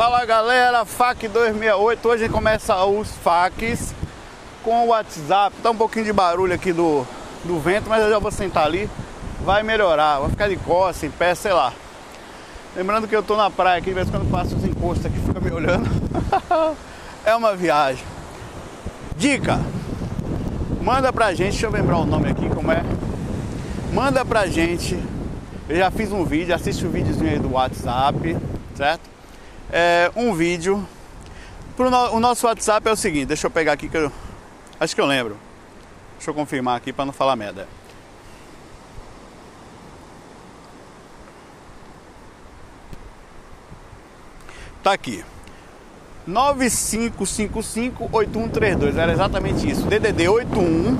Fala 0.00 0.24
galera, 0.24 0.82
FAC 0.86 1.28
268. 1.28 2.08
Hoje 2.08 2.28
começa 2.30 2.74
os 2.86 3.10
FACs 3.16 3.94
com 4.64 4.86
o 4.86 4.86
WhatsApp. 4.86 5.54
Tá 5.62 5.72
um 5.72 5.76
pouquinho 5.76 6.06
de 6.06 6.12
barulho 6.14 6.54
aqui 6.54 6.72
do, 6.72 7.06
do 7.44 7.60
vento, 7.60 7.90
mas 7.90 8.02
eu 8.04 8.08
já 8.08 8.18
vou 8.18 8.30
sentar 8.30 8.64
ali. 8.64 8.88
Vai 9.44 9.62
melhorar, 9.62 10.20
vai 10.20 10.30
ficar 10.30 10.48
de 10.48 10.56
costas, 10.56 11.04
em 11.04 11.10
pé, 11.10 11.34
sei 11.34 11.52
lá. 11.52 11.74
Lembrando 12.74 13.06
que 13.06 13.14
eu 13.14 13.22
tô 13.22 13.36
na 13.36 13.50
praia 13.50 13.76
aqui, 13.76 13.90
de 13.90 13.94
vez 13.94 14.08
em 14.08 14.10
quando 14.10 14.30
passo 14.30 14.56
os 14.56 14.64
encostos 14.64 15.04
aqui, 15.04 15.18
fica 15.18 15.38
me 15.38 15.50
olhando. 15.50 15.86
é 17.22 17.36
uma 17.36 17.54
viagem. 17.54 18.02
Dica: 19.18 19.60
manda 20.80 21.12
pra 21.12 21.34
gente, 21.34 21.50
deixa 21.50 21.66
eu 21.66 21.70
lembrar 21.70 21.98
o 21.98 22.06
nome 22.06 22.30
aqui, 22.30 22.48
como 22.48 22.72
é. 22.72 22.82
Manda 23.92 24.24
pra 24.24 24.46
gente. 24.46 24.98
Eu 25.68 25.76
já 25.76 25.90
fiz 25.90 26.10
um 26.10 26.24
vídeo, 26.24 26.54
assiste 26.54 26.86
o 26.86 26.90
videozinho 26.90 27.32
aí 27.32 27.38
do 27.38 27.52
WhatsApp, 27.52 28.34
certo? 28.74 29.19
É, 29.72 30.10
um 30.16 30.34
vídeo. 30.34 30.84
Pro 31.76 31.90
no, 31.90 32.14
o 32.14 32.20
nosso 32.20 32.46
WhatsApp 32.46 32.88
é 32.88 32.92
o 32.92 32.96
seguinte, 32.96 33.26
deixa 33.26 33.46
eu 33.46 33.50
pegar 33.50 33.72
aqui 33.72 33.88
que 33.88 33.96
eu. 33.96 34.12
Acho 34.78 34.94
que 34.94 35.00
eu 35.00 35.06
lembro. 35.06 35.36
Deixa 36.16 36.30
eu 36.30 36.34
confirmar 36.34 36.76
aqui 36.76 36.92
para 36.92 37.04
não 37.04 37.12
falar 37.12 37.34
merda. 37.36 37.66
Tá 44.82 44.92
aqui. 44.92 45.22
95558132. 46.28 48.96
Era 48.96 49.12
exatamente 49.12 49.70
isso. 49.70 49.86
DDD 49.86 50.28
81 50.28 50.98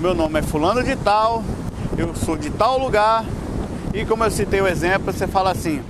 Meu 0.00 0.14
nome 0.14 0.38
é 0.38 0.42
fulano 0.42 0.82
de 0.82 0.96
tal, 0.96 1.44
eu 1.98 2.14
sou 2.14 2.34
de 2.34 2.48
tal 2.48 2.78
lugar 2.78 3.26
e 3.92 4.02
como 4.06 4.24
eu 4.24 4.30
citei 4.30 4.62
o 4.62 4.66
exemplo, 4.66 5.12
você 5.12 5.26
fala 5.26 5.50
assim: 5.50 5.82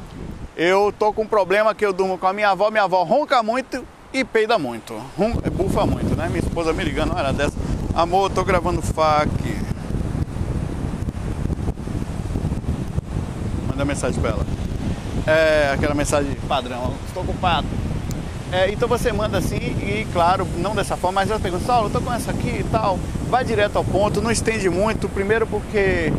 eu 0.56 0.92
tô 0.98 1.12
com 1.12 1.22
um 1.22 1.26
problema 1.26 1.72
que 1.72 1.86
eu 1.86 1.92
durmo 1.92 2.18
com 2.18 2.26
a 2.26 2.32
minha 2.32 2.50
avó, 2.50 2.68
minha 2.68 2.82
avó 2.82 3.04
ronca 3.04 3.44
muito 3.44 3.84
e 4.12 4.24
peida 4.24 4.58
muito, 4.58 4.92
rum, 5.16 5.34
bufa 5.52 5.86
muito, 5.86 6.16
né? 6.16 6.26
Minha 6.26 6.40
esposa 6.40 6.72
me 6.72 6.82
ligando, 6.82 7.10
não 7.10 7.18
era 7.20 7.32
dessa. 7.32 7.56
Amor, 7.94 8.28
tô 8.32 8.42
gravando 8.42 8.82
FAQ. 8.82 9.30
Manda 13.68 13.84
mensagem 13.84 14.20
pra 14.20 14.30
ela. 14.30 14.46
É 15.28 15.70
aquela 15.72 15.94
mensagem 15.94 16.34
padrão, 16.48 16.92
estou 17.06 17.22
ocupado. 17.22 17.85
É, 18.52 18.70
então 18.70 18.88
você 18.88 19.12
manda 19.12 19.38
assim 19.38 19.56
e 19.56 20.06
claro, 20.12 20.46
não 20.56 20.74
dessa 20.74 20.96
forma, 20.96 21.20
mas 21.20 21.30
ela 21.30 21.40
pergunta, 21.40 21.64
Saulo, 21.64 21.88
eu 21.88 21.92
tô 21.92 22.00
com 22.00 22.12
essa 22.12 22.30
aqui 22.30 22.60
e 22.60 22.66
tal. 22.70 22.98
Vai 23.28 23.44
direto 23.44 23.76
ao 23.76 23.84
ponto, 23.84 24.22
não 24.22 24.30
estende 24.30 24.70
muito, 24.70 25.08
primeiro 25.08 25.46
porque 25.46 26.12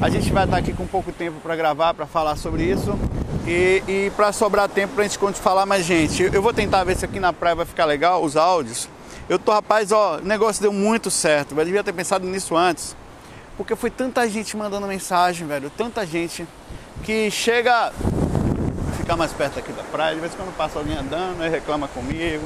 a 0.00 0.08
gente 0.08 0.30
vai 0.32 0.44
estar 0.44 0.56
aqui 0.56 0.72
com 0.72 0.86
pouco 0.86 1.12
tempo 1.12 1.40
para 1.40 1.54
gravar, 1.54 1.94
para 1.94 2.06
falar 2.06 2.36
sobre 2.36 2.64
isso. 2.64 2.98
E, 3.46 3.82
e 3.86 4.12
para 4.16 4.32
sobrar 4.32 4.68
tempo 4.68 4.94
para 4.94 5.04
a 5.04 5.06
gente 5.06 5.18
falar 5.40 5.64
mais 5.64 5.84
gente. 5.84 6.28
Eu 6.32 6.42
vou 6.42 6.52
tentar 6.52 6.82
ver 6.82 6.96
se 6.96 7.04
aqui 7.04 7.20
na 7.20 7.32
praia 7.32 7.54
vai 7.54 7.64
ficar 7.64 7.84
legal 7.84 8.24
os 8.24 8.36
áudios. 8.36 8.88
Eu 9.28 9.38
tô, 9.38 9.52
rapaz, 9.52 9.92
ó, 9.92 10.18
o 10.18 10.20
negócio 10.20 10.60
deu 10.60 10.72
muito 10.72 11.12
certo. 11.12 11.54
Eu 11.56 11.64
devia 11.64 11.84
ter 11.84 11.92
pensado 11.92 12.26
nisso 12.26 12.56
antes. 12.56 12.96
Porque 13.56 13.76
foi 13.76 13.88
tanta 13.88 14.28
gente 14.28 14.56
mandando 14.56 14.86
mensagem, 14.86 15.46
velho. 15.46 15.70
Tanta 15.70 16.04
gente 16.04 16.46
que 17.04 17.30
chega 17.30 17.92
ficar 19.06 19.16
mais 19.16 19.32
perto 19.32 19.60
aqui 19.60 19.72
da 19.72 19.84
praia. 19.84 20.16
De 20.16 20.20
vez 20.20 20.34
em 20.34 20.36
quando 20.36 20.56
passa 20.56 20.80
alguém 20.80 20.96
andando, 20.96 21.40
aí 21.40 21.48
reclama 21.48 21.86
comigo. 21.86 22.44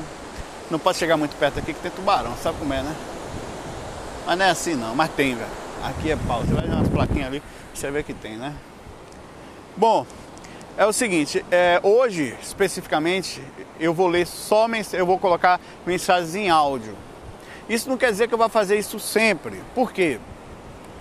Não 0.70 0.78
pode 0.78 0.98
chegar 0.98 1.16
muito 1.16 1.34
perto 1.36 1.58
aqui 1.58 1.72
que 1.72 1.80
tem 1.80 1.90
tubarão, 1.90 2.36
sabe 2.36 2.58
como 2.58 2.72
é, 2.74 2.82
né? 2.82 2.94
Mas 4.26 4.38
não 4.38 4.44
é 4.44 4.50
assim 4.50 4.74
não, 4.74 4.94
mas 4.94 5.10
tem, 5.12 5.34
velho. 5.34 5.48
Aqui 5.82 6.10
é 6.10 6.16
pau. 6.16 6.42
Você 6.42 6.52
vai 6.52 6.66
ver 6.66 6.74
umas 6.74 6.88
plaquinhas 6.88 7.28
ali, 7.28 7.42
você 7.72 7.90
vê 7.90 8.02
que 8.02 8.12
tem, 8.12 8.36
né? 8.36 8.54
Bom, 9.74 10.06
é 10.76 10.84
o 10.84 10.92
seguinte, 10.92 11.42
é, 11.50 11.80
hoje 11.82 12.36
especificamente 12.42 13.42
eu 13.80 13.94
vou 13.94 14.06
ler 14.06 14.26
só 14.26 14.66
eu 14.92 15.06
vou 15.06 15.18
colocar 15.18 15.58
mensagens 15.86 16.34
em 16.34 16.50
áudio. 16.50 16.94
Isso 17.70 17.88
não 17.88 17.96
quer 17.96 18.10
dizer 18.10 18.28
que 18.28 18.34
eu 18.34 18.38
vá 18.38 18.50
fazer 18.50 18.78
isso 18.78 19.00
sempre. 19.00 19.62
Por 19.74 19.92
quê? 19.92 20.20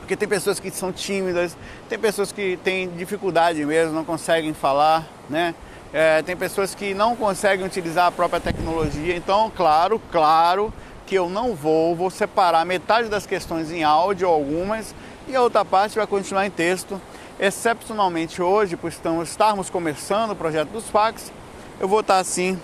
Porque 0.09 0.17
tem 0.17 0.27
pessoas 0.27 0.59
que 0.59 0.71
são 0.71 0.91
tímidas, 0.91 1.55
tem 1.87 1.99
pessoas 1.99 2.31
que 2.31 2.57
têm 2.63 2.89
dificuldade 2.89 3.63
mesmo, 3.63 3.93
não 3.93 4.03
conseguem 4.03 4.55
falar, 4.55 5.07
né? 5.29 5.53
É, 5.93 6.23
tem 6.23 6.35
pessoas 6.35 6.73
que 6.73 6.95
não 6.95 7.15
conseguem 7.15 7.63
utilizar 7.63 8.07
a 8.07 8.11
própria 8.11 8.39
tecnologia. 8.39 9.15
Então, 9.15 9.51
claro, 9.55 10.01
claro 10.11 10.73
que 11.05 11.13
eu 11.13 11.29
não 11.29 11.53
vou, 11.53 11.95
vou 11.95 12.09
separar 12.09 12.65
metade 12.65 13.07
das 13.07 13.27
questões 13.27 13.71
em 13.71 13.83
áudio, 13.83 14.27
algumas, 14.27 14.95
e 15.27 15.35
a 15.35 15.43
outra 15.43 15.63
parte 15.63 15.95
vai 15.95 16.07
continuar 16.07 16.47
em 16.47 16.49
texto. 16.49 16.99
Excepcionalmente 17.39 18.41
hoje, 18.41 18.75
por 18.75 18.91
estarmos 19.21 19.69
começando 19.69 20.31
o 20.31 20.35
projeto 20.35 20.69
dos 20.69 20.89
fax, 20.89 21.31
eu 21.79 21.87
vou 21.87 21.99
estar 21.99 22.17
assim 22.17 22.59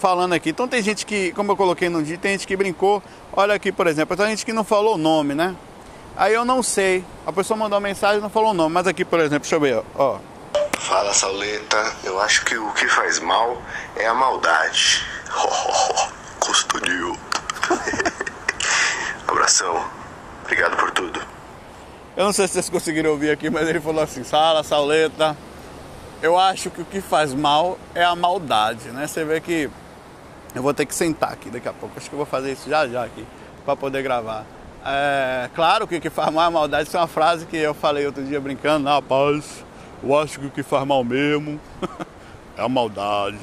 falando 0.00 0.32
aqui. 0.32 0.50
Então 0.50 0.66
tem 0.66 0.82
gente 0.82 1.06
que, 1.06 1.30
como 1.30 1.52
eu 1.52 1.56
coloquei 1.56 1.88
no 1.88 2.02
dia, 2.02 2.18
tem 2.18 2.32
gente 2.32 2.44
que 2.44 2.56
brincou. 2.56 3.00
Olha 3.32 3.54
aqui, 3.54 3.70
por 3.70 3.86
exemplo, 3.86 4.16
tem 4.16 4.26
gente 4.30 4.44
que 4.44 4.52
não 4.52 4.64
falou 4.64 4.96
o 4.96 4.98
nome, 4.98 5.32
né? 5.32 5.54
Aí 6.16 6.34
eu 6.34 6.44
não 6.44 6.62
sei. 6.62 7.04
A 7.26 7.32
pessoa 7.32 7.56
mandou 7.56 7.78
uma 7.78 7.88
mensagem 7.88 8.18
e 8.18 8.22
não 8.22 8.30
falou 8.30 8.50
o 8.50 8.54
nome. 8.54 8.74
Mas 8.74 8.86
aqui, 8.86 9.04
por 9.04 9.18
exemplo, 9.20 9.40
deixa 9.40 9.56
eu 9.56 9.60
ver, 9.60 9.82
ó. 9.94 10.18
Fala, 10.78 11.12
Sauleta. 11.14 11.94
Eu 12.04 12.20
acho 12.20 12.44
que 12.44 12.56
o 12.56 12.72
que 12.72 12.88
faz 12.88 13.18
mal 13.18 13.60
é 13.96 14.06
a 14.06 14.14
maldade. 14.14 15.04
Custonil. 16.40 17.16
Abração. 19.28 19.84
Obrigado 20.44 20.76
por 20.76 20.90
tudo. 20.90 21.20
Eu 22.16 22.24
não 22.24 22.32
sei 22.32 22.48
se 22.48 22.54
vocês 22.54 22.68
conseguiram 22.68 23.10
ouvir 23.10 23.30
aqui, 23.30 23.48
mas 23.48 23.68
ele 23.68 23.80
falou 23.80 24.02
assim: 24.02 24.24
Sala, 24.24 24.64
Sauleta. 24.64 25.36
Eu 26.22 26.38
acho 26.38 26.70
que 26.70 26.82
o 26.82 26.84
que 26.84 27.00
faz 27.00 27.32
mal 27.32 27.78
é 27.94 28.04
a 28.04 28.14
maldade, 28.14 28.88
né? 28.90 29.06
Você 29.06 29.24
vê 29.24 29.40
que 29.40 29.70
eu 30.54 30.62
vou 30.62 30.74
ter 30.74 30.84
que 30.84 30.94
sentar 30.94 31.32
aqui 31.32 31.48
daqui 31.48 31.68
a 31.68 31.72
pouco. 31.72 31.94
Acho 31.96 32.08
que 32.08 32.14
eu 32.14 32.18
vou 32.18 32.26
fazer 32.26 32.52
isso 32.52 32.68
já 32.68 32.86
já 32.86 33.04
aqui 33.04 33.26
para 33.64 33.74
poder 33.76 34.02
gravar. 34.02 34.44
É, 34.84 35.50
claro 35.54 35.86
que 35.86 35.96
o 35.96 36.00
que 36.00 36.08
faz 36.08 36.32
mal 36.32 36.46
é 36.46 36.50
maldade, 36.50 36.88
isso 36.88 36.96
é 36.96 37.00
uma 37.00 37.06
frase 37.06 37.44
que 37.44 37.56
eu 37.56 37.74
falei 37.74 38.06
outro 38.06 38.24
dia 38.24 38.40
brincando, 38.40 38.84
na 38.84 39.02
paz, 39.02 39.64
eu 40.02 40.18
acho 40.18 40.40
que 40.40 40.46
o 40.46 40.50
que 40.50 40.62
faz 40.62 40.86
mal 40.86 41.04
mesmo 41.04 41.60
é 42.56 42.62
a 42.62 42.68
maldade. 42.68 43.38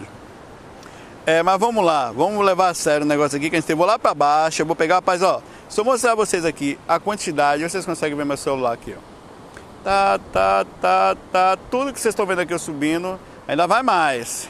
É, 1.25 1.43
mas 1.43 1.59
vamos 1.59 1.83
lá, 1.83 2.11
vamos 2.11 2.43
levar 2.43 2.69
a 2.69 2.73
sério 2.73 3.05
o 3.05 3.07
negócio 3.07 3.37
aqui 3.37 3.49
que 3.49 3.55
a 3.57 3.59
gente 3.59 3.67
tem. 3.67 3.75
Vou 3.75 3.85
lá 3.85 3.99
para 3.99 4.13
baixo, 4.13 4.61
eu 4.61 4.65
vou 4.65 4.75
pegar, 4.75 4.95
rapaz, 4.95 5.21
ó. 5.21 5.41
Eu 5.75 5.83
mostrar 5.83 6.13
a 6.13 6.15
vocês 6.15 6.45
aqui 6.45 6.79
a 6.87 6.99
quantidade, 6.99 7.61
vocês 7.69 7.85
conseguem 7.85 8.17
ver 8.17 8.25
meu 8.25 8.37
celular 8.37 8.73
aqui, 8.73 8.95
ó. 8.97 9.17
Tá, 9.83 10.19
tá, 10.31 10.65
tá, 10.81 11.17
tá. 11.31 11.57
Tudo 11.69 11.93
que 11.93 11.99
vocês 11.99 12.13
estão 12.13 12.25
vendo 12.25 12.39
aqui 12.39 12.53
eu 12.53 12.59
subindo, 12.59 13.19
ainda 13.47 13.67
vai 13.67 13.83
mais. 13.83 14.49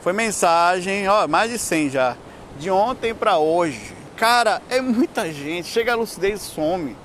Foi 0.00 0.12
mensagem, 0.12 1.08
ó, 1.08 1.28
mais 1.28 1.50
de 1.50 1.58
100 1.58 1.90
já. 1.90 2.16
De 2.58 2.70
ontem 2.70 3.14
para 3.14 3.38
hoje. 3.38 3.94
Cara, 4.16 4.62
é 4.70 4.80
muita 4.80 5.30
gente. 5.30 5.68
Chega 5.68 5.92
a 5.92 5.96
lucidez 5.96 6.40
e 6.40 6.44
some. 6.44 6.96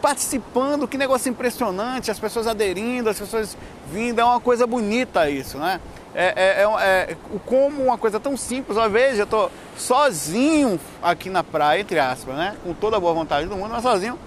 Participando, 0.00 0.88
que 0.88 0.96
negócio 0.96 1.28
impressionante. 1.28 2.10
As 2.10 2.18
pessoas 2.18 2.46
aderindo, 2.46 3.10
as 3.10 3.18
pessoas 3.18 3.56
vindo. 3.92 4.18
É 4.18 4.24
uma 4.24 4.40
coisa 4.40 4.66
bonita 4.66 5.28
isso, 5.28 5.58
né? 5.58 5.80
É, 6.14 6.26
é, 6.26 6.62
é, 6.62 7.12
é 7.12 7.16
como 7.44 7.82
uma 7.82 7.98
coisa 7.98 8.18
tão 8.18 8.36
simples. 8.36 8.78
Uma 8.78 8.88
vez 8.88 9.18
eu 9.18 9.26
tô 9.26 9.50
sozinho 9.76 10.80
aqui 11.02 11.28
na 11.28 11.44
praia, 11.44 11.80
entre 11.80 11.98
aspas, 11.98 12.34
né? 12.34 12.56
Com 12.62 12.72
toda 12.72 12.96
a 12.96 13.00
boa 13.00 13.12
vontade 13.12 13.46
do 13.46 13.56
mundo, 13.56 13.70
mas 13.70 13.82
sozinho. 13.82 14.18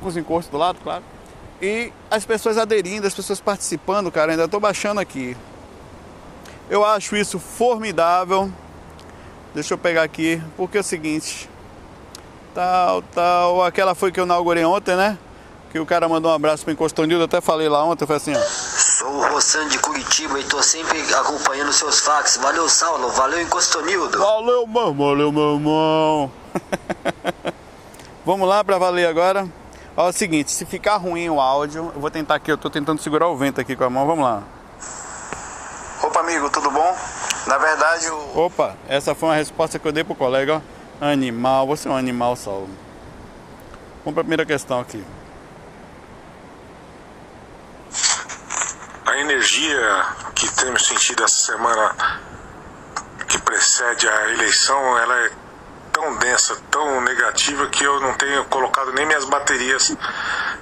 Com 0.00 0.08
os 0.08 0.16
encostos 0.16 0.50
do 0.50 0.58
lado, 0.58 0.78
claro. 0.82 1.02
E 1.62 1.92
as 2.10 2.26
pessoas 2.26 2.58
aderindo, 2.58 3.06
as 3.06 3.14
pessoas 3.14 3.40
participando, 3.40 4.10
cara. 4.12 4.32
Ainda 4.32 4.46
tô 4.46 4.60
baixando 4.60 5.00
aqui. 5.00 5.34
Eu 6.68 6.84
acho 6.84 7.16
isso 7.16 7.38
formidável. 7.38 8.52
Deixa 9.54 9.72
eu 9.72 9.78
pegar 9.78 10.02
aqui, 10.02 10.42
porque 10.56 10.78
é 10.78 10.80
o 10.80 10.84
seguinte. 10.84 11.48
Tal, 12.52 13.02
tal. 13.02 13.64
Aquela 13.64 13.94
foi 13.94 14.10
que 14.10 14.18
eu 14.18 14.24
inaugurei 14.24 14.64
ontem, 14.64 14.96
né? 14.96 15.16
Que 15.70 15.78
o 15.78 15.86
cara 15.86 16.08
mandou 16.08 16.30
um 16.30 16.34
abraço 16.34 16.64
pro 16.64 16.72
Encostonildo, 16.72 17.24
até 17.24 17.40
falei 17.40 17.68
lá 17.68 17.84
ontem, 17.84 18.04
foi 18.04 18.16
assim, 18.16 18.34
ó. 18.34 18.40
Sou 18.40 19.10
o 19.10 19.28
Rossano 19.28 19.68
de 19.68 19.78
Curitiba 19.78 20.40
e 20.40 20.44
tô 20.44 20.60
sempre 20.60 20.98
acompanhando 21.14 21.72
seus 21.72 22.00
fax. 22.00 22.36
Valeu, 22.36 22.68
Saulo. 22.68 23.08
Valeu, 23.10 23.40
Encostonildo. 23.42 24.18
Valeu, 24.18 24.66
meu 24.66 24.82
irmão. 24.82 24.94
Valeu, 24.94 25.32
meu 25.32 25.54
irmão. 25.54 26.32
Vamos 28.26 28.48
lá 28.48 28.64
pra 28.64 28.76
valer 28.76 29.06
agora. 29.06 29.48
Ó, 29.96 30.06
é 30.06 30.10
o 30.10 30.12
seguinte, 30.12 30.50
se 30.50 30.64
ficar 30.64 30.96
ruim 30.96 31.28
o 31.30 31.40
áudio, 31.40 31.92
eu 31.94 32.00
vou 32.00 32.10
tentar 32.10 32.34
aqui, 32.34 32.50
eu 32.50 32.58
tô 32.58 32.68
tentando 32.68 33.00
segurar 33.00 33.28
o 33.28 33.36
vento 33.36 33.60
aqui 33.60 33.76
com 33.76 33.84
a 33.84 33.90
mão, 33.90 34.04
vamos 34.04 34.24
lá. 34.24 34.42
Opa, 36.02 36.20
amigo, 36.20 36.50
tudo 36.50 36.70
bom? 36.72 36.96
Na 37.46 37.58
verdade, 37.58 38.08
o. 38.10 38.38
Opa, 38.38 38.76
essa 38.88 39.14
foi 39.14 39.28
uma 39.28 39.34
resposta 39.34 39.78
que 39.78 39.86
eu 39.86 39.92
dei 39.92 40.02
pro 40.02 40.14
colega, 40.14 40.62
ó. 41.00 41.06
Animal, 41.06 41.66
você 41.66 41.88
é 41.88 41.90
um 41.90 41.96
animal, 41.96 42.36
Saulo. 42.36 42.70
Vamos 44.04 44.14
para 44.14 44.20
a 44.20 44.24
primeira 44.24 44.46
questão 44.46 44.80
aqui. 44.80 45.04
A 49.06 49.18
energia 49.18 50.06
que 50.34 50.48
temos 50.54 50.86
sentido 50.86 51.24
essa 51.24 51.52
semana 51.52 51.94
que 53.28 53.38
precede 53.38 54.08
a 54.08 54.30
eleição, 54.30 54.98
ela 54.98 55.14
é 55.26 55.30
tão 55.92 56.16
densa, 56.16 56.56
tão 56.70 57.00
negativa 57.02 57.66
que 57.68 57.84
eu 57.84 58.00
não 58.00 58.14
tenho 58.14 58.44
colocado 58.46 58.92
nem 58.92 59.06
minhas 59.06 59.24
baterias 59.24 59.94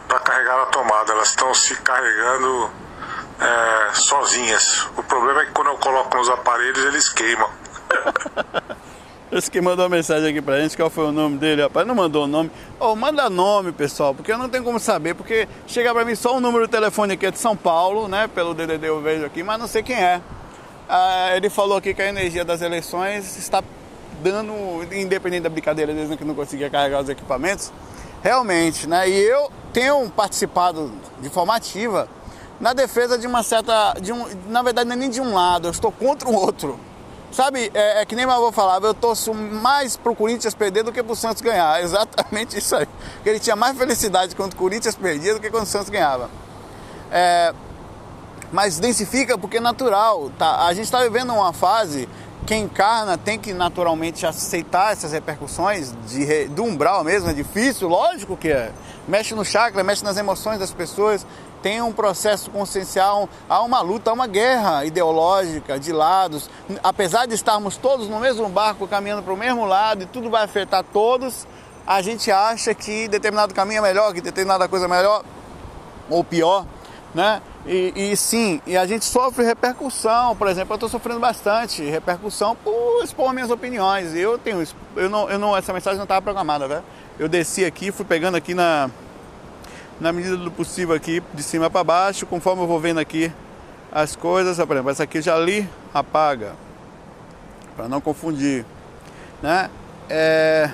para 0.09 0.19
carregar 0.21 0.59
na 0.59 0.67
tomada. 0.67 1.13
Elas 1.13 1.29
estão 1.29 1.55
se 1.55 1.77
carregando 1.77 2.71
é, 3.43 3.95
sozinhas. 3.95 4.87
O 4.97 5.03
problema 5.03 5.43
é 5.43 5.47
que 5.47 5.53
quando 5.53 5.69
eu 5.69 5.77
coloco 5.79 6.17
nos 6.17 6.29
aparelhos 6.29 6.85
eles 6.85 7.09
queimam. 7.09 7.51
Esse 9.33 9.51
que 9.51 9.63
mandou 9.63 9.87
uma 9.87 9.97
mensagem 9.97 10.29
aqui 10.29 10.43
pra 10.43 10.61
gente, 10.61 10.77
qual 10.77 10.91
foi 10.91 11.07
o 11.07 11.13
nome 11.13 11.39
dele, 11.39 11.63
rapaz? 11.63 11.87
Não 11.87 11.95
mandou 11.95 12.25
o 12.25 12.27
nome. 12.27 12.51
Oh, 12.79 12.95
manda 12.95 13.31
nome, 13.31 13.73
pessoal, 13.73 14.15
porque 14.15 14.31
eu 14.31 14.37
não 14.37 14.47
tenho 14.47 14.63
como 14.63 14.79
saber, 14.79 15.15
porque 15.15 15.49
chega 15.67 15.91
pra 15.95 16.05
mim 16.05 16.15
só 16.15 16.37
o 16.37 16.41
número 16.41 16.67
do 16.67 16.71
telefone 16.71 17.15
aqui 17.15 17.25
é 17.25 17.31
de 17.31 17.39
São 17.39 17.57
Paulo, 17.57 18.09
né? 18.09 18.29
Pelo 18.29 18.53
DDD 18.53 18.87
eu 18.87 19.01
vejo 19.01 19.25
aqui, 19.25 19.43
mas 19.43 19.59
não 19.59 19.67
sei 19.67 19.83
quem 19.83 19.97
é. 19.97 20.21
Ah, 20.87 21.35
ele 21.35 21.49
falou 21.49 21.79
aqui 21.79 21.95
que 21.95 22.03
a 22.03 22.09
energia 22.09 22.45
das 22.45 22.61
eleições 22.61 23.39
está 23.39 23.65
dando, 24.23 24.53
independente 24.93 25.45
da 25.45 25.49
brincadeira 25.49 25.95
dizendo 25.95 26.19
que 26.19 26.25
não 26.27 26.35
conseguia 26.35 26.69
carregar 26.69 27.01
os 27.01 27.09
equipamentos, 27.09 27.73
realmente, 28.23 28.87
né? 28.87 29.09
E 29.09 29.19
eu 29.19 29.51
tenho 29.73 30.11
participado 30.11 30.93
de 31.21 31.31
forma 31.31 31.57
ativa 31.57 32.07
na 32.63 32.73
defesa 32.73 33.19
de 33.19 33.27
uma 33.27 33.43
certa, 33.43 33.95
de 34.01 34.13
um, 34.13 34.25
na 34.49 34.63
verdade 34.63 34.89
não 34.89 34.95
é 34.95 34.99
nem 34.99 35.11
de 35.11 35.21
um 35.21 35.35
lado, 35.35 35.67
eu 35.67 35.73
estou 35.73 35.91
contra 35.91 36.29
o 36.29 36.35
outro. 36.35 36.79
Sabe, 37.33 37.73
é, 37.75 38.03
é, 38.03 38.07
que 38.07 38.15
nem 38.15 38.25
meu 38.25 38.37
avô 38.37 38.53
falava, 38.53 38.87
eu 38.87 38.95
torço 38.95 39.35
mais 39.35 39.97
pro 39.97 40.15
Corinthians 40.15 40.55
perder 40.55 40.85
do 40.85 40.93
que 40.93 41.03
pro 41.03 41.17
Santos 41.17 41.43
ganhar. 41.43 41.81
Exatamente 41.83 42.59
isso 42.59 42.77
aí. 42.77 42.87
Porque 43.15 43.29
ele 43.29 43.41
tinha 43.41 43.57
mais 43.57 43.77
felicidade 43.77 44.37
quando 44.37 44.53
o 44.53 44.57
Corinthians 44.57 44.95
perdia 44.95 45.35
do 45.35 45.41
que 45.41 45.51
quando 45.51 45.65
o 45.65 45.67
Santos 45.67 45.89
ganhava. 45.89 46.31
É, 47.11 47.55
mas 48.53 48.79
densifica 48.79 49.37
porque 49.39 49.57
é 49.57 49.61
natural. 49.61 50.31
Tá? 50.39 50.67
A 50.67 50.75
gente 50.75 50.85
está 50.85 51.03
vivendo 51.03 51.33
uma 51.33 51.55
fase 51.55 52.07
quem 52.47 52.65
encarna 52.65 53.17
tem 53.17 53.39
que 53.39 53.53
naturalmente 53.53 54.27
aceitar 54.27 54.93
essas 54.93 55.13
repercussões 55.13 55.95
de, 56.07 56.49
do 56.49 56.65
umbral 56.65 57.05
mesmo, 57.05 57.31
é 57.31 57.33
difícil, 57.33 57.89
lógico 57.89 58.37
que 58.37 58.49
é. 58.49 58.73
Mexe 59.07 59.35
no 59.35 59.45
chakra, 59.45 59.83
mexe 59.83 60.05
nas 60.05 60.17
emoções 60.17 60.59
das 60.59 60.73
pessoas, 60.73 61.27
tem 61.63 61.81
um 61.81 61.93
processo 61.93 62.51
consciencial, 62.51 63.29
há 63.49 63.63
uma 63.63 63.81
luta, 63.81 64.11
há 64.11 64.13
uma 64.13 64.27
guerra 64.27 64.85
ideológica 64.85 65.79
de 65.79 65.93
lados. 65.93 66.51
Apesar 66.83 67.27
de 67.27 67.35
estarmos 67.35 67.77
todos 67.77 68.09
no 68.09 68.19
mesmo 68.19 68.49
barco 68.49 68.89
caminhando 68.89 69.23
para 69.23 69.33
o 69.33 69.37
mesmo 69.37 69.65
lado 69.65 70.03
e 70.03 70.07
tudo 70.07 70.29
vai 70.29 70.45
afetar 70.45 70.85
todos, 70.93 71.47
a 71.87 72.03
gente 72.03 72.31
acha 72.31 72.75
que 72.75 73.09
determinado 73.09 73.55
caminho 73.55 73.79
é 73.79 73.83
melhor, 73.83 74.13
que 74.13 74.21
determinada 74.21 74.69
coisa 74.69 74.87
é 74.87 74.89
melhor 74.89 75.25
ou 76.11 76.23
pior, 76.25 76.67
né? 77.15 77.41
E, 77.65 77.93
e, 77.95 78.17
sim, 78.17 78.61
e 78.67 78.77
a 78.77 78.85
gente 78.85 79.05
sofre 79.05 79.45
repercussão, 79.45 80.35
por 80.35 80.49
exemplo, 80.49 80.73
eu 80.73 80.77
estou 80.77 80.89
sofrendo 80.89 81.21
bastante 81.21 81.83
repercussão 81.85 82.57
por 82.57 83.05
expor 83.05 83.33
minhas 83.33 83.51
opiniões. 83.51 84.15
Eu 84.17 84.37
tenho, 84.37 84.67
eu 84.97 85.09
não, 85.09 85.31
eu 85.31 85.39
não, 85.39 85.57
essa 85.57 85.73
mensagem 85.73 85.97
não 85.97 86.05
estava 86.05 86.21
programada, 86.21 86.67
velho. 86.67 86.83
Eu 87.19 87.29
desci 87.29 87.65
aqui, 87.65 87.93
fui 87.93 88.05
pegando 88.05 88.37
aqui 88.37 88.53
na, 88.53 88.91
na 90.01 90.13
medida 90.13 90.37
do 90.37 90.51
possível 90.51 90.95
aqui, 90.95 91.23
de 91.33 91.43
cima 91.43 91.71
para 91.71 91.85
baixo, 91.85 92.27
conforme 92.27 92.63
eu 92.63 92.67
vou 92.67 92.81
vendo 92.81 92.99
aqui 92.99 93.33
as 93.91 94.17
coisas, 94.17 94.57
por 94.57 94.73
exemplo, 94.73 94.91
essa 94.91 95.03
aqui 95.03 95.21
já 95.21 95.37
li, 95.39 95.69
apaga, 95.93 96.55
para 97.77 97.89
não 97.89 98.01
confundir, 98.01 98.65
né? 99.43 99.69
É, 100.09 100.71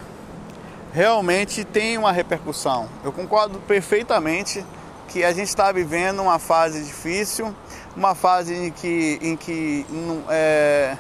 realmente 0.93 1.65
tem 1.65 1.99
uma 1.99 2.13
repercussão. 2.13 2.89
Eu 3.05 3.13
concordo 3.13 3.59
perfeitamente 3.61 4.65
que 5.09 5.25
a 5.25 5.33
gente 5.33 5.49
está 5.49 5.73
vivendo 5.73 6.21
uma 6.21 6.39
fase 6.39 6.83
difícil, 6.85 7.55
uma 7.97 8.15
fase 8.15 8.55
em 8.55 8.71
que, 8.71 9.19
em 9.21 9.37
que 9.37 9.87
é, 10.29 10.97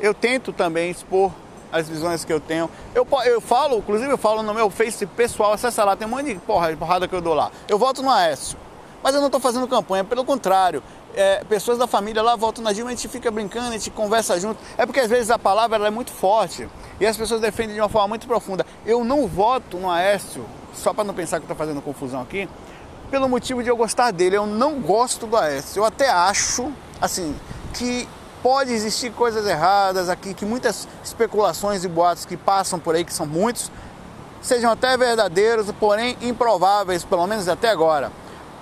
eu 0.00 0.14
tento 0.14 0.52
também 0.52 0.90
expor 0.90 1.32
as 1.72 1.88
visões 1.88 2.24
que 2.24 2.32
eu 2.32 2.38
tenho. 2.38 2.68
Eu, 2.94 3.06
eu 3.24 3.40
falo, 3.40 3.78
inclusive 3.78 4.12
eu 4.12 4.18
falo 4.18 4.42
no 4.42 4.52
meu 4.52 4.68
Face 4.70 5.06
pessoal, 5.06 5.52
acessa 5.54 5.82
lá, 5.82 5.96
tem 5.96 6.06
um 6.06 6.10
monte 6.10 6.34
de 6.34 6.34
porra, 6.36 6.76
porrada 6.76 7.08
que 7.08 7.14
eu 7.14 7.20
dou 7.20 7.34
lá. 7.34 7.50
Eu 7.66 7.78
voto 7.78 8.02
no 8.02 8.10
Aécio. 8.10 8.58
Mas 9.02 9.14
eu 9.14 9.20
não 9.20 9.26
estou 9.26 9.40
fazendo 9.40 9.66
campanha, 9.66 10.04
pelo 10.04 10.24
contrário. 10.24 10.82
É, 11.14 11.42
pessoas 11.44 11.76
da 11.76 11.86
família 11.86 12.22
lá 12.22 12.36
votam 12.36 12.62
na 12.62 12.72
Dilma, 12.72 12.90
a 12.90 12.94
gente 12.94 13.08
fica 13.08 13.30
brincando, 13.30 13.68
a 13.68 13.72
gente 13.72 13.90
conversa 13.90 14.38
junto. 14.38 14.60
É 14.78 14.86
porque 14.86 15.00
às 15.00 15.10
vezes 15.10 15.30
a 15.30 15.38
palavra 15.38 15.86
é 15.86 15.90
muito 15.90 16.12
forte 16.12 16.68
e 17.00 17.06
as 17.06 17.16
pessoas 17.16 17.40
defendem 17.40 17.74
de 17.74 17.80
uma 17.80 17.88
forma 17.88 18.08
muito 18.08 18.26
profunda. 18.26 18.64
Eu 18.86 19.04
não 19.04 19.26
voto 19.26 19.76
no 19.76 19.90
Aécio 19.90 20.44
só 20.72 20.94
para 20.94 21.04
não 21.04 21.12
pensar 21.12 21.38
que 21.38 21.44
estou 21.44 21.56
fazendo 21.56 21.82
confusão 21.82 22.22
aqui, 22.22 22.48
pelo 23.10 23.28
motivo 23.28 23.62
de 23.62 23.68
eu 23.68 23.76
gostar 23.76 24.10
dele. 24.10 24.36
Eu 24.36 24.46
não 24.46 24.80
gosto 24.80 25.26
do 25.26 25.36
Aécio. 25.36 25.80
Eu 25.80 25.84
até 25.84 26.08
acho, 26.08 26.72
assim, 27.00 27.36
que 27.74 28.08
pode 28.42 28.72
existir 28.72 29.12
coisas 29.12 29.46
erradas 29.46 30.08
aqui, 30.08 30.34
que 30.34 30.44
muitas 30.44 30.88
especulações 31.04 31.84
e 31.84 31.88
boatos 31.88 32.24
que 32.24 32.36
passam 32.36 32.78
por 32.78 32.94
aí, 32.94 33.04
que 33.04 33.14
são 33.14 33.26
muitos, 33.26 33.70
sejam 34.42 34.72
até 34.72 34.96
verdadeiros, 34.96 35.70
porém 35.78 36.16
improváveis, 36.20 37.04
pelo 37.04 37.26
menos 37.26 37.48
até 37.48 37.70
agora. 37.70 38.10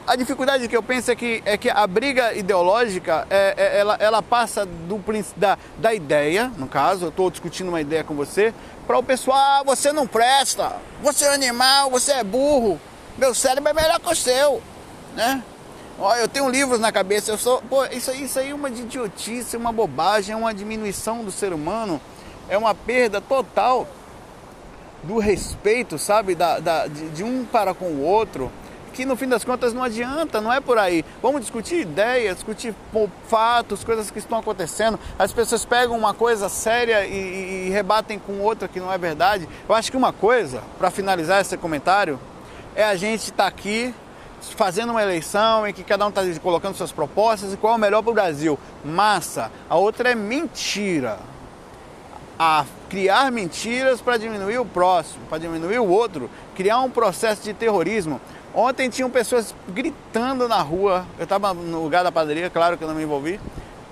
A 0.07 0.17
dificuldade 0.17 0.67
que 0.67 0.77
eu 0.77 0.83
penso 0.83 1.11
é 1.11 1.17
que, 1.17 1.43
é 1.45 1.57
que 1.57 1.71
a 1.71 1.87
briga 1.87 2.35
ideológica, 2.35 3.27
é, 3.31 3.55
é, 3.57 3.79
ela, 3.79 3.97
ela 4.01 4.23
passa 4.23 4.67
do, 4.67 5.01
da, 5.37 5.57
da 5.79 5.95
ideia, 5.95 6.51
no 6.57 6.67
caso, 6.67 7.07
eu 7.07 7.09
estou 7.11 7.31
discutindo 7.31 7.69
uma 7.69 7.81
ideia 7.81 8.03
com 8.03 8.15
você, 8.15 8.53
para 8.87 8.99
o 8.99 9.03
pessoal, 9.03 9.39
ah, 9.39 9.63
você 9.65 9.93
não 9.93 10.07
presta, 10.07 10.77
você 11.03 11.25
é 11.27 11.35
animal, 11.35 11.91
você 11.91 12.13
é 12.13 12.25
burro, 12.25 12.81
meu 13.17 13.35
cérebro 13.35 13.71
é 13.71 13.73
melhor 13.73 14.01
que 14.01 14.13
o 14.13 14.17
seu, 14.17 14.61
né? 15.15 15.43
Ó, 16.01 16.17
eu 16.17 16.27
tenho 16.27 16.49
livros 16.49 16.81
na 16.81 16.91
cabeça, 16.91 17.31
eu 17.31 17.37
sou, 17.37 17.61
pô, 17.69 17.85
isso 17.85 18.11
aí, 18.11 18.25
isso 18.25 18.39
aí 18.39 18.51
é 18.51 18.55
uma 18.55 18.71
idiotice, 18.71 19.55
uma 19.55 19.71
bobagem, 19.71 20.33
é 20.33 20.37
uma 20.37 20.55
diminuição 20.55 21.23
do 21.23 21.31
ser 21.31 21.53
humano, 21.53 22.01
é 22.49 22.57
uma 22.57 22.75
perda 22.75 23.21
total 23.21 23.87
do 25.03 25.19
respeito, 25.19 25.99
sabe, 25.99 26.35
da, 26.35 26.59
da 26.59 26.87
de, 26.87 27.11
de 27.11 27.23
um 27.23 27.45
para 27.45 27.75
com 27.75 27.85
o 27.85 28.03
outro 28.03 28.51
que 28.95 29.05
no 29.05 29.15
fim 29.15 29.29
das 29.29 29.45
contas 29.45 29.73
não 29.73 29.83
adianta, 29.83 30.41
não 30.41 30.53
é 30.53 30.61
por 30.61 30.77
aí. 30.77 31.05
Vamos 31.23 31.43
discutir 31.43 31.77
ideias, 31.81 32.37
discutir 32.37 32.75
fatos, 33.29 33.85
coisas 33.85 34.11
que 34.11 34.19
estão 34.19 34.39
acontecendo. 34.39 34.99
As 35.19 35.33
pessoas 35.33 35.65
pegam 35.65 35.97
uma 35.97 36.13
coisa 36.13 36.49
séria 36.49 37.07
e, 37.07 37.69
e 37.69 37.71
rebatem 37.71 38.19
com 38.19 38.41
outra 38.41 38.67
que 38.67 38.81
não 38.81 38.93
é 38.93 38.99
verdade. 38.99 39.49
Eu 39.69 39.75
acho 39.75 39.91
que 39.91 39.97
uma 39.97 40.13
coisa, 40.13 40.61
para 40.77 40.91
finalizar 40.91 41.41
esse 41.41 41.57
comentário, 41.57 42.19
é 42.75 42.85
a 42.85 42.97
gente 42.97 43.31
estar 43.31 43.45
tá 43.45 43.47
aqui 43.47 43.95
fazendo 44.41 44.91
uma 44.91 45.03
eleição 45.03 45.67
em 45.67 45.73
que 45.73 45.83
cada 45.83 46.05
um 46.07 46.09
está 46.09 46.23
colocando 46.41 46.75
suas 46.75 46.93
propostas 46.93 47.53
e 47.53 47.57
qual 47.57 47.75
é 47.75 47.77
o 47.77 47.79
melhor 47.79 48.03
para 48.03 48.11
o 48.11 48.15
Brasil. 48.15 48.59
Massa. 48.85 49.51
A 49.69 49.77
outra 49.77 50.11
é 50.11 50.15
mentira. 50.15 51.19
A 52.39 52.65
criar 52.89 53.31
mentiras 53.31 54.01
para 54.01 54.17
diminuir 54.17 54.59
o 54.59 54.65
próximo, 54.65 55.25
para 55.29 55.39
diminuir 55.39 55.79
o 55.79 55.89
outro, 55.89 56.31
criar 56.57 56.81
um 56.81 56.91
processo 56.91 57.43
de 57.43 57.53
terrorismo. 57.53 58.21
Ontem 58.55 58.89
tinham 58.89 59.11
pessoas 59.11 59.55
gritando 59.69 60.49
na 60.49 60.61
rua. 60.61 61.07
Eu 61.19 61.25
estava 61.25 61.55
no 61.55 61.83
lugar 61.83 62.03
da 62.03 62.11
padaria, 62.11 62.51
claro 62.51 62.77
que 62.77 62.83
eu 62.83 62.89
não 62.89 62.95
me 62.95 63.03
envolvi. 63.03 63.39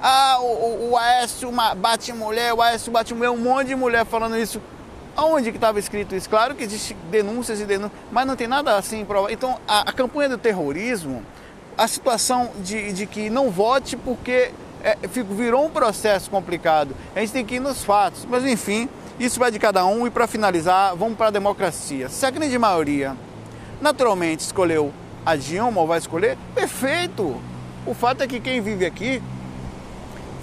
Ah, 0.02 0.38
o, 0.40 0.90
o 0.90 0.96
Aécio 0.96 1.52
bate 1.76 2.12
mulher, 2.12 2.54
o 2.54 2.62
Aécio 2.62 2.90
bate 2.90 3.12
mulher, 3.14 3.30
um 3.30 3.36
monte 3.36 3.68
de 3.68 3.74
mulher 3.74 4.04
falando 4.06 4.36
isso. 4.36 4.60
Aonde 5.18 5.50
que 5.50 5.56
estava 5.56 5.80
escrito 5.80 6.14
isso? 6.14 6.30
Claro 6.30 6.54
que 6.54 6.62
existe 6.62 6.94
denúncias 7.10 7.60
e 7.60 7.64
denúncias, 7.64 8.00
mas 8.12 8.24
não 8.24 8.36
tem 8.36 8.46
nada 8.46 8.76
assim 8.76 9.04
provado. 9.04 9.34
Então, 9.34 9.58
a, 9.66 9.90
a, 9.90 9.92
campanha 9.92 10.28
do 10.28 10.38
terrorismo, 10.38 11.24
a 11.76 11.88
situação 11.88 12.52
de, 12.62 12.92
de 12.92 13.04
que 13.04 13.28
não 13.28 13.50
vote 13.50 13.96
porque 13.96 14.52
é, 14.80 14.96
virou 15.08 15.66
um 15.66 15.70
processo 15.70 16.30
complicado. 16.30 16.94
A 17.16 17.18
gente 17.18 17.32
tem 17.32 17.44
que 17.44 17.56
ir 17.56 17.58
nos 17.58 17.82
fatos. 17.82 18.24
Mas, 18.26 18.44
enfim, 18.44 18.88
isso 19.18 19.40
vai 19.40 19.50
de 19.50 19.58
cada 19.58 19.84
um. 19.84 20.06
E 20.06 20.10
para 20.10 20.28
finalizar, 20.28 20.94
vamos 20.94 21.18
para 21.18 21.26
a 21.26 21.30
democracia. 21.32 22.08
Se 22.08 22.24
a 22.24 22.30
grande 22.30 22.56
maioria 22.56 23.16
naturalmente 23.80 24.44
escolheu 24.44 24.92
a 25.26 25.34
Dilma 25.34 25.80
ou 25.80 25.86
vai 25.88 25.98
escolher, 25.98 26.38
perfeito. 26.54 27.42
O 27.84 27.92
fato 27.92 28.22
é 28.22 28.28
que 28.28 28.38
quem 28.38 28.60
vive 28.60 28.86
aqui 28.86 29.20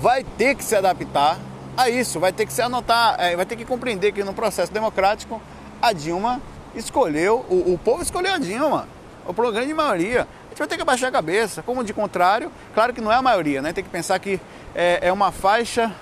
vai 0.01 0.25
ter 0.37 0.53
que 0.53 0.65
se 0.65 0.75
adaptar 0.75 1.39
a 1.77 1.89
isso, 1.89 2.19
vai 2.19 2.31
ter 2.31 2.45
que 2.45 2.53
se 2.53 2.61
anotar, 2.61 3.15
é, 3.19 3.35
vai 3.35 3.45
ter 3.45 3.55
que 3.55 3.65
compreender 3.65 4.11
que 4.11 4.23
no 4.23 4.33
processo 4.33 4.71
democrático 4.71 5.41
a 5.81 5.91
Dilma 5.93 6.41
escolheu, 6.75 7.45
o, 7.49 7.73
o 7.73 7.77
povo 7.77 8.01
escolheu 8.01 8.33
a 8.33 8.37
Dilma, 8.37 8.87
o 9.25 9.33
grande 9.33 9.73
maioria. 9.73 10.21
A 10.21 10.49
gente 10.49 10.59
vai 10.59 10.67
ter 10.67 10.75
que 10.75 10.81
abaixar 10.81 11.09
a 11.09 11.11
cabeça, 11.11 11.61
como 11.61 11.83
de 11.83 11.93
contrário, 11.93 12.51
claro 12.73 12.93
que 12.93 13.01
não 13.01 13.11
é 13.11 13.15
a 13.15 13.21
maioria, 13.21 13.61
né? 13.61 13.73
Tem 13.73 13.83
que 13.83 13.89
pensar 13.89 14.17
que 14.19 14.39
é, 14.73 14.99
é 15.07 15.11
uma 15.11 15.31
faixa 15.31 15.93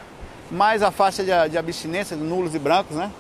mais 0.51 0.83
a 0.83 0.91
faixa 0.91 1.23
de, 1.23 1.31
de 1.49 1.57
abstinência 1.57 2.15
de 2.15 2.23
nulos 2.23 2.53
e 2.53 2.59
brancos, 2.59 2.95
né? 2.95 3.11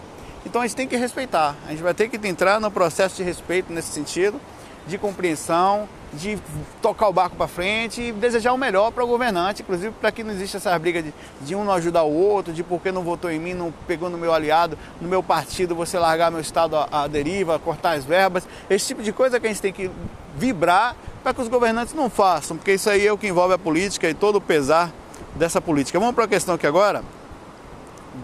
Então 0.45 0.61
a 0.61 0.67
gente 0.67 0.75
tem 0.75 0.87
que 0.87 0.95
respeitar, 0.95 1.55
a 1.65 1.71
gente 1.71 1.81
vai 1.81 1.93
ter 1.93 2.09
que 2.09 2.27
entrar 2.27 2.59
no 2.59 2.69
processo 2.69 3.15
de 3.15 3.23
respeito 3.23 3.71
nesse 3.71 3.91
sentido, 3.91 4.39
de 4.85 4.97
compreensão, 4.97 5.87
de 6.13 6.37
tocar 6.81 7.07
o 7.07 7.13
barco 7.13 7.35
para 7.35 7.47
frente 7.47 8.01
e 8.01 8.11
desejar 8.11 8.53
o 8.53 8.57
melhor 8.57 8.91
para 8.91 9.03
o 9.03 9.07
governante, 9.07 9.61
inclusive 9.61 9.93
para 9.99 10.11
que 10.11 10.23
não 10.23 10.31
exista 10.31 10.57
essa 10.57 10.77
briga 10.77 11.01
de, 11.01 11.13
de, 11.41 11.55
um 11.55 11.63
não 11.63 11.73
ajudar 11.73 12.03
o 12.03 12.13
outro, 12.13 12.53
de 12.53 12.63
por 12.63 12.81
que 12.81 12.91
não 12.91 13.03
votou 13.03 13.31
em 13.31 13.39
mim, 13.39 13.53
não 13.53 13.73
pegou 13.87 14.09
no 14.09 14.17
meu 14.17 14.33
aliado, 14.33 14.77
no 15.01 15.07
meu 15.07 15.23
partido, 15.23 15.75
você 15.75 15.97
largar 15.97 16.31
meu 16.31 16.39
estado 16.39 16.75
à, 16.75 16.87
à 16.91 17.07
deriva, 17.07 17.57
cortar 17.59 17.93
as 17.93 18.05
verbas, 18.05 18.47
esse 18.69 18.87
tipo 18.87 19.01
de 19.01 19.11
coisa 19.11 19.39
que 19.39 19.47
a 19.47 19.49
gente 19.49 19.61
tem 19.61 19.73
que 19.73 19.89
vibrar 20.37 20.95
para 21.23 21.33
que 21.33 21.41
os 21.41 21.47
governantes 21.47 21.93
não 21.93 22.09
façam, 22.09 22.57
porque 22.57 22.73
isso 22.73 22.89
aí 22.89 23.05
é 23.07 23.11
o 23.11 23.17
que 23.17 23.27
envolve 23.27 23.53
a 23.53 23.57
política 23.57 24.09
e 24.09 24.13
todo 24.13 24.37
o 24.37 24.41
pesar 24.41 24.91
dessa 25.35 25.59
política. 25.59 25.99
Vamos 25.99 26.15
para 26.15 26.25
a 26.25 26.27
questão 26.27 26.55
aqui 26.55 26.67
agora 26.67 27.03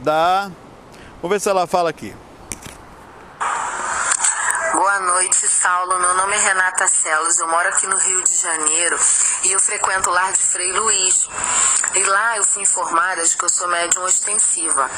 da 0.04 0.52
Vamos 1.22 1.36
ver 1.36 1.42
se 1.42 1.50
ela 1.50 1.68
fala 1.68 1.90
aqui. 1.90 2.14
Boa 4.80 4.98
noite, 5.02 5.46
Saulo. 5.46 6.00
Meu 6.00 6.14
nome 6.14 6.38
é 6.38 6.40
Renata 6.40 6.88
Celos. 6.88 7.38
Eu 7.38 7.50
moro 7.50 7.68
aqui 7.68 7.86
no 7.86 7.98
Rio 7.98 8.24
de 8.24 8.34
Janeiro 8.34 8.98
e 9.44 9.52
eu 9.52 9.60
frequento 9.60 10.10
o 10.10 10.14
lar 10.14 10.32
de 10.32 10.40
Frei 10.40 10.72
Luiz. 10.72 11.28
E 11.94 12.04
lá 12.04 12.38
eu 12.38 12.46
fui 12.46 12.62
informada 12.62 13.22
de 13.22 13.36
que 13.36 13.44
eu 13.44 13.50
sou 13.50 13.68
médium 13.68 14.04
ostensiva. 14.06 14.90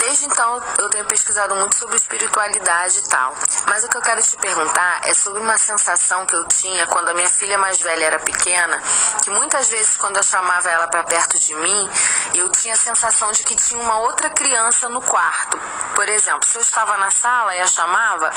Desde 0.00 0.24
então 0.24 0.62
eu 0.78 0.88
tenho 0.88 1.04
pesquisado 1.04 1.54
muito 1.54 1.76
sobre 1.76 1.96
espiritualidade 1.96 3.00
e 3.00 3.08
tal. 3.10 3.34
Mas 3.66 3.84
o 3.84 3.88
que 3.88 3.96
eu 3.96 4.02
quero 4.02 4.22
te 4.22 4.36
perguntar 4.36 5.00
é 5.04 5.14
sobre 5.14 5.40
uma 5.40 5.56
sensação 5.58 6.26
que 6.26 6.34
eu 6.34 6.44
tinha 6.48 6.86
quando 6.86 7.08
a 7.08 7.14
minha 7.14 7.28
filha 7.28 7.58
mais 7.58 7.78
velha 7.78 8.04
era 8.04 8.18
pequena, 8.18 8.80
que 9.22 9.30
muitas 9.30 9.68
vezes 9.68 9.96
quando 9.96 10.16
eu 10.16 10.22
chamava 10.22 10.70
ela 10.70 10.88
para 10.88 11.04
perto 11.04 11.38
de 11.38 11.54
mim, 11.54 11.90
eu 12.34 12.48
tinha 12.50 12.74
a 12.74 12.76
sensação 12.76 13.32
de 13.32 13.42
que 13.42 13.54
tinha 13.54 13.80
uma 13.80 13.98
outra 14.00 14.30
criança 14.30 14.88
no 14.88 15.00
quarto. 15.02 15.58
Por 15.94 16.08
exemplo, 16.08 16.48
se 16.48 16.56
eu 16.56 16.62
estava 16.62 16.96
na 16.96 17.10
sala 17.10 17.54
e 17.54 17.60
a 17.60 17.66
chamava, 17.66 18.30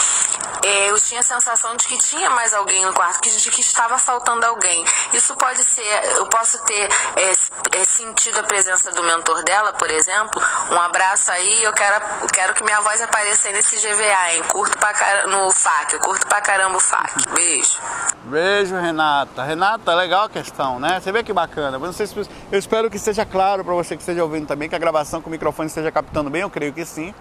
é, 0.64 0.90
eu 0.90 1.00
tinha 1.00 1.20
a 1.20 1.24
sensação 1.24 1.76
de 1.76 1.88
que 1.88 1.98
tinha 1.98 2.30
mais 2.30 2.54
alguém 2.54 2.86
no 2.86 2.94
quarto, 2.94 3.22
de 3.22 3.52
que 3.52 3.62
estava 3.62 3.98
faltando 3.98 4.46
alguém. 4.46 4.86
Isso 5.14 5.36
pode 5.36 5.64
ser, 5.64 5.86
eu 6.18 6.26
posso 6.28 6.60
ter 6.66 6.90
é, 7.16 7.32
é, 7.80 7.84
sentido 7.86 8.40
a 8.40 8.44
presença 8.44 8.92
do 8.92 9.04
mentor 9.04 9.44
dela, 9.44 9.74
por 9.74 9.90
exemplo. 9.90 10.42
Um 10.72 10.80
abraço 10.80 11.32
aí, 11.32 11.64
eu 11.64 11.74
quero, 11.74 12.28
quero 12.34 12.54
que 12.54 12.64
minha 12.64 12.82
voz 12.82 13.02
apareça 13.02 13.48
aí 13.48 13.54
nesse 13.54 13.76
GVA, 13.76 14.34
hein? 14.34 14.44
Curto 14.44 14.78
pra 14.78 14.94
no 15.28 15.52
FAC, 15.52 15.94
eu 15.94 16.00
curto 16.00 16.28
pra 16.28 16.42
caramba 16.42 16.78
o 16.78 16.80
FAC. 16.80 17.12
Beijo. 17.34 17.80
Beijo, 18.26 18.76
Renata. 18.76 19.44
Renata, 19.44 19.94
legal 19.96 20.26
a 20.26 20.30
questão, 20.30 20.80
né? 20.80 21.00
Você 21.00 21.12
vê 21.12 21.24
que 21.24 21.34
bacana. 21.34 21.78
Eu, 21.78 21.94
se, 21.94 22.04
eu 22.52 22.60
espero 22.60 22.90
que 22.90 22.98
esteja 22.98 23.26
claro 23.26 23.64
para 23.64 23.74
você 23.74 23.96
que 23.96 24.02
esteja 24.02 24.24
ouvindo 24.24 24.48
também, 24.48 24.70
que 24.70 24.76
a 24.76 24.80
gravação 24.80 25.22
com 25.22 25.30
o 25.30 25.32
microfone 25.32 25.68
esteja 25.68 25.92
captando 25.92 26.30
bem, 26.30 26.42
eu 26.42 26.50
creio 26.50 26.74
que 26.74 26.86
sim. 26.86 27.14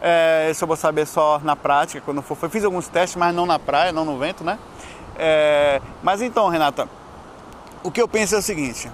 É, 0.00 0.48
isso 0.50 0.64
eu 0.64 0.68
vou 0.68 0.76
saber 0.76 1.06
só 1.06 1.40
na 1.42 1.56
prática, 1.56 2.00
quando 2.04 2.20
for. 2.22 2.36
Eu 2.42 2.50
fiz 2.50 2.64
alguns 2.64 2.88
testes, 2.88 3.16
mas 3.16 3.34
não 3.34 3.46
na 3.46 3.58
praia, 3.58 3.92
não 3.92 4.04
no 4.04 4.18
vento, 4.18 4.44
né? 4.44 4.58
É, 5.16 5.80
mas 6.02 6.20
então, 6.20 6.48
Renata, 6.48 6.88
o 7.82 7.90
que 7.90 8.00
eu 8.00 8.08
penso 8.08 8.34
é 8.34 8.38
o 8.38 8.42
seguinte. 8.42 8.90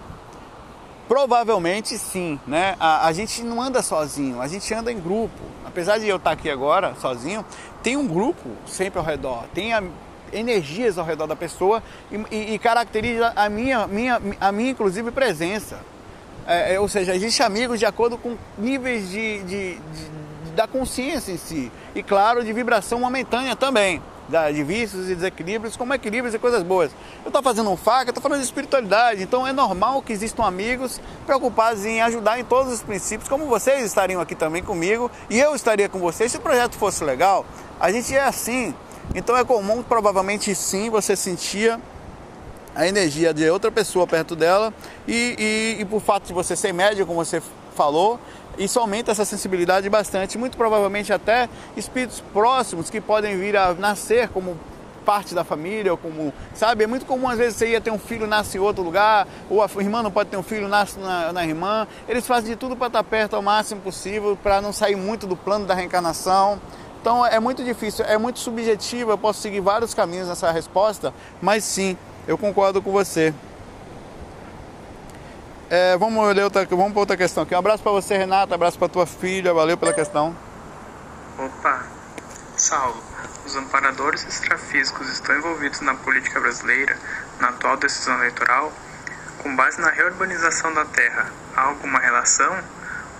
Provavelmente 1.08 1.98
sim, 1.98 2.38
né? 2.46 2.76
A, 2.78 3.08
a, 3.08 3.12
gente 3.12 3.42
não 3.42 3.60
anda 3.60 3.82
sozinho, 3.82 4.40
a 4.40 4.46
gente 4.46 4.72
anda 4.72 4.92
em 4.92 5.00
grupo. 5.00 5.40
Apesar 5.66 5.98
de 5.98 6.06
eu 6.06 6.16
estar 6.16 6.30
aqui 6.30 6.48
agora 6.48 6.94
sozinho, 7.00 7.44
tem 7.82 7.96
um 7.96 8.06
grupo 8.06 8.48
sempre 8.66 8.98
ao 8.98 9.04
redor, 9.04 9.44
tem 9.54 9.72
a, 9.72 9.82
energias 10.32 10.98
ao 10.98 11.04
redor 11.04 11.26
da 11.26 11.36
pessoa 11.36 11.82
e, 12.10 12.16
e, 12.30 12.54
e, 12.54 12.58
caracteriza 12.58 13.32
a 13.34 13.48
minha, 13.48 13.86
minha, 13.86 14.20
a 14.40 14.52
minha 14.52 14.70
inclusive 14.70 15.10
presença. 15.10 15.78
É, 16.46 16.74
é, 16.74 16.80
ou 16.80 16.88
seja, 16.88 17.14
existe 17.14 17.42
amigos 17.42 17.78
de 17.78 17.86
acordo 17.86 18.16
com 18.16 18.36
níveis 18.58 19.10
de, 19.10 19.42
de, 19.42 19.74
de 19.74 20.20
da 20.54 20.66
consciência 20.66 21.32
em 21.32 21.38
si. 21.38 21.70
E 21.94 22.02
claro, 22.02 22.44
de 22.44 22.52
vibração 22.52 23.00
momentânea 23.00 23.54
também. 23.54 24.02
De 24.30 24.62
vícios 24.62 25.10
e 25.10 25.14
desequilíbrios, 25.14 25.76
como 25.76 25.92
equilíbrios 25.92 26.34
e 26.34 26.38
coisas 26.38 26.62
boas. 26.62 26.92
Eu 27.24 27.28
estou 27.28 27.42
fazendo 27.42 27.68
um 27.70 27.76
faca, 27.76 28.10
estou 28.10 28.22
falando 28.22 28.38
de 28.38 28.44
espiritualidade, 28.44 29.22
então 29.22 29.46
é 29.46 29.52
normal 29.52 30.00
que 30.02 30.12
existam 30.12 30.44
amigos 30.44 31.00
preocupados 31.26 31.84
em 31.84 32.00
ajudar 32.00 32.38
em 32.38 32.44
todos 32.44 32.72
os 32.72 32.82
princípios, 32.82 33.28
como 33.28 33.46
vocês 33.46 33.84
estariam 33.84 34.20
aqui 34.20 34.34
também 34.34 34.62
comigo 34.62 35.10
e 35.28 35.38
eu 35.38 35.54
estaria 35.54 35.88
com 35.88 35.98
vocês. 35.98 36.30
Se 36.30 36.38
o 36.38 36.40
projeto 36.40 36.76
fosse 36.76 37.02
legal, 37.02 37.44
a 37.80 37.90
gente 37.90 38.14
é 38.14 38.22
assim. 38.22 38.74
Então 39.14 39.36
é 39.36 39.44
comum, 39.44 39.82
provavelmente 39.82 40.54
sim, 40.54 40.88
você 40.88 41.16
sentia 41.16 41.80
a 42.74 42.86
energia 42.86 43.34
de 43.34 43.48
outra 43.50 43.70
pessoa 43.70 44.06
perto 44.06 44.36
dela 44.36 44.72
e, 45.08 45.34
e, 45.76 45.82
e 45.82 45.84
por 45.84 46.00
fato 46.00 46.26
de 46.26 46.32
você 46.32 46.54
ser 46.54 46.72
médio, 46.72 47.04
como 47.04 47.24
você 47.24 47.42
falou, 47.74 48.20
isso 48.60 48.78
aumenta 48.78 49.10
essa 49.10 49.24
sensibilidade 49.24 49.88
bastante. 49.88 50.36
Muito 50.36 50.56
provavelmente 50.56 51.12
até 51.12 51.48
espíritos 51.76 52.22
próximos 52.32 52.90
que 52.90 53.00
podem 53.00 53.38
vir 53.38 53.56
a 53.56 53.72
nascer 53.74 54.28
como 54.28 54.56
parte 55.00 55.34
da 55.34 55.42
família, 55.42 55.90
ou 55.90 55.98
como, 55.98 56.32
sabe, 56.54 56.84
é 56.84 56.86
muito 56.86 57.06
comum 57.06 57.26
às 57.26 57.38
vezes 57.38 57.56
você 57.56 57.70
ia 57.70 57.80
ter 57.80 57.90
um 57.90 57.98
filho 57.98 58.26
nasce 58.26 58.58
em 58.58 58.60
outro 58.60 58.84
lugar, 58.84 59.26
ou 59.48 59.62
a 59.62 59.68
irmã 59.78 60.02
não 60.02 60.10
pode 60.10 60.28
ter 60.28 60.36
um 60.36 60.42
filho 60.42 60.68
nasce 60.68 60.98
na, 60.98 61.32
na 61.32 61.44
irmã. 61.44 61.88
Eles 62.06 62.26
fazem 62.26 62.50
de 62.50 62.56
tudo 62.56 62.76
para 62.76 62.88
estar 62.88 63.02
perto 63.02 63.34
ao 63.34 63.42
máximo 63.42 63.80
possível, 63.80 64.38
para 64.40 64.60
não 64.60 64.72
sair 64.72 64.96
muito 64.96 65.26
do 65.26 65.34
plano 65.34 65.66
da 65.66 65.74
reencarnação. 65.74 66.60
Então 67.00 67.24
é 67.24 67.40
muito 67.40 67.64
difícil, 67.64 68.04
é 68.04 68.18
muito 68.18 68.40
subjetivo, 68.40 69.10
eu 69.10 69.18
posso 69.18 69.40
seguir 69.40 69.60
vários 69.60 69.94
caminhos 69.94 70.28
nessa 70.28 70.52
resposta, 70.52 71.14
mas 71.40 71.64
sim, 71.64 71.96
eu 72.28 72.36
concordo 72.36 72.82
com 72.82 72.92
você. 72.92 73.32
É, 75.72 75.96
vamos 75.96 76.34
ler 76.34 76.42
outra, 76.42 76.66
vamos 76.66 76.90
para 76.90 77.00
outra 77.00 77.16
questão 77.16 77.44
aqui. 77.44 77.54
Um 77.54 77.58
abraço 77.58 77.80
para 77.80 77.92
você, 77.92 78.16
Renata. 78.18 78.50
Um 78.50 78.54
abraço 78.56 78.76
para 78.76 78.88
tua 78.88 79.06
filha. 79.06 79.54
Valeu 79.54 79.78
pela 79.78 79.92
questão. 79.92 80.34
Opa, 81.38 81.84
Saulo. 82.56 83.00
Os 83.46 83.54
amparadores 83.54 84.26
extrafísicos 84.26 85.08
estão 85.08 85.36
envolvidos 85.36 85.80
na 85.80 85.94
política 85.94 86.40
brasileira, 86.40 86.96
na 87.38 87.50
atual 87.50 87.76
decisão 87.76 88.16
eleitoral, 88.16 88.72
com 89.38 89.54
base 89.54 89.80
na 89.80 89.90
reurbanização 89.90 90.74
da 90.74 90.84
terra. 90.86 91.30
Há 91.56 91.62
alguma 91.62 92.00
relação? 92.00 92.52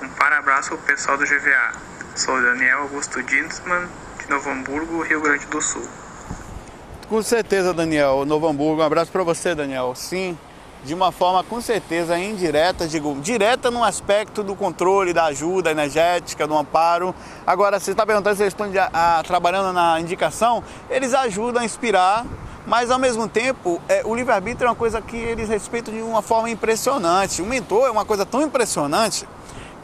Um 0.03 0.09
parabraço 0.09 0.73
ao 0.73 0.79
pessoal 0.79 1.17
do 1.17 1.25
GVA. 1.25 1.73
Sou 2.17 2.41
Daniel 2.43 2.81
Augusto 2.81 3.23
Dinsman, 3.23 3.89
de 4.19 4.29
Novo 4.29 4.51
Hamburgo, 4.51 5.03
Rio 5.03 5.21
Grande 5.21 5.47
do 5.47 5.63
Sul. 5.63 5.89
Com 7.09 7.23
certeza, 7.23 7.73
Daniel. 7.73 8.25
Novo 8.25 8.49
Hamburgo. 8.49 8.83
Um 8.83 8.87
abraço 8.87 9.13
para 9.13 9.23
você, 9.23 9.55
Daniel. 9.55 9.95
Sim, 9.95 10.37
de 10.85 10.95
uma 10.95 11.13
forma 11.13 11.45
com 11.45 11.61
certeza 11.61 12.19
indireta, 12.19 12.89
digo, 12.89 13.15
direta 13.21 13.71
no 13.71 13.85
aspecto 13.85 14.43
do 14.43 14.55
controle, 14.55 15.13
da 15.13 15.27
ajuda 15.27 15.71
energética, 15.71 16.47
do 16.47 16.57
amparo. 16.57 17.15
Agora, 17.47 17.79
você 17.79 17.91
está 17.91 18.07
perguntando 18.07 18.37
se 18.37 18.43
eles 18.43 18.55
estão 18.55 18.71
a, 18.93 19.23
trabalhando 19.23 19.73
na 19.73 20.01
indicação, 20.01 20.65
eles 20.89 21.13
ajudam 21.13 21.63
a 21.63 21.65
inspirar, 21.65 22.25
mas 22.67 22.91
ao 22.91 22.99
mesmo 22.99 23.29
tempo, 23.29 23.81
é, 23.89 24.03
o 24.05 24.15
livre-arbítrio 24.15 24.67
é 24.67 24.71
uma 24.71 24.77
coisa 24.77 25.03
que 25.03 25.17
eles 25.17 25.49
respeitam 25.49 25.93
de 25.93 26.01
uma 26.01 26.23
forma 26.23 26.49
impressionante. 26.49 27.43
O 27.43 27.47
mentor 27.47 27.87
é 27.87 27.91
uma 27.91 28.05
coisa 28.05 28.25
tão 28.25 28.43
impressionante 28.43 29.27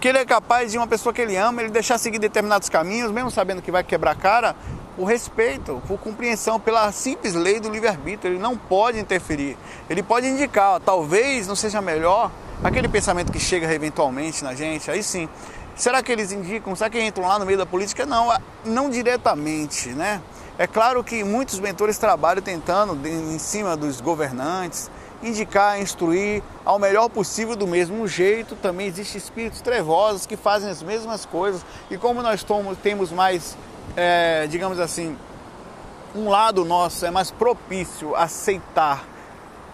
que 0.01 0.09
ele 0.09 0.19
é 0.19 0.25
capaz 0.25 0.73
de 0.73 0.79
uma 0.79 0.87
pessoa 0.87 1.13
que 1.13 1.21
ele 1.21 1.37
ama, 1.37 1.63
ele 1.63 1.71
deixar 1.71 1.99
seguir 1.99 2.19
determinados 2.19 2.69
caminhos, 2.69 3.11
mesmo 3.11 3.31
sabendo 3.31 3.63
que 3.63 3.71
vai 3.71 3.83
quebrar 3.83 4.13
a 4.13 4.15
cara, 4.15 4.57
o 4.99 5.05
respeito, 5.05 5.83
por 5.87 5.99
compreensão 5.99 6.59
pela 6.59 6.91
simples 6.91 7.35
lei 7.35 7.61
do 7.61 7.69
livre-arbítrio. 7.69 8.33
Ele 8.33 8.41
não 8.41 8.57
pode 8.57 8.99
interferir. 8.99 9.57
Ele 9.91 10.03
pode 10.03 10.27
indicar, 10.27 10.77
ó, 10.77 10.79
talvez 10.81 11.47
não 11.47 11.55
seja 11.57 11.81
melhor 11.81 12.31
aquele 12.65 12.89
pensamento 12.89 13.31
que 13.31 13.39
chega 13.39 13.73
eventualmente 13.73 14.43
na 14.43 14.55
gente. 14.55 14.91
Aí 14.91 15.03
sim. 15.03 15.29
Será 15.75 16.03
que 16.03 16.11
eles 16.11 16.33
indicam? 16.33 16.75
Será 16.75 16.89
que 16.89 16.99
entram 16.99 17.27
lá 17.27 17.39
no 17.39 17.45
meio 17.45 17.59
da 17.59 17.67
política? 17.67 18.07
Não, 18.07 18.35
não 18.65 18.89
diretamente, 18.89 19.91
né? 19.91 20.23
É 20.59 20.67
claro 20.67 21.05
que 21.05 21.23
muitos 21.23 21.61
mentores 21.61 21.99
trabalham 21.99 22.41
tentando, 22.41 22.99
em 23.07 23.39
cima 23.39 23.77
dos 23.77 24.01
governantes, 24.01 24.91
indicar, 25.23 25.79
instruir 25.79 26.43
ao 26.65 26.79
melhor 26.79 27.11
possível 27.11 27.55
do 27.55 27.67
mesmo 27.67 28.09
jeito. 28.09 28.57
Também 28.57 28.87
existem 28.87 29.19
espíritos 29.19 29.61
trevosos 29.61 30.25
que 30.25 30.35
fazem 30.35 30.71
as 30.71 30.83
mesmas 30.83 31.27
coisas. 31.27 31.61
E 31.91 31.99
como 31.99 32.23
nós 32.23 32.43
temos 32.83 33.13
mais 33.13 33.55
é, 33.97 34.47
digamos 34.47 34.79
assim, 34.79 35.17
um 36.15 36.29
lado 36.29 36.65
nosso 36.65 37.05
é 37.05 37.11
mais 37.11 37.31
propício 37.31 38.15
a 38.15 38.25
aceitar 38.25 39.05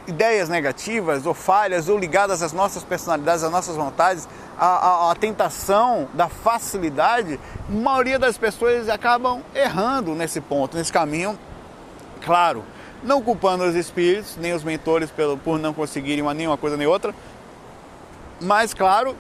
ideias 0.07 0.49
negativas 0.49 1.27
ou 1.27 1.35
falhas 1.35 1.89
ou 1.89 1.99
ligadas 1.99 2.43
às 2.43 2.53
nossas 2.53 2.83
personalidades, 2.83 3.45
às 3.45 3.51
nossas 3.51 3.77
vontades, 3.77 4.29
a, 4.59 4.67
a, 4.67 5.13
a, 5.13 5.15
tentação 5.15 6.09
da 6.15 6.29
facilidade, 6.29 7.39
a 7.69 7.73
maioria 7.73 8.19
das 8.19 8.37
pessoas 8.37 8.89
acabam 8.89 9.43
errando 9.55 10.15
nesse 10.15 10.41
ponto, 10.41 10.77
nesse 10.77 10.93
caminho. 10.93 11.39
Claro, 12.25 12.65
não 13.03 13.23
culpando 13.23 13.65
os 13.65 13.75
espíritos, 13.75 14.37
nem 14.37 14.53
os 14.53 14.65
mentores 14.65 15.11
pelo, 15.11 15.37
por 15.37 15.59
não 15.59 15.73
conseguirem 15.73 16.23
uma, 16.23 16.35
nem 16.35 16.47
uma 16.47 16.57
coisa 16.59 16.77
nem 16.77 16.87
outra, 16.87 17.15
mas 18.41 18.75
claro, 18.75 19.17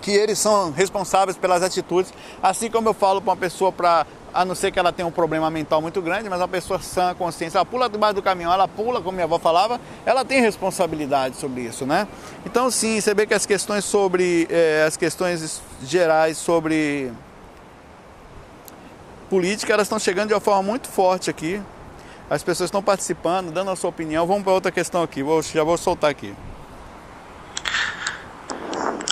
que 0.00 0.10
eles 0.10 0.38
são 0.38 0.70
responsáveis 0.72 1.36
pelas 1.36 1.62
atitudes, 1.62 2.12
assim 2.42 2.70
como 2.70 2.88
eu 2.88 2.94
falo 2.94 3.20
para 3.20 3.30
uma 3.30 3.36
pessoa 3.36 3.70
para 3.70 4.06
a 4.32 4.44
não 4.44 4.54
ser 4.54 4.70
que 4.70 4.78
ela 4.78 4.92
tenha 4.92 5.06
um 5.06 5.10
problema 5.10 5.50
mental 5.50 5.82
muito 5.82 6.00
grande, 6.00 6.28
mas 6.28 6.40
uma 6.40 6.48
pessoa 6.48 6.80
sã, 6.80 7.14
consciência, 7.14 7.58
ela 7.58 7.64
pula 7.64 7.88
debaixo 7.88 8.14
do 8.14 8.22
caminhão, 8.22 8.52
ela 8.52 8.68
pula, 8.68 9.00
como 9.00 9.12
minha 9.12 9.24
avó 9.24 9.38
falava, 9.38 9.80
ela 10.06 10.24
tem 10.24 10.40
responsabilidade 10.40 11.36
sobre 11.36 11.62
isso, 11.62 11.84
né? 11.84 12.06
Então 12.46 12.70
sim, 12.70 13.00
você 13.00 13.12
vê 13.12 13.26
que 13.26 13.34
as 13.34 13.44
questões 13.44 13.84
sobre, 13.84 14.46
eh, 14.48 14.84
as 14.86 14.96
questões 14.96 15.60
gerais 15.82 16.38
sobre 16.38 17.12
política, 19.28 19.72
elas 19.72 19.86
estão 19.86 19.98
chegando 19.98 20.28
de 20.28 20.34
uma 20.34 20.40
forma 20.40 20.62
muito 20.62 20.88
forte 20.88 21.30
aqui. 21.30 21.60
As 22.28 22.42
pessoas 22.42 22.68
estão 22.68 22.82
participando, 22.82 23.50
dando 23.50 23.70
a 23.70 23.76
sua 23.76 23.90
opinião. 23.90 24.26
Vamos 24.26 24.44
para 24.44 24.52
outra 24.52 24.70
questão 24.70 25.02
aqui, 25.02 25.22
vou, 25.22 25.42
já 25.42 25.64
vou 25.64 25.76
soltar 25.76 26.10
aqui. 26.10 26.34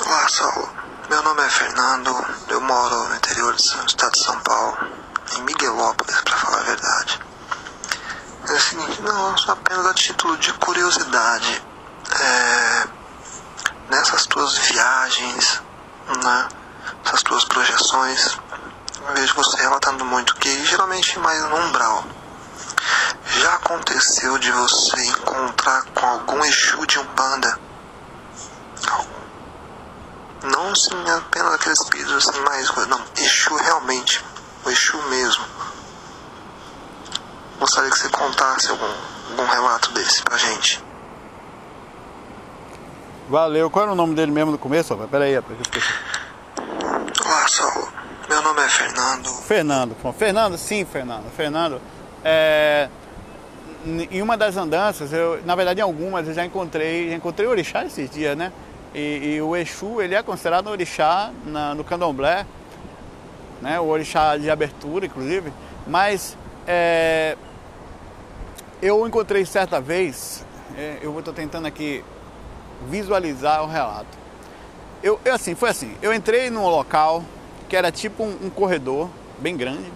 Olá, 0.06 0.28
Saulo. 0.28 0.68
Meu 1.08 1.22
nome 1.22 1.42
é 1.42 1.48
Fernando, 1.48 2.14
eu 2.48 2.60
moro 2.60 3.08
no 3.08 3.16
interior 3.16 3.54
do 3.54 3.58
estado 3.58 4.12
de 4.12 4.22
São 4.22 4.38
Paulo, 4.40 4.76
em 5.38 5.40
Miguelópolis, 5.40 6.20
para 6.20 6.36
falar 6.36 6.58
a 6.58 6.64
verdade. 6.64 7.18
É 8.46 8.52
o 8.52 8.60
seguinte, 8.60 9.00
não, 9.00 9.38
só 9.38 9.52
apenas 9.52 9.86
a 9.86 9.94
título 9.94 10.36
de 10.36 10.52
curiosidade. 10.52 11.62
É, 12.20 12.88
nessas 13.88 14.26
tuas 14.26 14.58
viagens, 14.58 15.62
né? 16.22 16.48
essas 17.06 17.22
tuas 17.22 17.44
projeções, 17.46 18.38
eu 19.00 19.14
vejo 19.14 19.34
você 19.34 19.62
relatando 19.62 20.04
muito 20.04 20.36
que 20.36 20.62
geralmente 20.66 21.18
mais 21.20 21.42
no 21.44 21.56
umbral. 21.56 22.04
Já 23.24 23.54
aconteceu 23.54 24.36
de 24.36 24.52
você 24.52 25.06
encontrar 25.06 25.84
com 25.94 26.06
algum 26.06 26.44
Exu 26.44 26.86
de 26.86 26.98
Umbanda? 26.98 27.58
Não 30.42 30.67
assim, 30.78 31.10
apenas 31.10 31.54
aqueles 31.54 31.80
espíritos 31.80 32.28
assim 32.28 32.40
mais 32.40 32.70
não, 32.86 33.00
Exu 33.16 33.56
realmente, 33.56 34.24
o 34.64 34.70
Exu 34.70 35.02
mesmo. 35.08 35.44
Gostaria 37.58 37.90
que 37.90 37.98
você 37.98 38.08
contasse 38.10 38.70
algum, 38.70 38.92
algum 39.30 39.46
relato 39.46 39.92
desse 39.92 40.22
pra 40.22 40.36
gente. 40.36 40.82
Valeu. 43.28 43.68
Qual 43.68 43.82
era 43.82 43.92
o 43.92 43.96
nome 43.96 44.14
dele 44.14 44.30
mesmo 44.30 44.52
no 44.52 44.58
começo? 44.58 44.94
Rapaz? 44.94 45.10
Pera 45.10 45.24
aí, 45.24 45.34
rapaz. 45.34 45.58
Olá, 47.26 47.48
Saulo. 47.48 47.88
Meu 48.28 48.40
nome 48.42 48.62
é 48.62 48.68
Fernando. 48.68 49.28
Fernando. 49.42 49.96
Bom, 50.02 50.12
Fernando, 50.12 50.56
sim, 50.56 50.84
Fernando. 50.84 51.30
Fernando, 51.36 51.80
é, 52.24 52.88
em 53.84 54.22
uma 54.22 54.36
das 54.36 54.56
andanças, 54.56 55.12
eu, 55.12 55.40
na 55.44 55.54
verdade 55.54 55.80
em 55.80 55.82
algumas, 55.82 56.28
eu 56.28 56.34
já 56.34 56.44
encontrei, 56.44 57.10
já 57.10 57.16
encontrei 57.16 57.48
orixá 57.48 57.84
esses 57.84 58.08
dias, 58.08 58.36
né? 58.36 58.52
E, 58.94 59.34
e 59.34 59.42
o 59.42 59.56
Exu, 59.56 60.00
ele 60.00 60.14
é 60.14 60.22
considerado 60.22 60.68
orixá 60.68 61.30
na, 61.44 61.74
no 61.74 61.84
candomblé, 61.84 62.46
né? 63.60 63.78
O 63.80 63.86
orixá 63.86 64.36
de 64.36 64.50
abertura, 64.50 65.06
inclusive. 65.06 65.52
Mas 65.86 66.36
é, 66.66 67.36
eu 68.80 69.06
encontrei 69.06 69.44
certa 69.44 69.80
vez, 69.80 70.44
é, 70.76 70.98
eu 71.02 71.16
estou 71.18 71.34
tentando 71.34 71.66
aqui 71.66 72.04
visualizar 72.88 73.62
o 73.62 73.66
relato. 73.66 74.16
Eu, 75.02 75.20
eu, 75.24 75.34
assim, 75.34 75.54
foi 75.54 75.70
assim, 75.70 75.94
eu 76.02 76.12
entrei 76.12 76.50
num 76.50 76.66
local 76.66 77.22
que 77.68 77.76
era 77.76 77.92
tipo 77.92 78.24
um, 78.24 78.46
um 78.46 78.50
corredor 78.50 79.08
bem 79.38 79.56
grande 79.56 79.92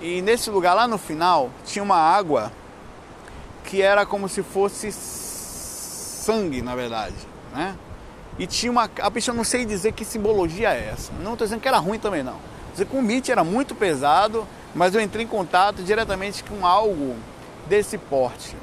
e 0.00 0.20
nesse 0.20 0.50
lugar 0.50 0.74
lá 0.74 0.86
no 0.86 0.98
final 0.98 1.50
tinha 1.64 1.82
uma 1.82 1.96
água 1.96 2.52
que 3.64 3.80
era 3.80 4.04
como 4.04 4.28
se 4.28 4.42
fosse 4.42 4.92
sangue, 4.92 6.60
na 6.60 6.74
verdade, 6.74 7.14
né? 7.54 7.74
E 8.38 8.46
tinha 8.46 8.70
uma. 8.70 8.90
A 9.00 9.10
bicha 9.10 9.32
não 9.32 9.44
sei 9.44 9.64
dizer 9.64 9.92
que 9.92 10.04
simbologia 10.04 10.70
é 10.70 10.90
essa. 10.92 11.12
Não 11.22 11.32
estou 11.32 11.46
dizendo 11.46 11.60
que 11.60 11.68
era 11.68 11.78
ruim 11.78 11.98
também, 11.98 12.22
não. 12.22 12.38
Dizer 12.72 12.86
que 12.86 12.96
o 12.96 12.98
MIT 12.98 13.30
era 13.30 13.44
muito 13.44 13.74
pesado, 13.74 14.46
mas 14.74 14.94
eu 14.94 15.00
entrei 15.00 15.24
em 15.24 15.28
contato 15.28 15.82
diretamente 15.82 16.42
com 16.42 16.66
algo 16.66 17.14
desse 17.68 17.96
porte. 17.96 18.56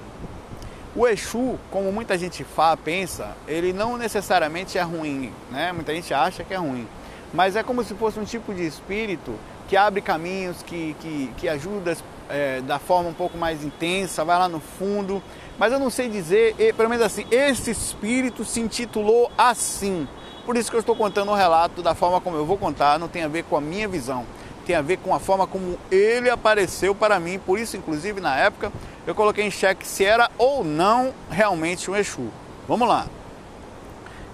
O 0.94 1.08
Exu, 1.08 1.58
como 1.70 1.90
muita 1.94 2.18
gente 2.18 2.44
fala, 2.44 2.76
pensa, 2.76 3.38
ele 3.48 3.72
não 3.72 3.96
necessariamente 3.96 4.78
é 4.78 4.82
ruim, 4.82 5.32
né? 5.50 5.72
Muita 5.72 5.94
gente 5.94 6.14
acha 6.14 6.44
que 6.44 6.54
é 6.54 6.58
ruim. 6.58 6.86
Mas 7.34 7.56
é 7.56 7.64
como 7.64 7.82
se 7.82 7.94
fosse 7.96 8.20
um 8.20 8.26
tipo 8.26 8.54
de 8.54 8.66
espírito 8.66 9.34
que 9.70 9.78
abre 9.78 10.02
caminhos, 10.02 10.62
que, 10.64 10.94
que, 11.00 11.34
que 11.38 11.48
ajuda 11.48 11.96
é, 12.32 12.62
da 12.62 12.80
forma 12.80 13.10
um 13.10 13.14
pouco 13.14 13.38
mais 13.38 13.64
intensa, 13.64 14.24
vai 14.24 14.38
lá 14.38 14.48
no 14.48 14.60
fundo. 14.60 15.22
Mas 15.58 15.72
eu 15.72 15.80
não 15.80 15.90
sei 15.90 16.10
dizer, 16.10 16.56
pelo 16.76 16.90
menos 16.90 17.06
assim, 17.06 17.26
esse 17.30 17.70
espírito 17.70 18.44
se 18.44 18.60
intitulou 18.60 19.32
assim. 19.38 20.08
Por 20.46 20.58
isso 20.58 20.72
que 20.72 20.76
eu 20.76 20.80
estou 20.80 20.96
contando 20.96 21.32
o 21.32 21.36
relato 21.36 21.84
da 21.84 21.94
forma 21.94 22.20
como 22.20 22.36
eu 22.36 22.46
vou 22.46 22.58
contar, 22.58 22.98
não 22.98 23.08
tem 23.08 23.24
a 23.24 23.28
ver 23.28 23.44
com 23.44 23.56
a 23.56 23.62
minha 23.62 23.88
visão 23.88 24.26
tem 24.66 24.76
a 24.76 24.82
ver 24.82 24.98
com 24.98 25.14
a 25.14 25.20
forma 25.20 25.46
como 25.46 25.78
ele 25.90 26.30
apareceu 26.30 26.94
para 26.96 27.20
mim. 27.20 27.40
Por 27.40 27.60
isso, 27.60 27.76
inclusive, 27.76 28.22
na 28.22 28.38
época, 28.38 28.72
eu 29.06 29.14
coloquei 29.14 29.46
em 29.46 29.52
xeque 29.52 29.86
se 29.86 30.06
era 30.06 30.30
ou 30.38 30.64
não 30.64 31.14
realmente 31.30 31.90
um 31.90 31.96
Exu. 31.96 32.30
Vamos 32.68 32.88
lá. 32.88 33.08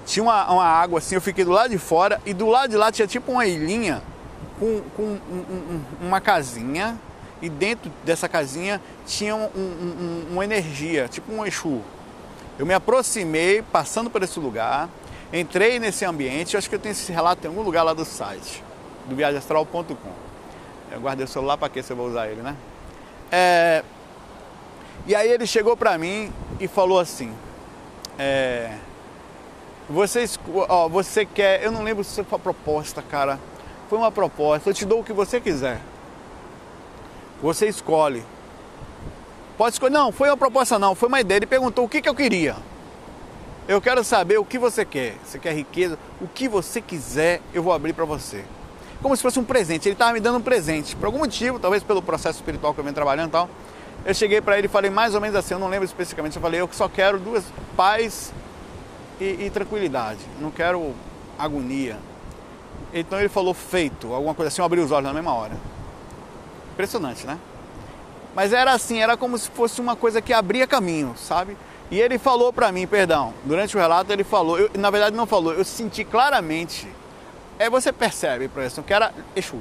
Tinha 0.05 0.23
uma, 0.23 0.51
uma 0.51 0.65
água 0.65 0.99
assim, 0.99 1.15
eu 1.15 1.21
fiquei 1.21 1.43
do 1.43 1.51
lado 1.51 1.69
de 1.69 1.77
fora 1.77 2.21
e 2.25 2.33
do 2.33 2.47
lado 2.47 2.69
de 2.69 2.77
lá 2.77 2.91
tinha 2.91 3.07
tipo 3.07 3.31
uma 3.31 3.45
ilhinha 3.45 4.01
com, 4.59 4.81
com 4.95 5.03
um, 5.03 5.43
um, 5.49 5.81
uma 6.01 6.21
casinha 6.21 6.97
e 7.41 7.49
dentro 7.49 7.91
dessa 8.03 8.27
casinha 8.27 8.81
tinha 9.05 9.35
um, 9.35 10.25
uma 10.31 10.43
energia, 10.43 11.07
tipo 11.07 11.31
um 11.31 11.45
Exu. 11.45 11.81
Eu 12.57 12.65
me 12.65 12.73
aproximei, 12.73 13.61
passando 13.61 14.09
por 14.09 14.23
esse 14.23 14.39
lugar, 14.39 14.89
entrei 15.31 15.79
nesse 15.79 16.05
ambiente, 16.05 16.57
acho 16.57 16.69
que 16.69 16.75
eu 16.75 16.79
tenho 16.79 16.93
esse 16.93 17.11
relato 17.11 17.45
em 17.45 17.49
algum 17.49 17.61
lugar 17.61 17.83
lá 17.83 17.93
do 17.93 18.05
site 18.05 18.63
do 19.07 19.15
viagemastral.com. 19.15 20.11
Eu 20.91 20.99
guardei 20.99 21.25
o 21.25 21.27
celular 21.27 21.57
para 21.57 21.69
que 21.69 21.79
eu 21.79 21.95
vou 21.95 22.07
usar 22.07 22.27
ele, 22.27 22.41
né? 22.41 22.55
É, 23.31 23.83
e 25.05 25.15
aí 25.15 25.29
ele 25.29 25.45
chegou 25.45 25.75
para 25.75 25.97
mim 25.97 26.31
e 26.59 26.67
falou 26.67 26.99
assim: 26.99 27.33
é, 28.17 28.73
você, 29.89 30.25
ó, 30.67 30.87
você 30.87 31.25
quer, 31.25 31.63
eu 31.63 31.71
não 31.71 31.83
lembro 31.83 32.03
se 32.03 32.23
foi 32.23 32.37
uma 32.37 32.39
proposta, 32.39 33.01
cara. 33.01 33.39
Foi 33.89 33.97
uma 33.97 34.11
proposta, 34.11 34.69
eu 34.69 34.73
te 34.73 34.85
dou 34.85 34.99
o 34.99 35.03
que 35.03 35.13
você 35.13 35.39
quiser. 35.39 35.79
Você 37.41 37.67
escolhe. 37.67 38.23
Pode 39.57 39.75
escolher. 39.75 39.93
Não, 39.93 40.11
foi 40.11 40.29
uma 40.29 40.37
proposta 40.37 40.77
não, 40.77 40.95
foi 40.95 41.09
uma 41.09 41.21
ideia. 41.21 41.39
Ele 41.39 41.45
perguntou 41.45 41.85
o 41.85 41.89
que, 41.89 42.01
que 42.01 42.09
eu 42.09 42.15
queria. 42.15 42.55
Eu 43.67 43.81
quero 43.81 44.03
saber 44.03 44.37
o 44.37 44.45
que 44.45 44.57
você 44.57 44.85
quer. 44.85 45.15
Você 45.25 45.37
quer 45.37 45.53
riqueza? 45.53 45.99
O 46.21 46.27
que 46.27 46.47
você 46.47 46.81
quiser, 46.81 47.41
eu 47.53 47.61
vou 47.61 47.73
abrir 47.73 47.93
para 47.93 48.05
você 48.05 48.43
como 49.01 49.15
se 49.15 49.21
fosse 49.21 49.39
um 49.39 49.43
presente. 49.43 49.87
Ele 49.87 49.93
estava 49.93 50.13
me 50.13 50.19
dando 50.19 50.37
um 50.37 50.41
presente. 50.41 50.95
Por 50.95 51.05
algum 51.05 51.19
motivo, 51.19 51.59
talvez 51.59 51.83
pelo 51.83 52.01
processo 52.01 52.39
espiritual 52.39 52.73
que 52.73 52.79
eu 52.79 52.83
venho 52.83 52.95
trabalhando 52.95 53.29
e 53.29 53.31
tal. 53.31 53.49
Eu 54.05 54.13
cheguei 54.13 54.41
para 54.41 54.57
ele 54.57 54.67
e 54.67 54.69
falei 54.69 54.89
mais 54.89 55.15
ou 55.15 55.21
menos 55.21 55.35
assim, 55.35 55.53
eu 55.53 55.59
não 55.59 55.67
lembro 55.67 55.85
especificamente. 55.85 56.35
Eu 56.35 56.41
falei, 56.41 56.61
eu 56.61 56.69
só 56.71 56.87
quero 56.87 57.19
duas 57.19 57.43
paz 57.75 58.33
e, 59.19 59.45
e 59.45 59.49
tranquilidade. 59.49 60.19
Não 60.39 60.51
quero 60.51 60.93
agonia. 61.37 61.97
Então 62.93 63.19
ele 63.19 63.29
falou 63.29 63.53
feito, 63.53 64.13
alguma 64.13 64.33
coisa 64.33 64.47
assim, 64.47 64.61
eu 64.61 64.65
abri 64.65 64.79
os 64.79 64.91
olhos 64.91 65.07
na 65.07 65.13
mesma 65.13 65.33
hora. 65.33 65.53
Impressionante, 66.77 67.25
né? 67.25 67.39
Mas 68.35 68.53
era 68.53 68.71
assim, 68.71 69.01
era 69.01 69.17
como 69.17 69.35
se 69.35 69.49
fosse 69.49 69.81
uma 69.81 69.95
coisa 69.95 70.21
que 70.21 70.31
abria 70.31 70.67
caminho, 70.67 71.15
sabe? 71.17 71.57
E 71.89 71.99
ele 71.99 72.19
falou 72.19 72.53
para 72.53 72.71
mim, 72.71 72.85
perdão, 72.85 73.33
durante 73.43 73.75
o 73.75 73.79
relato 73.79 74.13
ele 74.13 74.23
falou, 74.23 74.59
eu, 74.59 74.69
na 74.77 74.91
verdade 74.91 75.15
não 75.15 75.25
falou, 75.25 75.55
eu 75.55 75.65
senti 75.65 76.03
claramente 76.03 76.87
é 77.57 77.67
você 77.67 77.91
percebe, 77.91 78.47
professor, 78.47 78.83
que 78.83 78.93
era 78.93 79.11
Exu, 79.35 79.59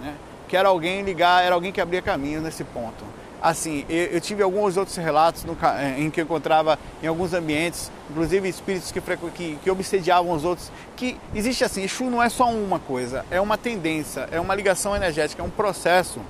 né? 0.00 0.14
que 0.46 0.54
era 0.54 0.68
alguém 0.68 1.00
ligar, 1.00 1.42
era 1.42 1.54
alguém 1.54 1.72
que 1.72 1.80
abria 1.80 2.02
caminho 2.02 2.42
nesse 2.42 2.62
ponto. 2.62 3.02
Assim, 3.40 3.84
eu, 3.88 4.20
tive 4.20 4.42
alguns 4.42 4.76
outros 4.76 4.96
relatos 4.96 5.44
no, 5.44 5.56
eh, 5.62 5.94
em 6.00 6.10
que 6.10 6.20
eu 6.20 6.24
encontrava 6.24 6.76
em 7.00 7.06
alguns 7.06 7.32
ambientes, 7.32 7.90
inclusive 8.10 8.48
espíritos 8.48 8.90
que, 8.90 9.00
que, 9.00 9.58
que 9.62 9.70
obsediavam 9.70 10.32
os 10.32 10.44
outros, 10.44 10.72
que 10.96 11.16
existe 11.32 11.62
assim, 11.62 11.84
Exu 11.84 12.10
não 12.10 12.20
é 12.20 12.28
só 12.28 12.50
uma 12.50 12.80
coisa, 12.80 13.24
é 13.30 13.40
uma 13.40 13.56
tendência, 13.56 14.28
é 14.32 14.40
uma 14.40 14.56
ligação 14.56 14.96
energética, 14.96 15.40
é 15.40 15.44
um 15.44 15.50
processo 15.50 16.20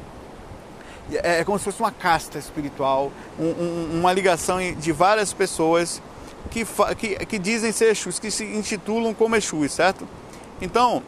é, 1.12 1.40
é 1.40 1.44
como 1.44 1.59
se 1.59 1.64
fosse 1.64 1.81
uma 1.81 1.90
casta 1.90 2.38
espiritual, 2.38 3.11
um, 3.38 3.44
um, 3.44 4.01
uma 4.01 4.12
ligação 4.12 4.59
de 4.75 4.92
várias 4.92 5.33
pessoas 5.33 6.03
que, 6.51 6.66
que, 6.99 7.27
que, 7.27 7.38
dizem 7.38 7.73
ser 7.73 7.90
Exus, 7.90 8.18
que 8.18 8.31
se 8.31 8.44
intitulam 8.44 9.14
como 9.14 9.37
Exus, 9.37 9.73
certo? 9.73 10.07
Então, 10.61 11.03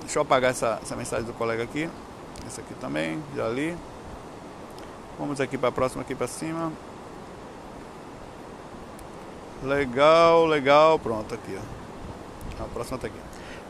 deixa 0.00 0.18
eu 0.18 0.22
apagar 0.22 0.50
essa, 0.50 0.78
essa 0.82 0.96
mensagem 0.96 1.24
do 1.24 1.32
colega 1.32 1.62
aqui. 1.62 1.88
Essa 2.46 2.60
aqui 2.60 2.74
também, 2.74 3.22
já 3.36 3.48
li. 3.48 3.76
Vamos 5.18 5.40
aqui 5.40 5.58
para 5.58 5.70
a 5.70 5.72
próxima, 5.72 6.02
aqui 6.02 6.14
para 6.14 6.28
cima. 6.28 6.72
Legal, 9.62 10.46
legal. 10.46 10.98
Pronto, 10.98 11.34
aqui. 11.34 11.58
Ó. 12.60 12.64
A 12.64 12.68
próxima 12.68 12.96
está 12.96 13.08
aqui. 13.08 13.18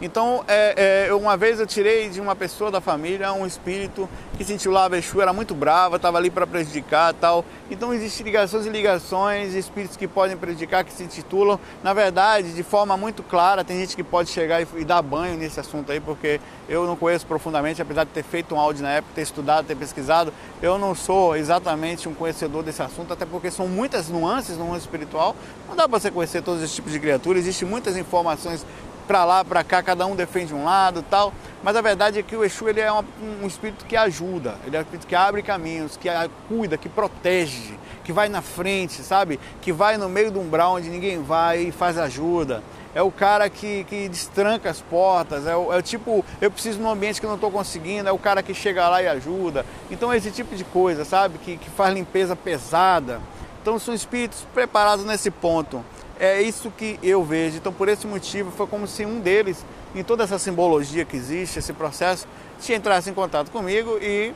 Então, 0.00 0.44
é, 0.46 1.08
é, 1.08 1.14
uma 1.14 1.37
vez 1.37 1.58
eu 1.58 1.66
tirei 1.66 2.08
de 2.08 2.20
uma 2.20 2.37
pessoa 2.37 2.70
da 2.70 2.80
família 2.80 3.32
um 3.32 3.44
espírito 3.44 4.08
que 4.37 4.44
se 4.44 4.52
intitulava 4.52 4.96
Exu, 4.96 5.20
era 5.20 5.32
muito 5.32 5.54
brava, 5.54 5.96
estava 5.96 6.18
ali 6.18 6.30
para 6.30 6.46
prejudicar 6.46 7.12
tal. 7.14 7.44
Então, 7.68 7.92
existem 7.92 8.24
ligações 8.24 8.64
e 8.64 8.68
ligações, 8.68 9.54
espíritos 9.54 9.96
que 9.96 10.06
podem 10.06 10.37
prejudicar, 10.37 10.84
que 10.84 10.92
se 10.92 11.02
intitulam. 11.02 11.58
Na 11.82 11.92
verdade, 11.92 12.54
de 12.54 12.62
forma 12.62 12.96
muito 12.96 13.24
clara, 13.24 13.64
tem 13.64 13.80
gente 13.80 13.96
que 13.96 14.04
pode 14.04 14.30
chegar 14.30 14.62
e, 14.62 14.68
e 14.76 14.84
dar 14.84 15.02
banho 15.02 15.37
nesse 15.37 15.58
assunto 15.58 15.90
aí, 15.90 15.98
porque 15.98 16.40
eu 16.68 16.87
não 16.87 16.94
conheço 16.94 17.26
profundamente, 17.26 17.82
apesar 17.82 18.04
de 18.04 18.11
ter 18.11 18.22
feito 18.22 18.54
um 18.54 18.61
áudio 18.61 18.84
na 18.84 18.92
época, 18.92 19.14
ter 19.16 19.22
estudado, 19.22 19.66
ter 19.66 19.76
pesquisado. 19.76 20.32
Eu 20.62 20.78
não 20.78 20.94
sou 20.94 21.34
exatamente 21.34 22.08
um 22.08 22.14
conhecedor 22.14 22.62
desse 22.62 22.82
assunto, 22.82 23.12
até 23.12 23.26
porque 23.26 23.50
são 23.50 23.66
muitas 23.66 24.08
nuances 24.08 24.56
no 24.56 24.64
mundo 24.64 24.78
espiritual. 24.78 25.34
Não 25.68 25.74
dá 25.74 25.88
para 25.88 25.98
você 25.98 26.08
conhecer 26.08 26.40
todos 26.40 26.62
esses 26.62 26.74
tipos 26.74 26.92
de 26.92 27.00
criaturas, 27.00 27.42
existem 27.42 27.68
muitas 27.68 27.96
informações 27.96 28.64
para 29.08 29.24
lá, 29.24 29.42
para 29.42 29.64
cá, 29.64 29.82
cada 29.82 30.04
um 30.06 30.14
defende 30.14 30.52
um 30.52 30.64
lado 30.64 31.02
tal. 31.02 31.32
Mas 31.62 31.74
a 31.74 31.80
verdade 31.80 32.18
é 32.18 32.22
que 32.22 32.36
o 32.36 32.44
Exu 32.44 32.68
ele 32.68 32.80
é 32.80 32.92
um, 32.92 33.02
um 33.42 33.46
espírito 33.46 33.86
que 33.86 33.96
ajuda, 33.96 34.56
ele 34.66 34.76
é 34.76 34.80
um 34.80 34.82
espírito 34.82 35.06
que 35.06 35.14
abre 35.14 35.42
caminhos, 35.42 35.96
que 35.96 36.08
cuida, 36.46 36.76
que 36.76 36.88
protege, 36.88 37.76
que 38.04 38.12
vai 38.12 38.28
na 38.28 38.42
frente, 38.42 39.02
sabe? 39.02 39.40
Que 39.62 39.72
vai 39.72 39.96
no 39.96 40.08
meio 40.08 40.30
do 40.30 40.38
umbral 40.38 40.74
onde 40.74 40.90
ninguém 40.90 41.22
vai 41.22 41.62
e 41.62 41.72
faz 41.72 41.98
ajuda. 41.98 42.62
É 42.94 43.02
o 43.02 43.10
cara 43.10 43.48
que, 43.48 43.84
que 43.84 44.08
destranca 44.08 44.70
as 44.70 44.80
portas, 44.80 45.46
é 45.46 45.56
o, 45.56 45.72
é 45.72 45.78
o 45.78 45.82
tipo, 45.82 46.24
eu 46.40 46.50
preciso 46.50 46.78
num 46.78 46.90
ambiente 46.90 47.20
que 47.20 47.26
eu 47.26 47.30
não 47.30 47.36
estou 47.36 47.50
conseguindo, 47.50 48.08
é 48.08 48.12
o 48.12 48.18
cara 48.18 48.42
que 48.42 48.52
chega 48.52 48.88
lá 48.88 49.02
e 49.02 49.08
ajuda. 49.08 49.64
Então 49.90 50.12
esse 50.12 50.30
tipo 50.30 50.54
de 50.54 50.64
coisa, 50.64 51.04
sabe? 51.04 51.38
Que, 51.38 51.56
que 51.56 51.70
faz 51.70 51.94
limpeza 51.94 52.36
pesada. 52.36 53.20
Então 53.60 53.78
são 53.78 53.92
espíritos 53.92 54.46
preparados 54.54 55.04
nesse 55.04 55.30
ponto. 55.30 55.84
É 56.20 56.42
isso 56.42 56.70
que 56.70 56.98
eu 57.02 57.22
vejo. 57.22 57.57
Então, 57.57 57.72
por 57.72 57.88
esse 57.88 58.07
motivo, 58.07 58.50
foi 58.50 58.66
como 58.66 58.87
se 58.87 59.07
um 59.07 59.20
deles 59.20 59.64
em 59.94 60.02
toda 60.02 60.24
essa 60.24 60.38
simbologia 60.38 61.04
que 61.04 61.16
existe, 61.16 61.59
esse 61.59 61.72
processo, 61.72 62.26
se 62.59 62.74
entrasse 62.74 63.09
em 63.09 63.14
contato 63.14 63.50
comigo 63.50 63.98
e 64.02 64.33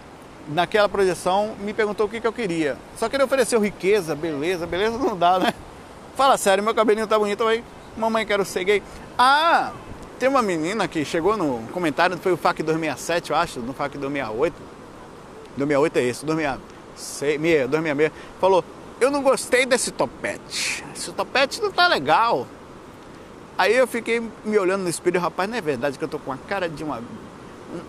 naquela 0.49 0.89
projeção 0.89 1.55
me 1.61 1.73
perguntou 1.73 2.07
o 2.07 2.09
que, 2.09 2.21
que 2.21 2.27
eu 2.27 2.33
queria. 2.33 2.77
Só 2.97 3.09
que 3.09 3.17
ele 3.17 3.25
ofereceu 3.25 3.61
riqueza, 3.61 4.15
beleza, 4.15 4.67
beleza 4.67 4.97
não 4.97 5.17
dá, 5.17 5.39
né? 5.39 5.55
Fala 6.17 6.37
sério, 6.37 6.63
meu 6.63 6.75
cabelinho 6.75 7.07
tá 7.07 7.19
bonito 7.19 7.45
aí. 7.45 7.65
Mamãe, 7.97 8.25
quero 8.25 8.45
ser 8.45 8.65
gay. 8.65 8.83
Ah, 9.19 9.73
tem 10.19 10.29
uma 10.29 10.43
menina 10.43 10.87
que 10.87 11.05
chegou 11.05 11.37
no 11.37 11.67
comentário, 11.73 12.17
foi 12.19 12.33
o 12.33 12.37
FAC 12.37 12.63
267, 12.63 13.31
eu 13.31 13.37
acho, 13.37 13.61
no 13.61 13.73
FAC 13.73 13.99
268. 13.99 14.55
268 15.57 15.99
é 15.99 16.03
esse, 16.03 16.25
266, 16.25 17.69
266. 17.69 18.13
Falou, 18.41 18.65
eu 19.01 19.11
não 19.11 19.23
gostei 19.23 19.67
desse 19.67 19.91
topete. 19.91 20.85
Esse 20.95 21.13
topete 21.13 21.61
não 21.61 21.71
tá 21.71 21.89
legal. 21.89 22.47
Aí 23.57 23.75
eu 23.75 23.87
fiquei 23.87 24.21
me 24.45 24.59
olhando 24.59 24.83
no 24.83 24.89
espelho, 24.89 25.21
rapaz, 25.21 25.49
não 25.49 25.57
é 25.57 25.61
verdade 25.61 25.99
que 25.99 26.05
eu 26.05 26.09
tô 26.09 26.19
com 26.19 26.33
a 26.33 26.37
cara 26.37 26.69
de 26.69 26.83
uma, 26.83 27.03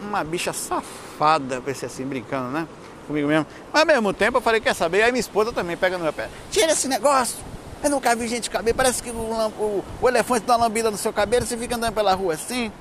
uma 0.01 0.23
bicha 0.23 0.51
safada, 0.51 1.61
pensei 1.61 1.87
assim, 1.87 2.05
brincando, 2.05 2.49
né? 2.49 2.67
Comigo 3.07 3.27
mesmo. 3.27 3.45
Mas 3.71 3.81
ao 3.81 3.87
mesmo 3.87 4.13
tempo 4.13 4.37
eu 4.37 4.41
falei, 4.41 4.59
quer 4.59 4.73
saber? 4.73 5.03
Aí 5.03 5.11
minha 5.11 5.19
esposa 5.19 5.51
também 5.51 5.77
pega 5.77 5.97
no 5.97 6.03
meu 6.03 6.13
pé. 6.13 6.29
Tira 6.51 6.71
esse 6.71 6.87
negócio! 6.87 7.37
Eu 7.83 7.89
nunca 7.89 8.15
vi 8.15 8.27
gente 8.29 8.49
cabelo, 8.49 8.77
parece 8.77 9.03
que 9.03 9.09
o, 9.09 9.13
o, 9.13 9.83
o 10.01 10.07
elefante 10.07 10.45
dá 10.45 10.55
uma 10.55 10.65
lambida 10.65 10.89
no 10.89 10.97
seu 10.97 11.11
cabelo, 11.11 11.45
você 11.45 11.57
fica 11.57 11.75
andando 11.75 11.93
pela 11.93 12.13
rua 12.13 12.33
assim. 12.33 12.71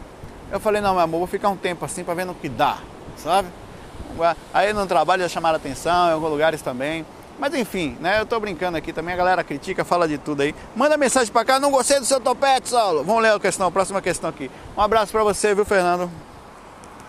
Eu 0.51 0.61
falei, 0.61 0.81
não, 0.81 0.93
meu 0.95 1.03
amor, 1.03 1.19
vou 1.19 1.27
ficar 1.27 1.49
um 1.49 1.57
tempo 1.57 1.85
assim 1.85 2.05
para 2.05 2.15
ver 2.15 2.25
no 2.25 2.35
que 2.35 2.49
dá, 2.49 2.79
sabe? 3.17 3.49
Aí 4.53 4.73
no 4.73 4.87
trabalho 4.87 5.23
já 5.23 5.29
chamaram 5.29 5.57
atenção, 5.57 6.09
em 6.09 6.13
alguns 6.13 6.31
lugares 6.31 6.63
também. 6.63 7.07
Mas 7.39 7.55
enfim, 7.55 7.97
né? 8.01 8.21
Eu 8.21 8.27
tô 8.27 8.39
brincando 8.39 8.77
aqui 8.77 8.93
também, 8.93 9.15
a 9.15 9.17
galera 9.17 9.45
critica, 9.45 9.85
fala 9.85 10.07
de 10.07 10.19
tudo 10.19 10.43
aí. 10.43 10.55
Manda 10.77 10.97
mensagem 10.97 11.33
pra 11.33 11.45
cá, 11.45 11.59
não 11.59 11.71
gostei 11.71 11.99
do 11.99 12.07
seu 12.07 12.21
topete, 12.21 12.69
Saulo. 12.69 13.03
Vamos 13.05 13.23
ler 13.23 13.33
a 13.33 13.41
questão, 13.41 13.67
a 13.67 13.71
próxima 13.71 14.01
questão 14.01 14.31
aqui. 14.31 14.51
Um 14.77 14.81
abraço 14.81 15.13
pra 15.13 15.23
você, 15.23 15.55
viu, 15.55 15.65
Fernando? 15.65 16.11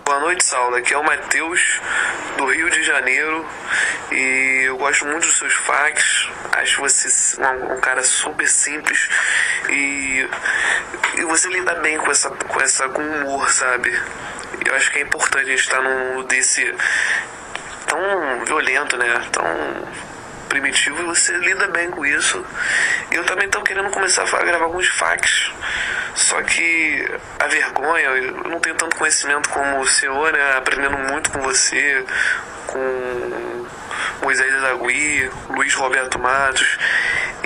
Boa 0.04 0.20
noite, 0.20 0.44
Saulo. 0.44 0.76
Aqui 0.76 0.92
é 0.92 0.98
o 0.98 1.02
Matheus, 1.02 1.80
do 2.36 2.44
Rio 2.44 2.68
de 2.68 2.82
Janeiro. 2.82 3.42
E 4.12 4.64
eu 4.66 4.76
gosto 4.76 5.06
muito 5.06 5.26
dos 5.26 5.38
seus 5.38 5.54
facts. 5.54 6.28
Acho 6.52 6.82
você 6.82 7.40
um, 7.40 7.72
um 7.72 7.80
cara 7.80 8.02
super 8.02 8.46
simples. 8.46 9.08
E, 9.70 10.28
e 11.16 11.24
você 11.24 11.48
lida 11.48 11.74
bem 11.76 11.96
com 11.96 12.10
essa, 12.10 12.28
com 12.28 12.60
essa 12.60 12.86
com 12.90 13.00
humor, 13.00 13.48
sabe? 13.50 13.98
Eu 14.66 14.74
acho 14.74 14.92
que 14.92 14.98
é 14.98 15.02
importante 15.02 15.46
a 15.46 15.50
gente 15.50 15.60
estar 15.60 15.80
num 15.80 16.22
desse 16.24 16.74
tão 17.86 18.44
violento, 18.44 18.98
né? 18.98 19.06
Tão 19.32 19.44
primitivo 20.48 21.00
e 21.02 21.04
você 21.04 21.32
lida 21.38 21.66
bem 21.68 21.90
com 21.90 22.04
isso. 22.04 22.44
Eu 23.10 23.24
também 23.24 23.46
estou 23.46 23.62
querendo 23.62 23.90
começar 23.90 24.22
a 24.22 24.44
gravar 24.44 24.64
alguns 24.64 24.88
facts. 24.88 25.52
Só 26.14 26.40
que 26.42 27.08
a 27.38 27.46
vergonha, 27.46 28.06
eu 28.06 28.48
não 28.48 28.60
tenho 28.60 28.76
tanto 28.76 28.96
conhecimento 28.96 29.48
como 29.48 29.80
o 29.80 29.86
senhor, 29.86 30.32
né? 30.32 30.56
Aprendendo 30.56 30.98
muito 30.98 31.30
com 31.30 31.40
você, 31.40 32.04
com 32.66 33.66
Moisés 34.22 34.54
Azagui, 34.54 35.30
Luiz 35.50 35.74
Roberto 35.74 36.18
Matos. 36.18 36.78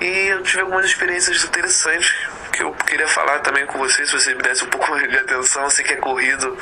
E 0.00 0.28
eu 0.28 0.42
tive 0.42 0.62
algumas 0.62 0.86
experiências 0.86 1.42
interessantes 1.44 2.12
que 2.52 2.62
eu 2.62 2.72
queria 2.72 3.06
falar 3.08 3.38
também 3.40 3.64
com 3.66 3.78
você, 3.78 4.04
se 4.04 4.12
você 4.12 4.34
me 4.34 4.42
desse 4.42 4.64
um 4.64 4.68
pouco 4.70 4.98
de 4.98 5.16
atenção. 5.16 5.64
Eu 5.64 5.70
sei 5.70 5.84
que 5.84 5.94
é 5.94 5.96
corrido 5.96 6.58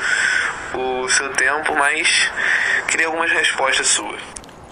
o 0.74 1.08
seu 1.08 1.30
tempo, 1.30 1.74
mas 1.74 2.30
queria 2.88 3.06
algumas 3.06 3.30
respostas 3.30 3.86
suas. 3.88 4.20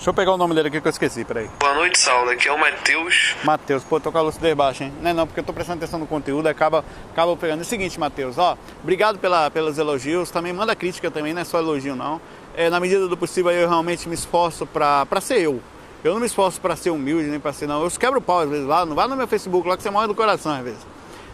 Deixa 0.05 0.11
eu 0.11 0.14
pegar 0.14 0.35
o 0.35 0.37
nome 0.37 0.55
dele 0.55 0.69
aqui 0.69 0.83
que 0.83 0.87
eu 0.87 0.90
esqueci, 0.90 1.25
peraí. 1.25 1.49
Boa 1.59 1.73
noite, 1.77 1.99
Saulo. 1.99 2.29
Aqui 2.29 2.47
é 2.47 2.53
o 2.53 2.61
Matheus. 2.61 3.37
Matheus, 3.43 3.83
pô, 3.85 3.99
tô 3.99 4.12
com 4.12 4.19
a 4.19 4.21
lucidez 4.21 4.55
baixa, 4.55 4.85
hein? 4.85 4.93
Não 5.01 5.11
é 5.11 5.14
não, 5.14 5.27
porque 5.27 5.40
eu 5.40 5.45
tô 5.45 5.51
prestando 5.51 5.79
atenção 5.79 5.99
no 5.99 6.07
conteúdo, 6.07 6.47
acaba, 6.47 6.85
acaba 7.11 7.35
pegando. 7.38 7.61
É 7.61 7.62
o 7.62 7.64
seguinte, 7.64 7.99
Matheus, 7.99 8.37
ó, 8.37 8.59
obrigado 8.83 9.19
pela, 9.19 9.51
pelos 9.51 9.79
elogios, 9.79 10.31
também 10.31 10.53
manda 10.53 10.77
crítica 10.77 11.11
também, 11.11 11.33
não 11.33 11.40
é 11.40 11.45
só 11.47 11.59
elogio 11.59 11.97
não. 11.97 12.21
É, 12.55 12.69
na 12.69 12.79
medida 12.81 13.09
do 13.09 13.17
possível 13.17 13.51
eu 13.51 13.67
realmente 13.67 14.07
me 14.07 14.14
esforço 14.14 14.67
pra, 14.67 15.07
pra 15.07 15.23
ser 15.23 15.40
eu. 15.40 15.62
Eu 16.05 16.12
não 16.12 16.21
me 16.21 16.27
esforço 16.27 16.61
pra 16.61 16.77
ser 16.77 16.90
humilde, 16.90 17.31
nem 17.31 17.40
pra 17.40 17.55
ser 17.55 17.67
não. 17.67 17.83
Eu 17.83 17.90
quebro 17.93 18.19
o 18.19 18.23
pau 18.23 18.40
às 18.40 18.51
vezes 18.51 18.67
lá, 18.67 18.85
não 18.85 18.95
vai 18.95 19.09
no 19.09 19.17
meu 19.17 19.27
Facebook 19.27 19.67
lá 19.67 19.75
que 19.75 19.83
você 19.83 19.88
morre 19.88 20.07
do 20.07 20.14
coração 20.14 20.53
às 20.53 20.62
vezes. 20.62 20.87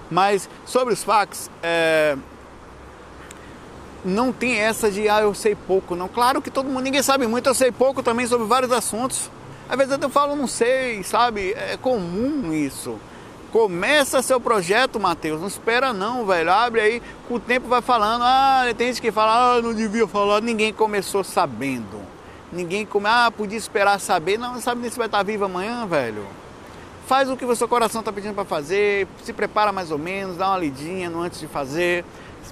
Mas 0.09 0.49
sobre 0.65 0.95
os 0.95 1.03
fax, 1.03 1.51
é, 1.61 2.17
não 4.05 4.33
tem 4.33 4.57
essa 4.57 4.91
de 4.91 5.09
ah, 5.09 5.21
eu 5.21 5.35
sei 5.35 5.55
pouco, 5.55 5.95
não. 5.95 6.09
Claro 6.09 6.41
que 6.41 6.51
todo 6.51 6.67
mundo, 6.67 6.83
ninguém 6.83 7.03
sabe 7.03 7.27
muito, 7.27 7.49
eu 7.49 7.55
sei 7.55 7.71
pouco 7.71 8.03
também 8.03 8.27
sobre 8.27 8.47
vários 8.47 8.73
assuntos. 8.73 9.31
Às 9.69 9.77
vezes 9.77 9.99
eu 10.01 10.11
falo, 10.11 10.35
não 10.35 10.47
sei, 10.47 11.03
sabe? 11.03 11.53
É 11.53 11.77
comum 11.77 12.53
isso. 12.53 12.99
Começa 13.53 14.23
seu 14.23 14.41
projeto, 14.41 14.99
Matheus. 14.99 15.41
Não 15.41 15.49
espera 15.49 15.93
não, 15.93 16.25
velho. 16.25 16.53
Abre 16.53 16.81
aí, 16.81 17.03
com 17.29 17.35
o 17.35 17.41
tempo 17.41 17.69
vai 17.69 17.81
falando. 17.81 18.23
Ah, 18.23 18.65
tem 18.77 18.89
gente 18.89 19.01
que 19.01 19.13
fala, 19.13 19.57
ah, 19.57 19.63
não 19.63 19.75
devia 19.75 20.07
falar. 20.07 20.41
Ninguém 20.41 20.73
começou 20.73 21.23
sabendo. 21.23 22.01
Ninguém 22.53 22.85
come, 22.85 23.07
ah, 23.09 23.33
podia 23.37 23.59
esperar 23.59 24.01
saber. 24.01 24.39
Não, 24.39 24.55
não 24.55 24.61
sabe 24.61 24.81
nem 24.81 24.91
se 24.91 24.99
vai 24.99 25.07
estar 25.07 25.23
vivo 25.23 25.45
amanhã, 25.45 25.87
velho. 25.87 26.27
Faz 27.11 27.29
o 27.29 27.37
que 27.37 27.45
o 27.45 27.57
seu 27.57 27.67
coração 27.67 28.03
está 28.03 28.13
pedindo 28.13 28.35
para 28.35 28.45
fazer, 28.45 29.09
se 29.25 29.33
prepara 29.33 29.73
mais 29.73 29.91
ou 29.91 29.99
menos, 29.99 30.37
dá 30.37 30.47
uma 30.47 30.59
lidinha 30.59 31.11
no 31.11 31.23
antes 31.23 31.41
de 31.41 31.49
fazer 31.49 32.05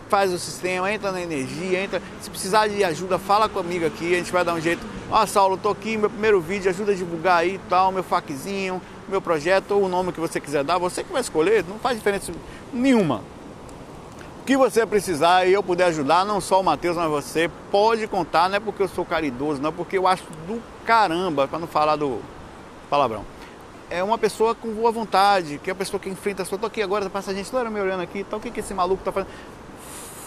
faz 0.08 0.32
o 0.32 0.38
sistema, 0.38 0.92
entra 0.92 1.12
na 1.12 1.20
energia, 1.22 1.80
entra. 1.80 2.02
Se 2.20 2.28
precisar 2.28 2.66
de 2.66 2.82
ajuda, 2.82 3.20
fala 3.20 3.48
comigo 3.48 3.86
aqui, 3.86 4.14
a 4.14 4.18
gente 4.18 4.32
vai 4.32 4.44
dar 4.44 4.54
um 4.54 4.60
jeito. 4.60 4.84
Ó, 5.12 5.24
Saulo, 5.26 5.56
tô 5.56 5.68
aqui, 5.68 5.96
meu 5.96 6.10
primeiro 6.10 6.40
vídeo, 6.40 6.68
ajuda 6.68 6.90
a 6.90 6.94
divulgar 6.96 7.36
aí 7.36 7.60
tal, 7.68 7.92
meu 7.92 8.02
faquezinho, 8.02 8.82
meu 9.08 9.22
projeto, 9.22 9.76
ou 9.76 9.84
o 9.84 9.88
nome 9.88 10.10
que 10.10 10.18
você 10.18 10.40
quiser 10.40 10.64
dar, 10.64 10.76
você 10.76 11.04
que 11.04 11.12
vai 11.12 11.20
escolher, 11.20 11.64
não 11.68 11.78
faz 11.78 11.96
diferença 11.96 12.32
nenhuma. 12.72 13.22
O 14.40 14.44
que 14.44 14.56
você 14.56 14.84
precisar 14.84 15.46
e 15.46 15.52
eu 15.52 15.62
puder 15.62 15.84
ajudar, 15.84 16.24
não 16.24 16.40
só 16.40 16.60
o 16.60 16.64
Matheus, 16.64 16.96
mas 16.96 17.08
você, 17.08 17.48
pode 17.70 18.08
contar, 18.08 18.48
não 18.48 18.56
é 18.56 18.60
porque 18.60 18.82
eu 18.82 18.88
sou 18.88 19.04
caridoso, 19.04 19.62
não, 19.62 19.68
é 19.68 19.72
porque 19.72 19.96
eu 19.96 20.08
acho 20.08 20.24
do 20.48 20.60
caramba, 20.84 21.46
para 21.46 21.60
não 21.60 21.68
falar 21.68 21.94
do 21.94 22.18
palavrão 22.90 23.37
é 23.90 24.02
uma 24.02 24.18
pessoa 24.18 24.54
com 24.54 24.72
boa 24.72 24.90
vontade, 24.90 25.58
que 25.58 25.70
é 25.70 25.72
a 25.72 25.76
pessoa 25.76 26.00
que 26.00 26.08
enfrenta 26.08 26.42
a 26.42 26.44
sua. 26.44 26.58
Tô 26.58 26.66
aqui 26.66 26.82
agora, 26.82 27.08
passa 27.08 27.30
a 27.30 27.34
gente 27.34 27.50
toda 27.50 27.68
me 27.70 27.80
olhando 27.80 28.02
aqui, 28.02 28.24
tal, 28.24 28.38
o 28.38 28.42
que, 28.42 28.50
que 28.50 28.60
esse 28.60 28.74
maluco 28.74 29.02
tá 29.02 29.12
fazendo? 29.12 29.30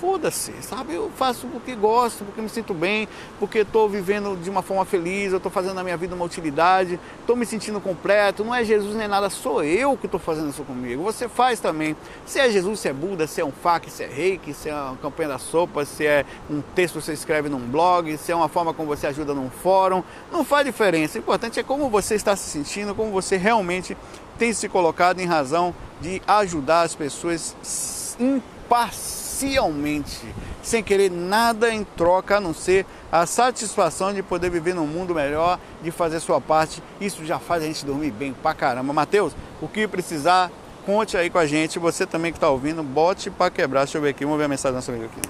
Foda-se, 0.02 0.52
sabe? 0.62 0.96
Eu 0.96 1.12
faço 1.16 1.46
porque 1.46 1.76
gosto, 1.76 2.26
porque 2.26 2.42
me 2.42 2.50
sinto 2.50 2.74
bem, 2.74 3.08
porque 3.40 3.60
estou 3.60 3.88
vivendo 3.88 4.36
de 4.42 4.50
uma 4.50 4.64
forma 4.64 4.84
feliz, 4.84 5.32
eu 5.32 5.38
estou 5.38 5.52
fazendo 5.52 5.76
na 5.76 5.84
minha 5.84 5.96
vida 5.96 6.16
uma 6.16 6.26
utilidade, 6.26 7.00
estou 7.20 7.36
me 7.36 7.46
sentindo 7.46 7.80
completo. 7.80 8.44
Não 8.44 8.54
é 8.54 8.64
Jesus 8.66 8.96
nem 8.96 9.08
nada, 9.08 9.30
sou 9.30 9.64
eu 9.64 9.96
que 9.96 10.08
estou 10.08 10.20
fazendo 10.20 10.50
isso 10.50 10.64
comigo. 10.64 11.04
Você 11.04 11.30
faz 11.30 11.60
também. 11.60 11.96
Se 12.26 12.40
é 12.40 12.50
Jesus, 12.50 12.80
se 12.80 12.90
é 12.90 12.94
Buda, 12.94 13.28
se 13.28 13.42
é 13.42 13.46
um 13.46 13.52
fac, 13.52 13.88
se 13.92 14.04
é 14.04 14.08
reiki, 14.08 14.56
se 14.56 14.70
é 14.70 14.74
uma 14.74 14.98
campanha 14.98 15.30
da 15.30 15.38
sopa, 15.38 15.86
se 15.86 16.04
é 16.04 16.26
um 16.50 16.64
texto 16.74 16.96
que 16.96 17.06
você 17.06 17.14
escreve 17.14 17.48
num 17.48 17.60
blog, 17.60 18.18
se 18.18 18.32
é 18.32 18.36
uma 18.36 18.50
forma 18.50 18.74
como 18.74 18.88
você 18.88 19.06
ajuda 19.06 19.36
num 19.36 19.52
fórum, 19.52 20.02
não 20.32 20.44
faz 20.44 20.66
diferença. 20.66 21.20
O 21.20 21.22
importante 21.22 21.60
é 21.60 21.64
como 21.64 21.92
você 21.92 22.16
está 22.16 22.36
se 22.36 22.50
sentindo, 22.50 22.96
como 22.96 23.12
você 23.12 23.38
realmente 23.38 23.96
tem 24.40 24.52
se 24.52 24.68
colocado 24.68 25.20
em 25.20 25.28
razão 25.28 25.76
de 26.02 26.20
ajudar 26.26 26.82
as 26.82 26.96
pessoas 26.96 28.18
imparcialmente 28.20 29.21
parcialmente, 29.42 30.34
sem 30.62 30.84
querer 30.84 31.10
nada 31.10 31.74
em 31.74 31.84
troca 31.84 32.38
a 32.38 32.40
não 32.40 32.54
ser 32.54 32.86
a 33.12 33.26
satisfação 33.26 34.14
de 34.14 34.22
poder 34.22 34.52
viver 34.52 34.76
num 34.76 34.86
mundo 34.86 35.16
melhor, 35.16 35.60
de 35.82 35.90
fazer 35.90 36.20
sua 36.20 36.40
parte. 36.40 36.82
Isso 37.00 37.26
já 37.26 37.40
faz 37.40 37.64
a 37.64 37.66
gente 37.66 37.86
dormir 37.86 38.12
bem 38.12 38.34
pra 38.34 38.54
caramba. 38.54 38.94
Mateus, 38.94 39.34
o 39.60 39.68
que 39.68 39.88
precisar, 39.88 40.52
conte 40.86 41.18
aí 41.18 41.30
com 41.30 41.40
a 41.40 41.48
gente. 41.48 41.80
Você 41.80 42.06
também 42.06 42.32
que 42.32 42.38
está 42.38 42.50
ouvindo, 42.50 42.84
bote 42.84 43.32
para 43.32 43.50
quebrar. 43.50 43.82
Deixa 43.82 43.98
eu 43.98 44.02
ver 44.02 44.10
aqui, 44.10 44.24
vamos 44.24 44.38
ver 44.38 44.46
a 44.46 44.48
mensagem 44.48 44.74
do 44.74 44.76
nosso 44.76 44.92
amigo 44.92 45.06
aqui. 45.06 45.22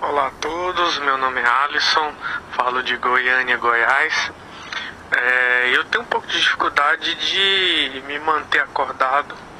Olá 0.00 0.28
a 0.28 0.30
todos, 0.40 0.98
meu 1.00 1.16
nome 1.18 1.40
é 1.40 1.46
Alisson, 1.46 2.12
falo 2.56 2.82
de 2.82 2.96
Goiânia, 2.96 3.56
Goiás. 3.56 4.32
É, 5.12 5.76
eu 5.76 5.84
tenho 5.84 6.02
um 6.02 6.06
pouco 6.06 6.26
de 6.26 6.40
dificuldade 6.40 7.14
de 7.14 8.02
me 8.06 8.18
manter 8.20 8.60
acordado 8.60 9.51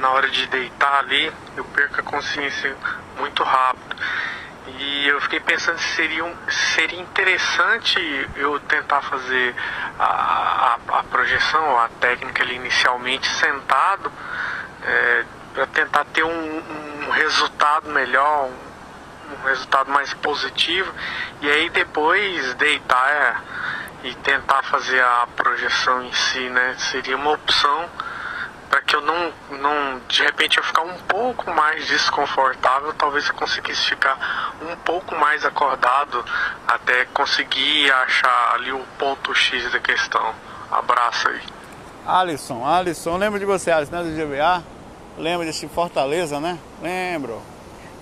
na 0.00 0.10
hora 0.10 0.28
de 0.28 0.46
deitar 0.46 0.98
ali, 1.00 1.32
eu 1.56 1.64
perco 1.64 2.00
a 2.00 2.02
consciência 2.02 2.74
muito 3.18 3.42
rápido. 3.44 3.96
E 4.78 5.08
eu 5.08 5.20
fiquei 5.20 5.40
pensando 5.40 5.78
se 5.78 5.94
seria, 5.94 6.24
um, 6.24 6.36
seria 6.74 7.00
interessante 7.00 8.28
eu 8.36 8.58
tentar 8.60 9.02
fazer 9.02 9.54
a, 9.98 10.04
a, 10.88 10.98
a 10.98 11.02
projeção, 11.04 11.78
a 11.78 11.88
técnica 12.00 12.42
ali 12.42 12.56
inicialmente 12.56 13.28
sentado, 13.28 14.10
é, 14.82 15.24
para 15.54 15.66
tentar 15.66 16.04
ter 16.06 16.24
um, 16.24 16.62
um 17.06 17.10
resultado 17.10 17.90
melhor, 17.90 18.48
um, 18.48 19.34
um, 19.34 19.46
resultado 19.46 19.90
mais 19.90 20.14
positivo, 20.14 20.92
e 21.40 21.50
aí 21.50 21.68
depois 21.70 22.54
deitar 22.54 23.08
é, 23.08 23.36
e 24.04 24.14
tentar 24.16 24.62
fazer 24.64 25.02
a 25.02 25.26
projeção 25.36 26.02
em 26.04 26.12
si, 26.12 26.48
né? 26.48 26.74
Seria 26.78 27.16
uma 27.16 27.32
opção 27.32 27.88
para 28.70 28.80
que 28.82 28.94
eu 28.94 29.00
não, 29.00 29.32
não, 29.50 30.00
de 30.08 30.22
repente, 30.22 30.56
eu 30.56 30.62
ficar 30.62 30.82
um 30.82 30.96
pouco 31.08 31.50
mais 31.50 31.88
desconfortável, 31.88 32.94
talvez 32.94 33.26
eu 33.26 33.34
conseguisse 33.34 33.82
ficar 33.82 34.56
um 34.62 34.76
pouco 34.76 35.12
mais 35.16 35.44
acordado 35.44 36.24
até 36.68 37.04
conseguir 37.06 37.90
achar 37.90 38.54
ali 38.54 38.70
o 38.72 38.84
ponto 38.96 39.34
X 39.34 39.72
da 39.72 39.80
questão. 39.80 40.32
Abraço 40.70 41.28
aí. 41.28 41.40
Alisson, 42.06 42.64
Alisson, 42.64 43.16
lembro 43.16 43.40
de 43.40 43.44
você, 43.44 43.72
Alisson, 43.72 43.96
né, 43.96 44.02
do 44.04 44.10
GBA? 44.10 44.62
Lembro 45.18 45.44
desse 45.44 45.66
Fortaleza, 45.66 46.38
né? 46.38 46.56
Lembro. 46.80 47.42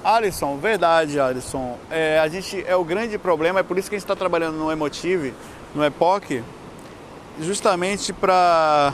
Alisson, 0.05 0.59
verdade, 0.59 1.19
Alisson. 1.19 1.79
É, 1.91 2.19
a 2.19 2.29
gente 2.29 2.63
é 2.67 2.77
o 2.77 2.85
grande 2.85 3.17
problema, 3.17 3.61
é 3.61 3.63
por 3.63 3.79
isso 3.79 3.89
que 3.89 3.97
a 3.97 3.99
gente 3.99 4.05
está 4.05 4.15
trabalhando 4.15 4.59
no 4.59 4.71
Emotive, 4.71 5.35
no 5.75 5.83
Epoch, 5.83 6.45
justamente 7.41 8.13
para 8.13 8.93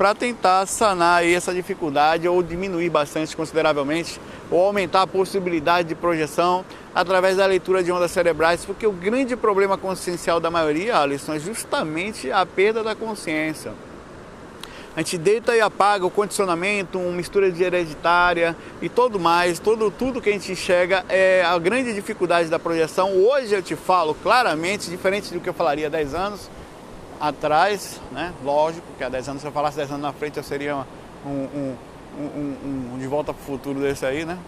para 0.00 0.14
tentar 0.14 0.64
sanar 0.64 1.26
essa 1.26 1.52
dificuldade 1.52 2.26
ou 2.26 2.42
diminuir 2.42 2.88
bastante 2.88 3.36
consideravelmente 3.36 4.18
ou 4.50 4.64
aumentar 4.64 5.02
a 5.02 5.06
possibilidade 5.06 5.88
de 5.88 5.94
projeção 5.94 6.64
através 6.94 7.36
da 7.36 7.44
leitura 7.44 7.82
de 7.82 7.92
ondas 7.92 8.10
cerebrais, 8.10 8.64
porque 8.64 8.86
o 8.86 8.92
grande 8.92 9.36
problema 9.36 9.76
consciencial 9.76 10.40
da 10.40 10.50
maioria, 10.50 10.96
Alisson, 10.96 11.34
é 11.34 11.38
justamente 11.38 12.32
a 12.32 12.46
perda 12.46 12.82
da 12.82 12.94
consciência. 12.94 13.74
A 14.96 15.00
gente 15.00 15.18
deita 15.18 15.54
e 15.54 15.60
apaga 15.60 16.06
o 16.06 16.10
condicionamento, 16.10 16.98
uma 16.98 17.12
mistura 17.12 17.52
de 17.52 17.62
hereditária 17.62 18.56
e 18.80 18.88
todo 18.88 19.20
mais, 19.20 19.58
todo, 19.58 19.90
tudo 19.90 20.18
que 20.22 20.30
a 20.30 20.32
gente 20.32 20.50
enxerga 20.50 21.04
é 21.10 21.44
a 21.44 21.58
grande 21.58 21.92
dificuldade 21.92 22.48
da 22.48 22.58
projeção. 22.58 23.12
Hoje 23.18 23.52
eu 23.52 23.60
te 23.60 23.76
falo 23.76 24.14
claramente, 24.14 24.88
diferente 24.88 25.30
do 25.34 25.40
que 25.40 25.48
eu 25.50 25.54
falaria 25.54 25.88
há 25.88 25.90
10 25.90 26.14
anos, 26.14 26.50
atrás, 27.20 28.00
né? 28.10 28.32
Lógico 28.42 28.86
que 28.96 29.04
há 29.04 29.08
10 29.08 29.28
anos, 29.28 29.42
se 29.42 29.48
eu 29.48 29.52
falasse 29.52 29.76
10 29.76 29.90
anos 29.90 30.02
na 30.02 30.12
frente, 30.12 30.38
eu 30.38 30.42
seria 30.42 30.76
um, 31.24 31.28
um, 31.28 31.76
um, 32.18 32.94
um 32.94 32.98
de 32.98 33.06
volta 33.06 33.34
para 33.34 33.42
o 33.42 33.44
futuro 33.44 33.80
desse 33.80 34.06
aí, 34.06 34.24
né? 34.24 34.38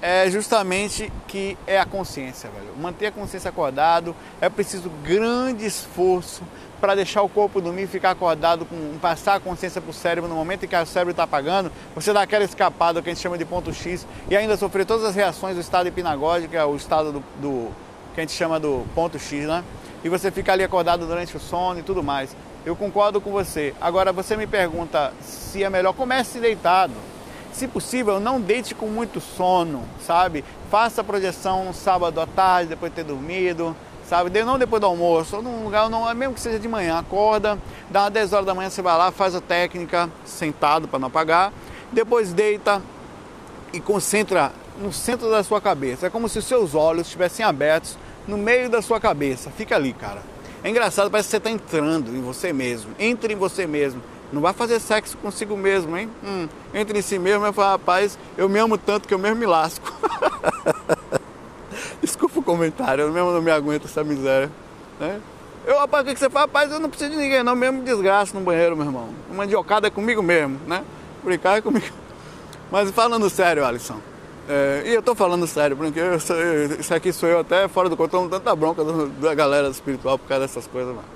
É 0.00 0.30
justamente 0.30 1.12
que 1.26 1.58
é 1.66 1.78
a 1.78 1.84
consciência, 1.84 2.48
velho. 2.50 2.76
Manter 2.80 3.06
a 3.06 3.12
consciência 3.12 3.48
acordado 3.48 4.14
é 4.40 4.48
preciso 4.48 4.88
grande 5.02 5.66
esforço 5.66 6.42
para 6.80 6.94
deixar 6.94 7.22
o 7.22 7.28
corpo 7.28 7.60
dormir, 7.60 7.88
ficar 7.88 8.12
acordado, 8.12 8.64
com, 8.64 8.96
passar 9.00 9.34
a 9.34 9.40
consciência 9.40 9.80
para 9.80 9.90
o 9.90 9.94
cérebro 9.94 10.30
no 10.30 10.36
momento 10.36 10.64
em 10.64 10.68
que 10.68 10.76
o 10.76 10.86
cérebro 10.86 11.10
está 11.10 11.24
apagando, 11.24 11.72
você 11.94 12.12
dá 12.12 12.22
aquela 12.22 12.44
escapada 12.44 13.02
que 13.02 13.10
a 13.10 13.12
gente 13.12 13.22
chama 13.22 13.36
de 13.36 13.44
ponto 13.44 13.72
X 13.72 14.06
e 14.30 14.36
ainda 14.36 14.56
sofrer 14.56 14.86
todas 14.86 15.04
as 15.04 15.16
reações 15.16 15.56
do 15.56 15.60
estado 15.60 15.88
hipnagógico, 15.88 16.52
que 16.52 16.56
é 16.56 16.64
o 16.64 16.76
estado 16.76 17.12
do, 17.12 17.24
do 17.40 17.68
que 18.14 18.20
a 18.20 18.22
gente 18.22 18.32
chama 18.32 18.60
do 18.60 18.86
ponto 18.94 19.18
X, 19.18 19.46
né? 19.46 19.64
E 20.04 20.08
você 20.08 20.30
fica 20.30 20.52
ali 20.52 20.62
acordado 20.62 21.06
durante 21.06 21.36
o 21.36 21.40
sono 21.40 21.80
e 21.80 21.82
tudo 21.82 22.02
mais. 22.02 22.34
Eu 22.64 22.76
concordo 22.76 23.20
com 23.20 23.30
você. 23.30 23.74
Agora 23.80 24.12
você 24.12 24.36
me 24.36 24.46
pergunta 24.46 25.12
se 25.20 25.62
é 25.62 25.70
melhor 25.70 25.92
comece 25.92 26.38
deitado. 26.38 26.94
Se 27.52 27.66
possível, 27.66 28.20
não 28.20 28.40
deite 28.40 28.74
com 28.74 28.86
muito 28.86 29.20
sono, 29.20 29.82
sabe? 30.06 30.44
Faça 30.70 31.00
a 31.00 31.04
projeção 31.04 31.72
sábado 31.72 32.20
à 32.20 32.26
tarde, 32.26 32.70
depois 32.70 32.92
de 32.92 32.96
ter 32.96 33.04
dormido, 33.04 33.74
sabe? 34.08 34.30
Não 34.42 34.58
depois 34.58 34.80
do 34.80 34.86
almoço, 34.86 35.36
ou 35.36 35.42
num 35.42 35.64
lugar, 35.64 35.88
não, 35.90 36.12
mesmo 36.14 36.34
que 36.34 36.40
seja 36.40 36.58
de 36.58 36.68
manhã, 36.68 36.98
acorda, 36.98 37.58
dá 37.90 38.02
umas 38.02 38.12
10 38.12 38.32
horas 38.32 38.46
da 38.46 38.54
manhã, 38.54 38.70
você 38.70 38.82
vai 38.82 38.96
lá, 38.96 39.10
faz 39.10 39.34
a 39.34 39.40
técnica 39.40 40.08
sentado 40.24 40.86
para 40.86 40.98
não 40.98 41.08
apagar, 41.08 41.52
depois 41.90 42.32
deita 42.32 42.80
e 43.72 43.80
concentra 43.80 44.52
no 44.78 44.92
centro 44.92 45.30
da 45.30 45.42
sua 45.42 45.60
cabeça. 45.60 46.06
É 46.06 46.10
como 46.10 46.28
se 46.28 46.38
os 46.38 46.44
seus 46.44 46.74
olhos 46.74 47.06
estivessem 47.06 47.44
abertos 47.44 47.96
no 48.28 48.36
meio 48.36 48.68
da 48.68 48.82
sua 48.82 49.00
cabeça. 49.00 49.50
Fica 49.50 49.74
ali, 49.74 49.92
cara. 49.94 50.22
É 50.62 50.68
engraçado, 50.68 51.10
parece 51.10 51.28
que 51.28 51.30
você 51.30 51.36
está 51.38 51.50
entrando 51.50 52.14
em 52.14 52.20
você 52.20 52.52
mesmo. 52.52 52.92
Entre 52.98 53.32
em 53.32 53.36
você 53.36 53.66
mesmo. 53.66 54.02
Não 54.30 54.42
vai 54.42 54.52
fazer 54.52 54.78
sexo 54.78 55.16
consigo 55.16 55.56
mesmo, 55.56 55.96
hein? 55.96 56.10
Hum, 56.22 56.46
entre 56.74 56.98
em 56.98 57.02
si 57.02 57.18
mesmo 57.18 57.46
e 57.46 57.52
fala, 57.52 57.70
rapaz, 57.70 58.18
eu 58.36 58.46
me 58.46 58.58
amo 58.58 58.76
tanto 58.76 59.08
que 59.08 59.14
eu 59.14 59.18
mesmo 59.18 59.36
me 59.36 59.46
lasco. 59.46 59.90
Desculpa 62.02 62.38
o 62.38 62.42
comentário, 62.42 63.04
eu 63.04 63.12
mesmo 63.12 63.32
não 63.32 63.40
me 63.40 63.50
aguento 63.50 63.86
essa 63.86 64.04
miséria. 64.04 64.50
Né? 65.00 65.18
Eu, 65.66 65.78
rapaz, 65.78 66.06
o 66.06 66.12
que 66.12 66.18
você 66.18 66.28
fala? 66.28 66.44
Rapaz, 66.46 66.70
eu 66.70 66.78
não 66.78 66.90
preciso 66.90 67.10
de 67.12 67.16
ninguém, 67.16 67.42
não. 67.42 67.56
Mesmo 67.56 67.82
desgraça 67.82 68.38
no 68.38 68.44
banheiro, 68.44 68.76
meu 68.76 68.86
irmão. 68.86 69.08
Uma 69.28 69.38
mandiocada 69.38 69.86
é 69.86 69.90
comigo 69.90 70.22
mesmo, 70.22 70.60
né? 70.66 70.84
Brincar 71.24 71.58
é 71.58 71.60
comigo. 71.62 71.94
Mas 72.70 72.90
falando 72.90 73.30
sério, 73.30 73.64
Alisson. 73.64 73.98
É, 74.48 74.82
e 74.86 74.94
eu 74.94 75.02
tô 75.02 75.14
falando 75.14 75.46
sério, 75.46 75.76
porque 75.76 76.00
eu, 76.00 76.06
eu, 76.06 76.80
isso 76.80 76.94
aqui 76.94 77.12
sou 77.12 77.28
eu 77.28 77.40
até 77.40 77.68
fora 77.68 77.90
do 77.90 77.96
controle, 77.98 78.30
tanta 78.30 78.56
bronca 78.56 78.82
da 79.20 79.34
galera 79.34 79.68
espiritual 79.68 80.18
por 80.18 80.26
causa 80.26 80.46
dessas 80.46 80.66
coisas, 80.66 80.94
mano. 80.94 81.06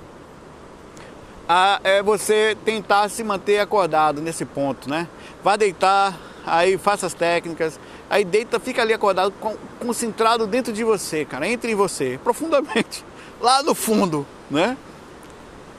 Ah, 1.49 1.79
é 1.83 2.03
você 2.03 2.55
tentar 2.63 3.09
se 3.09 3.23
manter 3.23 3.59
acordado 3.59 4.21
nesse 4.21 4.45
ponto, 4.45 4.87
né? 4.87 5.07
Vá 5.43 5.55
deitar, 5.55 6.15
aí 6.45 6.77
faça 6.77 7.07
as 7.07 7.15
técnicas, 7.15 7.79
aí 8.07 8.23
deita, 8.23 8.59
fica 8.59 8.83
ali 8.83 8.93
acordado, 8.93 9.33
concentrado 9.79 10.45
dentro 10.45 10.71
de 10.71 10.83
você, 10.83 11.25
cara, 11.25 11.47
entre 11.47 11.71
em 11.71 11.75
você, 11.75 12.19
profundamente, 12.23 13.03
lá 13.41 13.63
no 13.63 13.73
fundo, 13.73 14.27
né? 14.49 14.77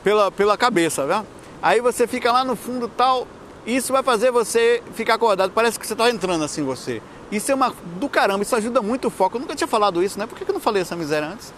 Pela, 0.02 0.30
pela 0.32 0.58
cabeça, 0.58 1.06
viu? 1.06 1.24
Aí 1.62 1.80
você 1.80 2.06
fica 2.08 2.32
lá 2.32 2.44
no 2.44 2.56
fundo 2.56 2.88
tal, 2.88 3.28
isso 3.64 3.92
vai 3.92 4.02
fazer 4.02 4.32
você 4.32 4.82
ficar 4.94 5.14
acordado, 5.14 5.52
parece 5.52 5.78
que 5.78 5.86
você 5.86 5.94
está 5.94 6.10
entrando 6.10 6.42
assim 6.44 6.64
você. 6.64 7.00
Isso 7.30 7.50
é 7.50 7.54
uma 7.54 7.74
do 7.98 8.08
caramba, 8.08 8.42
isso 8.42 8.54
ajuda 8.54 8.80
muito 8.82 9.08
o 9.08 9.10
foco. 9.10 9.36
Eu 9.36 9.40
nunca 9.40 9.54
tinha 9.56 9.66
falado 9.66 10.02
isso, 10.02 10.18
né? 10.18 10.26
Por 10.26 10.38
que 10.38 10.48
eu 10.48 10.52
não 10.52 10.60
falei 10.60 10.82
essa 10.82 10.94
miséria 10.94 11.28
antes? 11.28 11.52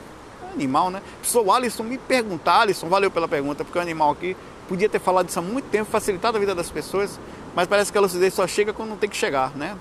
É 0.48 0.52
animal, 0.52 0.90
né? 0.90 1.02
Sou 1.22 1.46
o 1.46 1.52
Alisson 1.52 1.83
me 1.83 1.98
perguntar, 1.98 2.61
Alisson, 2.61 2.88
valeu 2.88 3.11
pela 3.11 3.29
pergunta, 3.29 3.64
porque 3.64 3.79
o 3.79 3.83
animal 3.83 4.11
aqui 4.11 4.37
podia 4.68 4.88
ter 4.88 4.98
falado 4.98 5.29
isso 5.29 5.38
há 5.38 5.42
muito 5.42 5.66
tempo, 5.66 5.90
facilitado 5.90 6.37
a 6.37 6.40
vida 6.40 6.55
das 6.55 6.70
pessoas, 6.70 7.18
mas 7.55 7.66
parece 7.68 7.92
que 7.92 7.98
a 7.98 8.00
lucidez 8.00 8.35
só 8.35 8.46
chega 8.46 8.72
quando 8.72 8.90
não 8.90 8.96
tem 8.96 9.09
que 9.09 9.16
chegar, 9.16 9.50
né? 9.57 9.76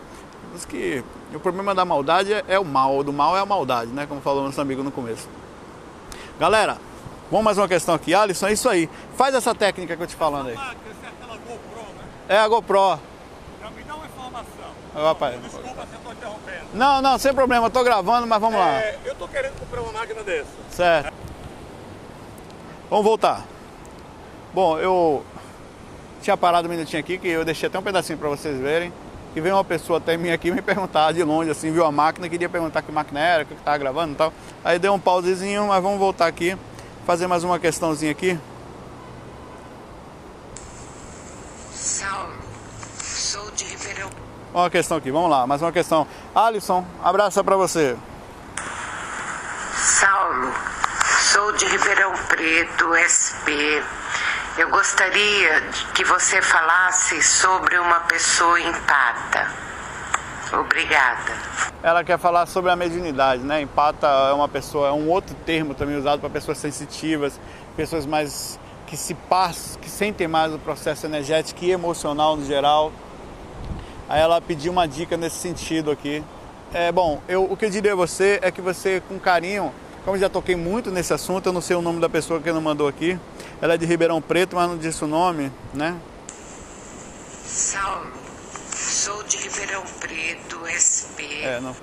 Diz 0.54 0.63
que 0.63 1.04
o 1.34 1.39
problema 1.39 1.76
da 1.76 1.84
maldade 1.84 2.34
é, 2.34 2.43
é 2.48 2.60
o 2.60 2.65
mal, 2.65 3.04
do 3.04 3.12
mal 3.12 3.36
é 3.36 3.41
a 3.41 3.45
maldade, 3.45 3.91
né? 3.91 4.06
Como 4.06 4.21
falou 4.21 4.43
nosso 4.43 4.62
amigo 4.62 4.84
no 4.84 4.91
começo. 4.91 5.28
Galera, 6.39 6.78
vamos 7.30 7.45
mais 7.45 7.58
uma 7.58 7.67
questão 7.67 7.95
aqui. 7.95 8.13
Alisson, 8.13 8.48
é 8.48 8.54
isso 8.54 8.69
aí. 8.69 8.89
Faz 9.17 9.36
essa 9.36 9.54
técnica 9.54 9.98
que 9.98 10.04
eu 10.04 10.08
te 10.08 10.15
falando 10.15 10.50
aí. 10.50 10.58
É 12.28 12.38
a 12.38 12.48
GoPro. 12.48 13.00
Rapaz. 14.95 15.41
Desculpa 15.41 15.86
se 15.88 15.93
eu 15.93 15.99
tô 15.99 16.12
interrompendo. 16.12 16.65
Não, 16.73 17.01
não, 17.01 17.17
sem 17.17 17.34
problema, 17.34 17.67
eu 17.67 17.69
tô 17.69 17.84
gravando, 17.84 18.25
mas 18.25 18.39
vamos 18.39 18.60
é, 18.60 18.63
lá. 18.63 18.81
Eu 19.03 19.15
tô 19.15 19.27
querendo 19.27 19.60
comprar 19.60 19.81
uma 19.81 19.91
máquina 19.91 20.23
dessa. 20.23 20.49
Certo. 20.69 21.13
Vamos 22.89 23.05
voltar. 23.05 23.45
Bom, 24.53 24.79
eu 24.79 25.25
tinha 26.21 26.38
parado 26.38 26.67
um 26.67 26.71
minutinho 26.71 26.99
aqui, 26.99 27.17
que 27.17 27.27
eu 27.27 27.43
deixei 27.43 27.67
até 27.67 27.77
um 27.77 27.84
pedacinho 27.84 28.17
para 28.17 28.29
vocês 28.29 28.58
verem. 28.58 28.93
E 29.36 29.41
veio 29.41 29.55
uma 29.55 29.65
pessoa 29.65 29.97
até 29.97 30.15
mim 30.15 30.31
aqui 30.31 30.49
me 30.49 30.62
perguntar 30.62 31.12
de 31.12 31.21
longe, 31.21 31.49
assim, 31.49 31.69
viu 31.69 31.84
a 31.84 31.91
máquina, 31.91 32.29
queria 32.29 32.47
perguntar 32.47 32.81
que 32.81 32.89
máquina 32.89 33.19
era, 33.19 33.43
o 33.43 33.45
que 33.45 33.53
estava 33.53 33.77
gravando 33.77 34.13
e 34.13 34.15
tal. 34.15 34.31
Aí 34.63 34.79
deu 34.79 34.93
um 34.93 34.99
pausezinho, 34.99 35.67
mas 35.67 35.84
vamos 35.84 35.99
voltar 35.99 36.27
aqui, 36.27 36.58
fazer 37.05 37.27
mais 37.27 37.43
uma 37.43 37.60
questãozinha 37.60 38.12
aqui. 38.12 38.39
Uma 44.56 44.70
questão 44.70 44.96
aqui, 44.96 45.12
vamos 45.12 45.30
lá, 45.30 45.46
mais 45.46 45.62
uma 45.62 45.72
questão. 45.74 46.08
Alisson, 46.34 46.88
abraço 47.04 47.44
para 47.44 47.58
você. 47.58 47.98
Saulo, 49.74 50.50
sou 51.34 51.52
de 51.52 51.65
Ribeirão 51.65 52.13
Preto, 52.30 52.86
SP. 52.96 53.52
Eu 54.58 54.70
gostaria 54.70 55.62
que 55.94 56.06
você 56.06 56.41
falasse 56.41 57.22
sobre 57.22 57.78
uma 57.78 58.00
pessoa 58.00 58.58
empata. 58.62 59.52
Obrigada. 60.54 61.34
Ela 61.84 62.02
quer 62.06 62.18
falar 62.18 62.46
sobre 62.46 62.72
a 62.72 62.78
mediunidade, 62.78 63.44
né? 63.44 63.60
Empata 63.60 64.08
é 64.08 64.32
uma 64.32 64.48
pessoa, 64.48 64.88
é 64.88 64.91
um 64.94 65.10
outro 65.10 65.36
termo 65.46 65.74
também 65.74 65.98
usado 65.98 66.22
para 66.22 66.30
pessoas 66.30 66.60
sensitivas, 66.60 67.41
pessoas 67.76 68.06
mais 68.06 68.58
que 68.88 68.96
se 68.96 69.15
passam, 69.15 69.82
que 69.82 69.89
sentem 69.89 70.30
mais 70.30 70.54
o 70.54 70.60
processo 70.60 71.06
energético 71.06 71.65
e 71.65 71.72
emocional 71.72 72.38
no 72.38 72.46
geral. 72.46 72.94
Aí 74.08 74.22
ela 74.22 74.39
pediu 74.39 74.72
uma 74.72 74.88
dica 74.88 75.18
nesse 75.18 75.38
sentido 75.38 75.91
aqui. 75.91 76.24
É, 76.74 76.91
bom, 76.91 77.22
eu, 77.28 77.44
o 77.44 77.58
que 77.58 77.65
eu 77.65 77.70
diria 77.70 77.94
a 77.94 77.96
você 77.96 78.39
é 78.41 78.52
que 78.52 78.62
você, 78.62 79.02
com 79.08 79.18
carinho, 79.18 79.74
como 80.04 80.18
já 80.18 80.30
toquei 80.30 80.56
muito 80.56 80.91
nesse 80.91 81.13
assunto, 81.13 81.48
eu 81.48 81.54
não 81.54 81.62
sei 81.62 81.76
o 81.76 81.82
nome 81.82 82.00
da 82.00 82.08
pessoa 82.08 82.39
que 82.39 82.52
não 82.52 82.62
mandou 82.62 82.88
aqui. 82.88 83.20
Ela 83.62 83.74
é 83.74 83.78
de 83.78 83.86
Ribeirão 83.86 84.22
Preto, 84.22 84.56
mas 84.56 84.70
não 84.70 84.78
disse 84.78 85.04
o 85.04 85.08
nome, 85.08 85.52
né? 85.74 85.96
Saulo, 87.44 88.12
sou 88.76 89.24
de 89.24 89.38
Ribeirão 89.38 89.84
Preto, 90.00 90.60
SP. 90.70 91.24
É, 91.41 91.60
não. 91.60 91.76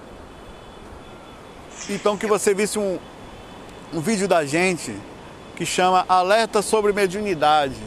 Então 1.91 2.17
que 2.17 2.27
você 2.27 2.55
visse 2.55 2.79
um, 2.79 2.99
um 3.93 4.01
vídeo 4.01 4.29
da 4.29 4.45
gente 4.45 4.95
que 5.57 5.67
chama 5.67 6.05
Alerta 6.09 6.63
sobre 6.63 6.93
Mediunidade, 6.93 7.83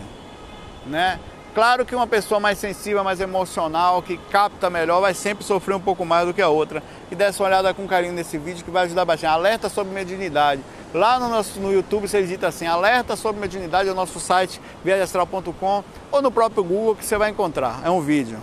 né? 0.86 1.19
Claro 1.55 1.85
que 1.85 1.95
uma 1.95 2.05
pessoa 2.05 2.37
mais 2.37 2.57
sensível, 2.57 3.01
mais 3.01 3.21
emocional, 3.21 4.01
que 4.01 4.17
capta 4.29 4.69
melhor, 4.69 4.99
vai 4.99 5.13
sempre 5.13 5.45
sofrer 5.45 5.73
um 5.73 5.79
pouco 5.79 6.03
mais 6.03 6.27
do 6.27 6.33
que 6.33 6.41
a 6.41 6.49
outra. 6.49 6.83
E 7.09 7.15
desse 7.15 7.41
uma 7.41 7.47
olhada 7.47 7.73
com 7.73 7.87
carinho 7.87 8.11
nesse 8.11 8.37
vídeo 8.37 8.65
que 8.65 8.69
vai 8.69 8.83
ajudar 8.83 9.05
bastante. 9.05 9.31
Alerta 9.31 9.69
sobre 9.69 9.93
mediunidade. 9.93 10.61
Lá 10.93 11.17
no, 11.17 11.29
nosso, 11.29 11.57
no 11.61 11.71
YouTube 11.71 12.09
você 12.09 12.21
digita 12.21 12.49
assim, 12.49 12.67
alerta 12.67 13.15
sobre 13.15 13.39
mediunidade, 13.39 13.87
é 13.87 13.91
o 13.93 13.95
nosso 13.95 14.19
site 14.19 14.59
viagemastral.com 14.83 15.83
ou 16.11 16.21
no 16.21 16.29
próprio 16.29 16.61
Google 16.61 16.93
que 16.93 17.05
você 17.05 17.17
vai 17.17 17.29
encontrar. 17.29 17.79
É 17.85 17.89
um 17.89 18.01
vídeo 18.01 18.37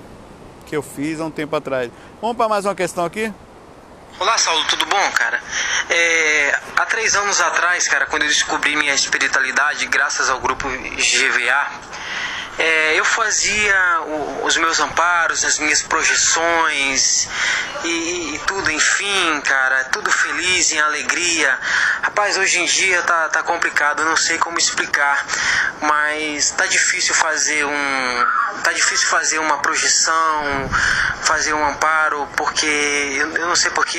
que 0.64 0.74
eu 0.74 0.82
fiz 0.82 1.20
há 1.20 1.26
um 1.26 1.30
tempo 1.30 1.54
atrás. 1.54 1.90
Vamos 2.18 2.34
para 2.34 2.48
mais 2.48 2.64
uma 2.64 2.74
questão 2.74 3.04
aqui? 3.04 3.30
Olá, 4.18 4.38
Saulo, 4.38 4.64
tudo 4.68 4.86
bom, 4.86 5.10
cara? 5.12 5.40
É, 5.90 6.58
há 6.76 6.86
três 6.86 7.14
anos 7.16 7.40
atrás, 7.40 7.88
cara, 7.88 8.06
quando 8.06 8.22
eu 8.22 8.28
descobri 8.28 8.76
minha 8.76 8.94
espiritualidade, 8.94 9.86
graças 9.86 10.30
ao 10.30 10.38
grupo 10.40 10.68
GVA, 10.68 11.70
É, 12.58 12.98
eu 12.98 13.04
fazia 13.04 14.00
o, 14.06 14.44
os 14.44 14.56
meus 14.58 14.78
amparos, 14.78 15.44
as 15.44 15.58
minhas 15.58 15.80
projeções 15.80 17.26
e, 17.82 18.34
e, 18.34 18.38
tudo, 18.46 18.70
enfim, 18.70 19.40
cara, 19.40 19.84
tudo 19.84 20.10
feliz, 20.10 20.70
em 20.70 20.78
alegria. 20.78 21.58
Rapaz, 22.02 22.36
hoje 22.36 22.60
em 22.60 22.66
dia 22.66 23.00
tá, 23.02 23.28
tá 23.30 23.42
complicado, 23.42 24.04
não 24.04 24.16
sei 24.16 24.36
como 24.38 24.58
explicar, 24.58 25.26
mas 25.80 26.50
tá 26.50 26.66
difícil 26.66 27.14
fazer 27.14 27.64
um. 27.64 28.26
Tá 28.62 28.72
difícil 28.72 29.08
fazer 29.08 29.38
uma 29.38 29.58
projeção, 29.58 30.70
fazer 31.22 31.52
um 31.54 31.66
amparo, 31.66 32.28
porque 32.36 32.66
eu, 32.66 33.36
eu 33.36 33.46
não 33.48 33.56
sei 33.56 33.70
porque 33.70 33.98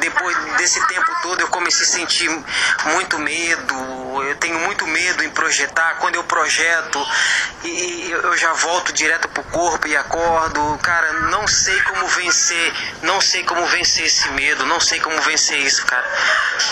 depois 0.00 0.36
desse 0.56 0.84
tempo 0.88 1.10
todo 1.22 1.40
eu 1.40 1.48
comecei 1.48 1.86
a 1.86 1.88
sentir 1.88 2.28
muito 2.84 3.18
medo, 3.18 4.22
eu 4.24 4.36
tenho 4.36 4.58
muito 4.60 4.86
medo 4.86 5.22
em 5.22 5.30
projetar. 5.30 5.96
Quando 6.00 6.16
eu 6.16 6.24
projeto, 6.24 7.02
e 7.64 8.10
eu 8.10 8.36
já 8.36 8.52
volto 8.52 8.92
direto 8.92 9.28
pro 9.28 9.42
corpo 9.44 9.86
e 9.88 9.96
acordo. 9.96 10.78
Cara, 10.82 11.12
não 11.30 11.46
sei 11.46 11.80
como 11.82 12.06
vencer, 12.08 12.72
não 13.02 13.20
sei 13.20 13.42
como 13.44 13.66
vencer 13.66 14.06
esse 14.06 14.28
medo, 14.30 14.64
não 14.66 14.80
sei 14.80 15.00
como 15.00 15.20
vencer 15.22 15.58
isso, 15.58 15.84
cara. 15.86 16.06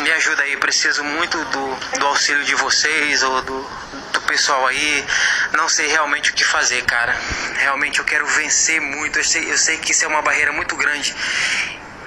Me 0.00 0.10
ajuda 0.12 0.42
aí, 0.42 0.56
preciso 0.56 1.02
muito 1.02 1.36
do, 1.46 1.98
do 1.98 2.06
auxílio 2.06 2.44
de 2.44 2.54
vocês 2.54 3.22
ou 3.22 3.42
do, 3.42 3.70
do 4.12 4.20
pessoal 4.22 4.66
aí. 4.66 5.04
Não 5.52 5.68
sei 5.68 5.88
realmente 5.88 6.30
o 6.30 6.34
que 6.34 6.44
fazer, 6.44 6.82
cara. 6.84 7.18
Realmente 7.56 7.98
eu 7.98 8.04
quero 8.04 8.26
vencer 8.26 8.80
muito. 8.80 9.18
Eu 9.18 9.24
sei, 9.24 9.50
eu 9.50 9.58
sei 9.58 9.78
que 9.78 9.92
isso 9.92 10.04
é 10.04 10.08
uma 10.08 10.22
barreira 10.22 10.52
muito 10.52 10.76
grande 10.76 11.14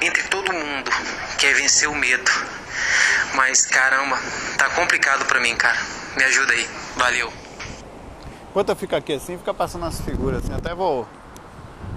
entre 0.01 0.23
todo 0.23 0.53
mundo, 0.53 0.91
que 1.37 1.45
é 1.45 1.53
vencer 1.53 1.89
o 1.89 1.95
medo. 1.95 2.31
Mas 3.33 3.65
caramba, 3.65 4.17
tá 4.57 4.69
complicado 4.69 5.25
pra 5.25 5.39
mim, 5.39 5.55
cara. 5.55 5.77
Me 6.15 6.23
ajuda 6.23 6.53
aí. 6.53 6.69
Valeu. 6.95 7.46
Enquanto 8.49 8.69
eu 8.69 8.75
fico 8.75 8.95
aqui 8.95 9.13
assim, 9.13 9.37
fica 9.37 9.53
passando 9.53 9.85
as 9.85 10.01
figuras 10.01 10.43
assim, 10.43 10.53
até 10.53 10.73
vou. 10.73 11.07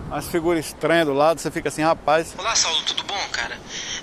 Umas 0.09 0.27
figuras 0.29 0.67
estranhas 0.67 1.07
do 1.07 1.13
lado, 1.13 1.41
você 1.41 1.51
fica 1.51 1.69
assim, 1.69 1.83
rapaz. 1.83 2.35
Olá, 2.37 2.55
Saulo, 2.57 2.83
tudo 2.83 3.05
bom, 3.05 3.29
cara? 3.31 3.57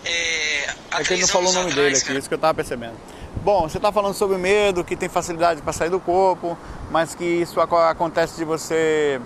É, 0.05 0.69
é 0.91 1.03
que 1.03 1.13
ele 1.13 1.21
não 1.21 1.27
falou 1.27 1.49
o 1.49 1.53
nome 1.53 1.71
atrás, 1.71 1.75
dele 1.75 1.97
aqui, 1.97 2.05
cara. 2.05 2.19
isso 2.19 2.27
que 2.27 2.33
eu 2.33 2.39
tava 2.39 2.53
percebendo. 2.53 2.95
Bom, 3.43 3.67
você 3.67 3.79
tá 3.79 3.91
falando 3.91 4.13
sobre 4.13 4.37
medo, 4.37 4.83
que 4.83 4.95
tem 4.95 5.09
facilidade 5.09 5.61
para 5.61 5.73
sair 5.73 5.89
do 5.89 5.99
corpo, 5.99 6.57
mas 6.89 7.13
que 7.13 7.23
isso 7.23 7.59
acontece 7.59 8.37
de 8.37 8.45
você 8.45 9.21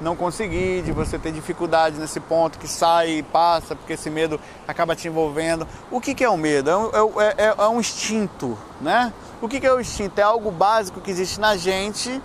não 0.00 0.14
conseguir, 0.14 0.82
de 0.82 0.92
você 0.92 1.18
ter 1.18 1.32
dificuldade 1.32 1.98
nesse 1.98 2.20
ponto, 2.20 2.58
que 2.58 2.68
sai 2.68 3.18
e 3.18 3.22
passa, 3.22 3.74
porque 3.74 3.94
esse 3.94 4.10
medo 4.10 4.40
acaba 4.66 4.94
te 4.94 5.08
envolvendo. 5.08 5.66
O 5.90 6.00
que, 6.00 6.14
que 6.14 6.24
é 6.24 6.28
o 6.28 6.36
medo? 6.36 6.70
É, 6.70 7.44
é, 7.44 7.48
é, 7.48 7.54
é 7.56 7.68
um 7.68 7.80
instinto, 7.80 8.58
né? 8.80 9.12
O 9.40 9.48
que, 9.48 9.60
que 9.60 9.66
é 9.66 9.72
o 9.72 9.80
instinto? 9.80 10.18
É 10.18 10.22
algo 10.22 10.50
básico 10.50 11.00
que 11.00 11.10
existe 11.10 11.40
na 11.40 11.56
gente 11.56 12.20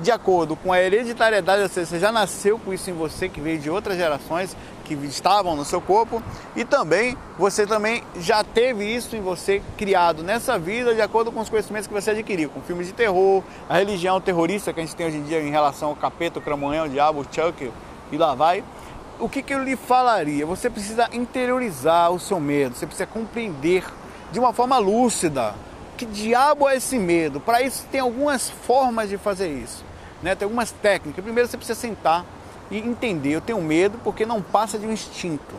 de 0.00 0.10
acordo 0.10 0.56
com 0.56 0.72
a 0.72 0.80
hereditariedade, 0.80 1.62
ou 1.62 1.68
seja, 1.68 1.86
você 1.86 1.98
já 1.98 2.10
nasceu 2.10 2.58
com 2.58 2.72
isso 2.72 2.90
em 2.90 2.94
você, 2.94 3.28
que 3.28 3.40
veio 3.40 3.58
de 3.58 3.68
outras 3.68 3.96
gerações 3.96 4.56
que 4.84 4.94
estavam 4.94 5.54
no 5.54 5.64
seu 5.64 5.80
corpo, 5.80 6.22
e 6.56 6.64
também 6.64 7.16
você 7.38 7.66
também 7.66 8.02
já 8.18 8.42
teve 8.42 8.84
isso 8.84 9.14
em 9.14 9.20
você 9.20 9.62
criado 9.76 10.22
nessa 10.22 10.58
vida 10.58 10.94
de 10.94 11.00
acordo 11.00 11.30
com 11.30 11.40
os 11.40 11.48
conhecimentos 11.48 11.86
que 11.86 11.92
você 11.92 12.10
adquiriu, 12.10 12.48
com 12.48 12.60
filmes 12.60 12.86
de 12.86 12.92
terror, 12.92 13.44
a 13.68 13.76
religião 13.76 14.20
terrorista 14.20 14.72
que 14.72 14.80
a 14.80 14.82
gente 14.82 14.96
tem 14.96 15.06
hoje 15.06 15.18
em 15.18 15.22
dia 15.22 15.40
em 15.40 15.50
relação 15.50 15.90
ao 15.90 15.96
capeta, 15.96 16.38
o 16.38 16.42
cramonhão, 16.42 16.86
o 16.86 16.88
diabo, 16.88 17.20
o 17.20 17.24
Chuck 17.24 17.70
e 18.10 18.16
lá 18.16 18.34
vai. 18.34 18.64
O 19.18 19.28
que, 19.28 19.42
que 19.42 19.52
eu 19.52 19.62
lhe 19.62 19.76
falaria? 19.76 20.46
Você 20.46 20.70
precisa 20.70 21.08
interiorizar 21.12 22.10
o 22.10 22.18
seu 22.18 22.40
medo, 22.40 22.74
você 22.74 22.86
precisa 22.86 23.06
compreender 23.06 23.84
de 24.32 24.38
uma 24.38 24.52
forma 24.52 24.78
lúcida 24.78 25.54
que 25.96 26.06
diabo 26.06 26.66
é 26.66 26.76
esse 26.76 26.98
medo. 26.98 27.38
Para 27.38 27.60
isso 27.60 27.86
tem 27.92 28.00
algumas 28.00 28.48
formas 28.48 29.10
de 29.10 29.18
fazer 29.18 29.48
isso. 29.48 29.84
Né? 30.22 30.34
Tem 30.34 30.46
algumas 30.46 30.70
técnicas. 30.70 31.22
Primeiro 31.22 31.48
você 31.48 31.56
precisa 31.56 31.78
sentar 31.78 32.24
e 32.70 32.78
entender. 32.78 33.30
Eu 33.30 33.40
tenho 33.40 33.60
medo 33.60 33.98
porque 34.02 34.24
não 34.24 34.40
passa 34.40 34.78
de 34.78 34.86
um 34.86 34.92
instinto. 34.92 35.54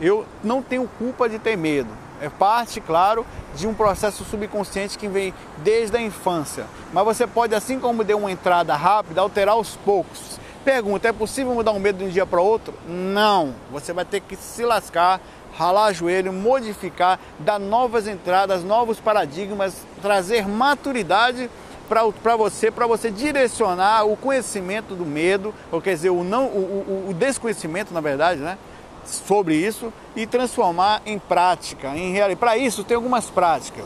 Eu 0.00 0.26
não 0.42 0.62
tenho 0.62 0.88
culpa 0.98 1.28
de 1.28 1.38
ter 1.38 1.56
medo. 1.56 1.88
É 2.20 2.28
parte, 2.28 2.80
claro, 2.80 3.26
de 3.54 3.66
um 3.66 3.74
processo 3.74 4.24
subconsciente 4.24 4.96
que 4.96 5.06
vem 5.06 5.34
desde 5.58 5.96
a 5.96 6.00
infância. 6.00 6.66
Mas 6.92 7.04
você 7.04 7.26
pode, 7.26 7.54
assim 7.54 7.78
como 7.78 8.04
deu 8.04 8.18
uma 8.18 8.30
entrada 8.30 8.74
rápida, 8.74 9.20
alterar 9.20 9.54
aos 9.54 9.76
poucos. 9.76 10.40
Pergunta: 10.64 11.08
é 11.08 11.12
possível 11.12 11.54
mudar 11.54 11.72
um 11.72 11.78
medo 11.78 11.98
de 11.98 12.04
um 12.04 12.08
dia 12.08 12.26
para 12.26 12.40
outro? 12.40 12.74
Não. 12.88 13.54
Você 13.70 13.92
vai 13.92 14.04
ter 14.04 14.20
que 14.20 14.34
se 14.34 14.64
lascar, 14.64 15.20
ralar 15.56 15.92
joelho, 15.92 16.32
modificar, 16.32 17.18
dar 17.38 17.58
novas 17.58 18.08
entradas, 18.08 18.64
novos 18.64 18.98
paradigmas, 18.98 19.74
trazer 20.00 20.48
maturidade 20.48 21.50
para 21.86 22.36
você, 22.36 22.70
para 22.70 22.86
você 22.86 23.10
direcionar 23.10 24.04
o 24.04 24.16
conhecimento 24.16 24.94
do 24.94 25.06
medo, 25.06 25.54
ou 25.70 25.80
quer 25.80 25.94
dizer, 25.94 26.10
o, 26.10 26.22
não, 26.22 26.46
o, 26.46 27.06
o, 27.06 27.10
o 27.10 27.14
desconhecimento, 27.14 27.94
na 27.94 28.00
verdade, 28.00 28.40
né? 28.40 28.58
sobre 29.06 29.54
isso 29.54 29.92
e 30.14 30.26
transformar 30.26 31.00
em 31.06 31.18
prática, 31.18 31.88
em 31.96 32.12
realidade. 32.12 32.40
Para 32.40 32.56
isso 32.56 32.84
tem 32.84 32.96
algumas 32.96 33.30
práticas. 33.30 33.84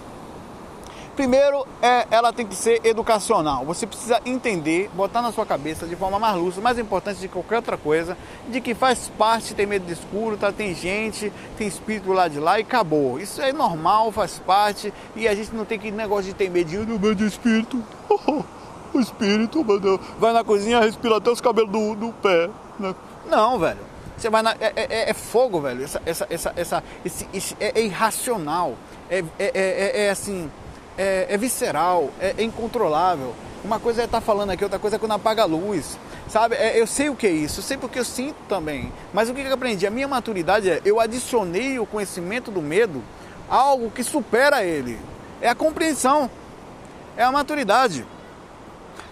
Primeiro, 1.21 1.67
é, 1.83 2.07
ela 2.11 2.33
tem 2.33 2.47
que 2.47 2.55
ser 2.55 2.81
educacional. 2.83 3.63
Você 3.67 3.87
precisa 3.87 4.23
entender, 4.25 4.89
botar 4.95 5.21
na 5.21 5.31
sua 5.31 5.45
cabeça 5.45 5.87
de 5.87 5.95
forma 5.95 6.19
mais 6.19 6.35
lúcida, 6.35 6.63
mais 6.63 6.79
importante 6.79 7.21
de 7.21 7.29
qualquer 7.29 7.57
outra 7.57 7.77
coisa, 7.77 8.17
de 8.49 8.59
que 8.59 8.73
faz 8.73 9.13
parte 9.19 9.55
ter 9.55 9.67
medo 9.67 9.85
de 9.85 9.93
escuro, 9.93 10.39
tá? 10.39 10.51
tem 10.51 10.75
gente, 10.75 11.31
tem 11.59 11.69
espírito 11.69 12.11
lá 12.11 12.27
de 12.27 12.41
lá 12.41 12.59
e 12.59 12.63
acabou. 12.63 13.21
Isso 13.21 13.43
é 13.43 13.53
normal, 13.53 14.11
faz 14.11 14.39
parte, 14.39 14.95
e 15.15 15.29
a 15.29 15.35
gente 15.35 15.55
não 15.55 15.67
tem 15.67 15.79
que 15.79 15.91
negócio 15.91 16.25
de 16.25 16.33
ter 16.33 16.49
do 16.49 16.99
medo 16.99 17.17
de 17.17 17.27
espírito. 17.27 17.85
o 18.95 18.99
espírito, 18.99 19.63
mano, 19.63 20.01
vai 20.19 20.33
na 20.33 20.43
cozinha, 20.43 20.81
respira 20.81 21.19
até 21.19 21.31
os 21.31 21.43
cabelos 21.43 21.71
do, 21.71 21.97
do 21.97 22.13
pé. 22.15 22.49
Né? 22.79 22.95
Não, 23.29 23.59
velho. 23.59 23.91
Você 24.17 24.31
vai 24.31 24.41
na. 24.41 24.53
É, 24.53 24.73
é, 24.75 25.11
é 25.11 25.13
fogo, 25.13 25.61
velho. 25.61 25.85
Essa, 25.85 26.01
essa, 26.07 26.27
essa, 26.31 26.53
essa, 26.57 26.85
esse, 27.05 27.29
esse, 27.35 27.57
é, 27.61 27.79
é 27.79 27.85
irracional. 27.85 28.75
É, 29.11 29.19
é, 29.39 29.51
é, 29.55 30.07
é 30.07 30.11
assim 30.11 30.51
é, 31.01 31.27
é 31.31 31.37
visceral, 31.39 32.11
é, 32.21 32.35
é, 32.37 32.43
incontrolável. 32.43 33.35
Uma 33.65 33.81
coisa 33.81 34.03
é 34.03 34.05
estar 34.05 34.21
tá 34.21 34.27
falando 34.27 34.51
aqui, 34.51 34.63
outra 34.63 34.79
coisa 34.79 34.97
é 34.97 34.99
quando 34.99 35.13
apaga 35.13 35.43
a 35.43 35.47
luz. 35.47 35.99
Sabe? 36.29 36.57
É, 36.57 36.79
eu 36.79 36.87
sei 36.87 37.09
o 37.09 37.17
que 37.17 37.27
é 37.27 37.31
isso, 37.31 37.61
eu 37.61 37.65
sei 37.65 37.79
porque 37.79 37.99
eu 37.99 38.05
sinto 38.05 38.37
também. 38.47 38.93
Mas 39.13 39.31
o 39.31 39.35
que, 39.35 39.41
eu 39.41 39.53
aprendi? 39.53 39.87
A 39.87 39.91
minha 39.91 40.07
maturidade 40.07 40.69
é 40.69 40.83
eu 40.85 41.01
adicionei 41.01 41.79
o 41.79 41.87
conhecimento 41.87 42.51
do 42.51 42.61
medo 42.61 43.03
a 43.49 43.57
algo 43.57 43.91
que 43.91 44.05
supera 44.05 44.63
ele. 44.63 44.99
É 45.41 45.49
a 45.49 45.55
compreensão, 45.55 46.31
é 47.17 47.25
a 47.25 47.33
maturidade. 47.33 48.05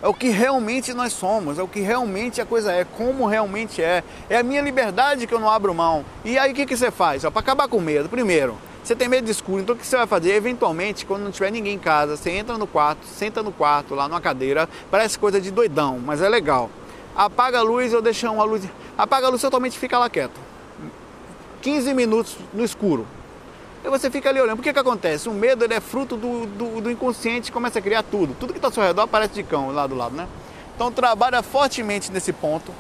É 0.02 0.06
o 0.06 0.14
que 0.14 0.28
realmente 0.28 0.92
nós 0.92 1.12
somos, 1.14 1.58
é 1.58 1.62
o 1.62 1.66
que 1.66 1.80
realmente 1.80 2.40
a 2.40 2.46
coisa 2.46 2.70
é, 2.70 2.84
como 2.84 3.26
realmente 3.26 3.82
é. 3.82 4.04
É 4.28 4.36
a 4.36 4.42
minha 4.42 4.60
liberdade 4.60 5.26
que 5.26 5.32
eu 5.32 5.40
não 5.40 5.50
abro 5.50 5.74
mão. 5.74 6.04
E 6.22 6.38
aí 6.38 6.52
o 6.52 6.54
que, 6.54 6.66
que 6.66 6.76
você 6.76 6.90
faz? 6.90 7.22
Para 7.22 7.40
acabar 7.40 7.66
com 7.66 7.78
o 7.78 7.80
medo, 7.80 8.10
primeiro, 8.10 8.58
você 8.88 8.96
tem 8.96 9.06
medo 9.06 9.26
de 9.26 9.30
escuro, 9.30 9.60
então 9.60 9.74
o 9.74 9.78
que 9.78 9.86
você 9.86 9.98
vai 9.98 10.06
fazer? 10.06 10.32
Eventualmente, 10.32 11.04
quando 11.04 11.22
não 11.22 11.30
tiver 11.30 11.52
ninguém 11.52 11.74
em 11.74 11.78
casa, 11.78 12.16
você 12.16 12.30
entra 12.30 12.56
no 12.56 12.66
quarto, 12.66 13.04
senta 13.04 13.42
no 13.42 13.52
quarto, 13.52 13.94
lá 13.94 14.08
numa 14.08 14.18
cadeira, 14.18 14.66
parece 14.90 15.18
coisa 15.18 15.38
de 15.38 15.50
doidão, 15.50 15.98
mas 15.98 16.22
é 16.22 16.28
legal. 16.28 16.70
Apaga 17.14 17.58
a 17.58 17.62
luz 17.62 17.92
ou 17.92 18.00
deixa 18.00 18.30
uma 18.30 18.44
luz. 18.44 18.64
Apaga 18.96 19.26
a 19.26 19.30
luz 19.30 19.42
totalmente 19.42 19.78
fica 19.78 19.98
lá 19.98 20.08
quieto. 20.08 20.40
15 21.60 21.92
minutos 21.92 22.38
no 22.54 22.64
escuro. 22.64 23.06
E 23.84 23.90
você 23.90 24.10
fica 24.10 24.30
ali 24.30 24.40
olhando. 24.40 24.56
Por 24.56 24.62
que 24.62 24.72
que 24.72 24.78
acontece? 24.78 25.28
O 25.28 25.34
medo 25.34 25.66
ele 25.66 25.74
é 25.74 25.80
fruto 25.80 26.16
do, 26.16 26.46
do, 26.46 26.80
do 26.80 26.90
inconsciente 26.90 27.52
começa 27.52 27.80
a 27.80 27.82
criar 27.82 28.02
tudo. 28.02 28.34
Tudo 28.40 28.54
que 28.54 28.58
está 28.58 28.68
ao 28.68 28.72
seu 28.72 28.82
redor 28.82 29.02
aparece 29.02 29.34
de 29.34 29.42
cão 29.42 29.70
lá 29.70 29.86
do 29.86 29.94
lado, 29.94 30.16
né? 30.16 30.26
Então 30.74 30.90
trabalha 30.90 31.42
fortemente 31.42 32.10
nesse 32.10 32.32
ponto 32.32 32.72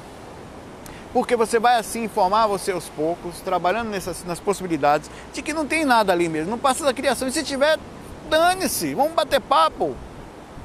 porque 1.18 1.34
você 1.34 1.58
vai 1.58 1.76
assim 1.80 2.04
informar 2.04 2.46
você 2.46 2.70
aos 2.70 2.88
poucos, 2.88 3.40
trabalhando 3.40 3.88
nessas, 3.88 4.24
nas 4.24 4.38
possibilidades 4.38 5.10
de 5.32 5.42
que 5.42 5.52
não 5.52 5.66
tem 5.66 5.84
nada 5.84 6.12
ali 6.12 6.28
mesmo, 6.28 6.52
não 6.52 6.58
passa 6.58 6.84
da 6.84 6.94
criação. 6.94 7.26
E 7.26 7.32
se 7.32 7.42
tiver, 7.42 7.76
dane-se, 8.30 8.94
vamos 8.94 9.14
bater 9.14 9.40
papo. 9.40 9.96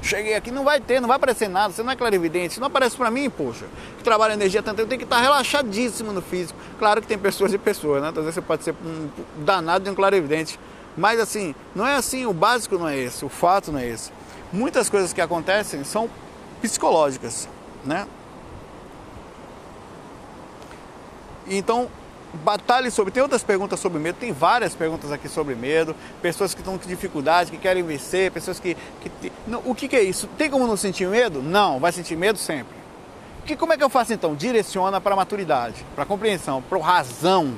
Cheguei 0.00 0.36
aqui, 0.36 0.52
não 0.52 0.62
vai 0.62 0.80
ter, 0.80 1.00
não 1.00 1.08
vai 1.08 1.16
aparecer 1.16 1.48
nada, 1.48 1.74
você 1.74 1.82
não 1.82 1.90
é 1.90 1.96
clarividente, 1.96 2.60
não 2.60 2.68
aparece 2.68 2.96
para 2.96 3.10
mim, 3.10 3.28
poxa, 3.28 3.64
que 3.98 4.04
trabalha 4.04 4.34
energia 4.34 4.62
tanto, 4.62 4.78
eu 4.78 4.86
tenho 4.86 5.00
que 5.00 5.04
estar 5.04 5.20
relaxadíssimo 5.20 6.12
no 6.12 6.22
físico. 6.22 6.56
Claro 6.78 7.02
que 7.02 7.08
tem 7.08 7.18
pessoas 7.18 7.52
e 7.52 7.58
pessoas, 7.58 8.00
né? 8.00 8.10
Às 8.10 8.14
vezes 8.14 8.34
você 8.34 8.40
pode 8.40 8.62
ser 8.62 8.76
um 8.86 9.08
danado 9.38 9.82
de 9.82 9.90
um 9.90 9.94
clarividente, 9.94 10.60
mas 10.96 11.18
assim, 11.18 11.52
não 11.74 11.84
é 11.84 11.96
assim, 11.96 12.26
o 12.26 12.32
básico 12.32 12.78
não 12.78 12.86
é 12.86 12.96
esse, 12.96 13.24
o 13.24 13.28
fato 13.28 13.72
não 13.72 13.80
é 13.80 13.88
esse. 13.88 14.12
Muitas 14.52 14.88
coisas 14.88 15.12
que 15.12 15.20
acontecem 15.20 15.82
são 15.82 16.08
psicológicas, 16.62 17.48
né? 17.84 18.06
Então, 21.46 21.88
batalhe 22.42 22.90
sobre. 22.90 23.12
Tem 23.12 23.22
outras 23.22 23.42
perguntas 23.42 23.78
sobre 23.78 23.98
medo, 23.98 24.16
tem 24.18 24.32
várias 24.32 24.74
perguntas 24.74 25.12
aqui 25.12 25.28
sobre 25.28 25.54
medo, 25.54 25.94
pessoas 26.20 26.54
que 26.54 26.60
estão 26.60 26.78
com 26.78 26.88
dificuldade, 26.88 27.50
que 27.50 27.58
querem 27.58 27.82
vencer, 27.82 28.30
pessoas 28.30 28.58
que. 28.58 28.76
que 29.00 29.32
o 29.64 29.74
que, 29.74 29.88
que, 29.88 29.96
é 29.96 30.02
isso? 30.02 30.26
Tem 30.38 30.50
como 30.50 30.66
não 30.66 30.76
sentir 30.76 31.06
medo? 31.08 31.42
Não, 31.42 31.78
vai 31.78 31.92
sentir 31.92 32.16
medo 32.16 32.38
sempre. 32.38 32.74
Que, 33.44 33.56
como 33.56 33.72
é 33.72 33.76
que 33.76 33.84
eu 33.84 33.90
faço 33.90 34.12
então? 34.12 34.34
Direciona 34.34 35.00
para 35.00 35.12
a 35.12 35.16
maturidade, 35.16 35.84
para 35.94 36.04
a 36.04 36.06
compreensão, 36.06 36.62
para 36.62 36.78
a 36.78 36.82
razão. 36.82 37.54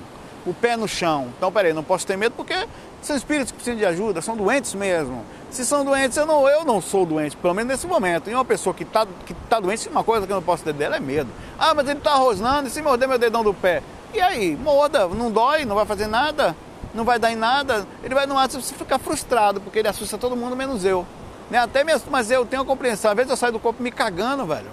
O 0.46 0.54
pé 0.54 0.76
no 0.76 0.86
chão. 0.86 1.28
Então, 1.36 1.50
peraí, 1.50 1.72
não 1.72 1.82
posso 1.82 2.06
ter 2.06 2.16
medo 2.16 2.34
porque 2.36 2.66
são 3.02 3.16
espíritos 3.16 3.50
que 3.50 3.56
precisam 3.56 3.78
de 3.78 3.84
ajuda, 3.84 4.22
são 4.22 4.36
doentes 4.36 4.74
mesmo. 4.74 5.24
Se 5.50 5.64
são 5.64 5.84
doentes, 5.84 6.16
eu 6.16 6.26
não, 6.26 6.48
eu 6.48 6.64
não 6.64 6.80
sou 6.80 7.04
doente, 7.04 7.36
pelo 7.36 7.54
menos 7.54 7.70
nesse 7.70 7.86
momento. 7.86 8.30
E 8.30 8.34
uma 8.34 8.44
pessoa 8.44 8.74
que 8.74 8.82
está 8.82 9.06
que 9.24 9.34
tá 9.48 9.60
doente, 9.60 9.88
uma 9.88 10.04
coisa 10.04 10.26
que 10.26 10.32
eu 10.32 10.36
não 10.36 10.42
posso 10.42 10.64
ter 10.64 10.72
dela 10.72 10.96
é 10.96 11.00
medo. 11.00 11.30
Ah, 11.58 11.74
mas 11.74 11.88
ele 11.88 11.98
está 11.98 12.14
rosnando, 12.14 12.68
e 12.68 12.70
se 12.70 12.80
morder 12.82 13.08
meu 13.08 13.18
dedão 13.18 13.42
do 13.42 13.54
pé? 13.54 13.82
E 14.14 14.20
aí, 14.20 14.56
morda, 14.56 15.06
não 15.08 15.30
dói, 15.30 15.64
não 15.64 15.74
vai 15.74 15.84
fazer 15.84 16.06
nada, 16.06 16.56
não 16.94 17.04
vai 17.04 17.18
dar 17.18 17.30
em 17.30 17.36
nada. 17.36 17.86
Ele 18.02 18.14
vai 18.14 18.26
no 18.26 18.34
máximo 18.34 18.62
ficar 18.62 18.98
frustrado, 18.98 19.60
porque 19.60 19.78
ele 19.78 19.88
assusta 19.88 20.16
todo 20.16 20.36
mundo, 20.36 20.56
menos 20.56 20.84
eu. 20.84 21.06
Né? 21.50 21.58
Até 21.58 21.84
mesmo, 21.84 22.10
mas 22.10 22.30
eu 22.30 22.44
tenho 22.44 22.62
a 22.62 22.64
compreensão. 22.64 23.10
Às 23.10 23.16
vezes 23.16 23.30
eu 23.30 23.36
saio 23.36 23.52
do 23.52 23.60
corpo 23.60 23.82
me 23.82 23.90
cagando, 23.90 24.44
velho. 24.46 24.70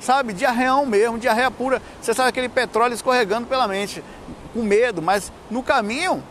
Sabe? 0.00 0.32
Diarreão 0.32 0.86
mesmo, 0.86 1.18
diarreia 1.18 1.50
pura. 1.50 1.82
Você 2.00 2.14
sabe 2.14 2.28
aquele 2.28 2.48
petróleo 2.48 2.94
escorregando 2.94 3.46
pela 3.46 3.66
mente, 3.66 4.02
com 4.52 4.62
medo, 4.62 5.02
mas 5.02 5.32
no 5.50 5.62
caminho 5.62 6.22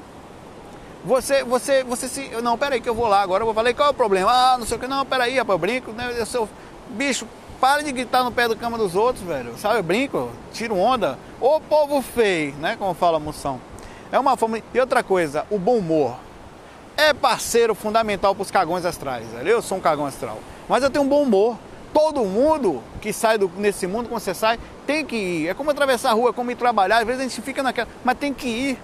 você, 1.07 1.43
você, 1.43 1.83
você 1.85 2.09
se. 2.09 2.29
Não, 2.41 2.57
peraí 2.57 2.81
que 2.81 2.89
eu 2.89 2.93
vou 2.93 3.07
lá 3.07 3.21
agora. 3.21 3.41
Eu 3.41 3.45
vou 3.45 3.55
falar, 3.55 3.73
qual 3.73 3.87
é 3.87 3.91
o 3.91 3.93
problema? 3.93 4.29
Ah, 4.29 4.57
não 4.57 4.65
sei 4.65 4.77
o 4.77 4.79
que. 4.79 4.87
Não, 4.87 5.05
peraí, 5.05 5.37
rapaz, 5.37 5.55
eu 5.55 5.57
brinco, 5.57 5.91
né? 5.93 6.13
Eu 6.17 6.25
sou. 6.25 6.49
Bicho, 6.89 7.25
para 7.61 7.81
de 7.81 7.91
gritar 7.91 8.23
no 8.23 8.31
pé 8.31 8.47
da 8.47 8.55
cama 8.55 8.77
dos 8.77 8.93
outros, 8.95 9.23
velho. 9.23 9.57
Sabe, 9.57 9.79
eu 9.79 9.83
brinco, 9.83 10.29
tiro 10.51 10.77
onda. 10.77 11.17
Ô 11.39 11.61
povo 11.61 12.01
feio, 12.01 12.53
né? 12.55 12.75
Como 12.77 12.93
fala 12.93 13.17
a 13.17 13.19
moção. 13.19 13.61
É 14.11 14.19
uma 14.19 14.35
forma. 14.35 14.59
E 14.73 14.79
outra 14.79 15.01
coisa, 15.01 15.45
o 15.49 15.57
bom 15.57 15.77
humor. 15.77 16.15
É 16.97 17.13
parceiro 17.13 17.75
fundamental 17.75 18.33
para 18.33 18.41
os 18.41 18.51
cagões 18.51 18.85
astrais, 18.85 19.27
velho. 19.27 19.47
Eu 19.47 19.61
sou 19.61 19.77
um 19.77 19.81
cagão 19.81 20.05
astral. 20.05 20.39
Mas 20.67 20.83
eu 20.83 20.89
tenho 20.89 21.05
um 21.05 21.07
bom 21.07 21.21
humor. 21.21 21.57
Todo 21.93 22.25
mundo 22.25 22.83
que 22.99 23.13
sai 23.13 23.37
do, 23.37 23.49
nesse 23.55 23.87
mundo, 23.87 24.09
quando 24.09 24.21
você 24.21 24.33
sai, 24.33 24.59
tem 24.87 25.05
que 25.05 25.15
ir. 25.15 25.47
É 25.49 25.53
como 25.53 25.69
atravessar 25.69 26.11
a 26.11 26.13
rua, 26.13 26.29
é 26.29 26.33
como 26.33 26.49
ir 26.49 26.55
trabalhar. 26.55 26.99
Às 26.99 27.05
vezes 27.05 27.21
a 27.21 27.23
gente 27.23 27.41
fica 27.41 27.61
naquela. 27.61 27.89
Mas 28.03 28.17
tem 28.17 28.33
que 28.33 28.47
ir 28.47 28.79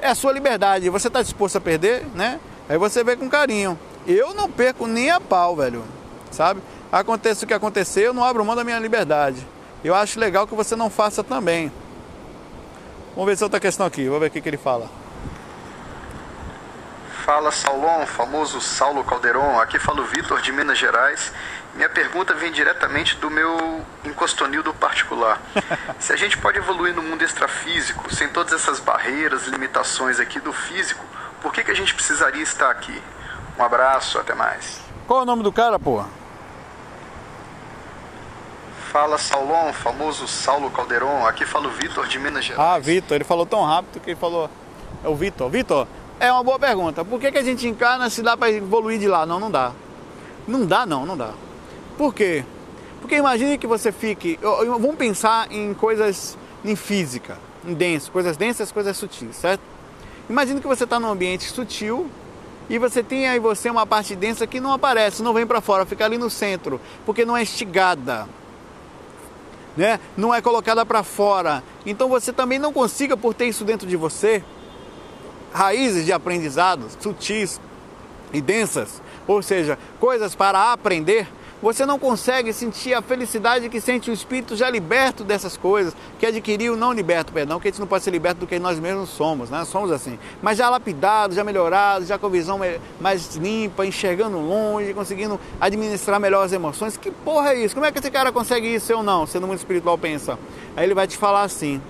é 0.00 0.08
a 0.08 0.14
sua 0.14 0.32
liberdade. 0.32 0.88
Você 0.88 1.08
está 1.08 1.20
disposto 1.20 1.56
a 1.56 1.60
perder, 1.60 2.06
né? 2.14 2.40
Aí 2.68 2.78
você 2.78 3.04
vê 3.04 3.16
com 3.16 3.28
carinho. 3.28 3.78
Eu 4.06 4.32
não 4.32 4.50
perco 4.50 4.86
nem 4.86 5.10
a 5.10 5.20
pau, 5.20 5.56
velho. 5.56 5.84
Sabe? 6.30 6.62
Aconteça 6.90 7.44
o 7.44 7.48
que 7.48 7.54
acontecer, 7.54 8.06
eu 8.06 8.14
não 8.14 8.24
abro 8.24 8.44
mão 8.44 8.56
da 8.56 8.64
minha 8.64 8.78
liberdade. 8.78 9.46
Eu 9.84 9.94
acho 9.94 10.18
legal 10.18 10.46
que 10.46 10.54
você 10.54 10.74
não 10.74 10.88
faça 10.88 11.22
também. 11.22 11.70
Vamos 13.14 13.28
ver 13.28 13.36
se 13.36 13.44
outra 13.44 13.60
questão 13.60 13.86
aqui. 13.86 14.08
Vou 14.08 14.20
ver 14.20 14.26
o 14.26 14.30
que, 14.30 14.40
que 14.40 14.48
ele 14.48 14.56
fala. 14.56 14.88
Fala 17.24 17.52
Saulon, 17.52 18.06
famoso 18.06 18.60
Saulo 18.60 19.04
Calderon. 19.04 19.60
Aqui 19.60 19.78
fala 19.78 20.00
o 20.00 20.04
Vitor 20.04 20.40
de 20.40 20.52
Minas 20.52 20.78
Gerais. 20.78 21.32
Minha 21.74 21.88
pergunta 21.88 22.34
vem 22.34 22.50
diretamente 22.50 23.16
do 23.16 23.30
meu 23.30 23.84
encostonildo 24.04 24.74
particular. 24.74 25.40
Se 26.00 26.12
a 26.12 26.16
gente 26.16 26.36
pode 26.36 26.58
evoluir 26.58 26.94
no 26.94 27.02
mundo 27.02 27.22
extrafísico, 27.22 28.12
sem 28.14 28.28
todas 28.28 28.52
essas 28.52 28.80
barreiras, 28.80 29.46
limitações 29.46 30.18
aqui 30.18 30.40
do 30.40 30.52
físico, 30.52 31.04
por 31.40 31.52
que, 31.52 31.62
que 31.62 31.70
a 31.70 31.74
gente 31.74 31.94
precisaria 31.94 32.42
estar 32.42 32.70
aqui? 32.70 33.00
Um 33.58 33.62
abraço, 33.62 34.18
até 34.18 34.34
mais. 34.34 34.80
Qual 35.06 35.20
é 35.20 35.22
o 35.22 35.26
nome 35.26 35.42
do 35.42 35.52
cara, 35.52 35.78
pô? 35.78 36.04
Fala 38.90 39.18
Saulon, 39.18 39.72
famoso 39.72 40.26
Saulo 40.26 40.70
Calderon. 40.70 41.24
Aqui 41.24 41.46
fala 41.46 41.68
o 41.68 41.70
Vitor 41.70 42.08
de 42.08 42.18
Minas 42.18 42.44
Gerais. 42.44 42.60
Ah, 42.60 42.78
Vitor, 42.78 43.14
ele 43.14 43.24
falou 43.24 43.46
tão 43.46 43.64
rápido 43.64 44.00
que 44.00 44.10
ele 44.10 44.18
falou. 44.18 44.50
É 45.04 45.08
o 45.08 45.14
Vitor. 45.14 45.48
Vitor, 45.48 45.86
é 46.18 46.32
uma 46.32 46.42
boa 46.42 46.58
pergunta. 46.58 47.04
Por 47.04 47.20
que, 47.20 47.30
que 47.30 47.38
a 47.38 47.42
gente 47.42 47.68
encarna 47.68 48.10
se 48.10 48.20
dá 48.20 48.36
para 48.36 48.50
evoluir 48.50 48.98
de 48.98 49.06
lá? 49.06 49.24
Não, 49.24 49.38
não 49.38 49.50
dá. 49.50 49.72
Não 50.46 50.66
dá, 50.66 50.84
não, 50.84 51.06
não 51.06 51.16
dá. 51.16 51.30
Por 52.00 52.14
quê? 52.14 52.46
Porque 53.02 53.14
imagine 53.16 53.58
que 53.58 53.66
você 53.66 53.92
fique. 53.92 54.38
Vamos 54.40 54.94
pensar 54.94 55.52
em 55.52 55.74
coisas 55.74 56.34
em 56.64 56.74
física, 56.74 57.36
em 57.62 57.74
denso, 57.74 58.10
coisas 58.10 58.38
densas, 58.38 58.72
coisas 58.72 58.96
sutis, 58.96 59.36
certo? 59.36 59.60
Imagine 60.26 60.62
que 60.62 60.66
você 60.66 60.84
está 60.84 60.98
num 60.98 61.10
ambiente 61.10 61.44
sutil 61.44 62.08
e 62.70 62.78
você 62.78 63.02
tem 63.02 63.28
aí 63.28 63.38
você 63.38 63.68
uma 63.68 63.86
parte 63.86 64.16
densa 64.16 64.46
que 64.46 64.60
não 64.60 64.72
aparece, 64.72 65.22
não 65.22 65.34
vem 65.34 65.46
para 65.46 65.60
fora, 65.60 65.84
fica 65.84 66.06
ali 66.06 66.16
no 66.16 66.30
centro, 66.30 66.80
porque 67.04 67.26
não 67.26 67.36
é 67.36 67.42
estigada, 67.42 68.26
né? 69.76 70.00
Não 70.16 70.34
é 70.34 70.40
colocada 70.40 70.86
para 70.86 71.02
fora. 71.02 71.62
Então 71.84 72.08
você 72.08 72.32
também 72.32 72.58
não 72.58 72.72
consiga 72.72 73.14
por 73.14 73.34
ter 73.34 73.44
isso 73.44 73.62
dentro 73.62 73.86
de 73.86 73.96
você, 73.96 74.42
raízes 75.52 76.06
de 76.06 76.14
aprendizado 76.14 76.86
sutis 76.98 77.60
e 78.32 78.40
densas, 78.40 79.02
ou 79.26 79.42
seja, 79.42 79.78
coisas 79.98 80.34
para 80.34 80.72
aprender 80.72 81.28
você 81.62 81.84
não 81.84 81.98
consegue 81.98 82.52
sentir 82.52 82.94
a 82.94 83.02
felicidade 83.02 83.68
que 83.68 83.80
sente 83.80 84.10
o 84.10 84.14
espírito 84.14 84.56
já 84.56 84.70
liberto 84.70 85.22
dessas 85.22 85.56
coisas, 85.56 85.94
que 86.18 86.24
adquiriu, 86.24 86.76
não 86.76 86.92
liberto, 86.92 87.32
perdão, 87.32 87.60
que 87.60 87.68
a 87.68 87.70
gente 87.70 87.80
não 87.80 87.86
pode 87.86 88.02
ser 88.02 88.10
liberto 88.10 88.40
do 88.40 88.46
que 88.46 88.58
nós 88.58 88.78
mesmos 88.78 89.10
somos, 89.10 89.50
né? 89.50 89.64
Somos 89.64 89.92
assim. 89.92 90.18
Mas 90.40 90.58
já 90.58 90.70
lapidado, 90.70 91.34
já 91.34 91.44
melhorado, 91.44 92.04
já 92.06 92.18
com 92.18 92.30
visão 92.30 92.58
mais 93.00 93.36
limpa, 93.36 93.84
enxergando 93.84 94.38
longe, 94.38 94.94
conseguindo 94.94 95.38
administrar 95.60 96.18
melhor 96.18 96.44
as 96.44 96.52
emoções. 96.52 96.96
Que 96.96 97.10
porra 97.10 97.50
é 97.50 97.64
isso? 97.64 97.74
Como 97.74 97.86
é 97.86 97.92
que 97.92 97.98
esse 97.98 98.10
cara 98.10 98.32
consegue 98.32 98.66
isso 98.66 98.94
ou 98.94 99.02
não, 99.02 99.26
sendo 99.26 99.46
muito 99.46 99.60
espiritual 99.60 99.98
pensa? 99.98 100.38
Aí 100.76 100.84
ele 100.84 100.94
vai 100.94 101.06
te 101.06 101.16
falar 101.16 101.42
assim: 101.42 101.80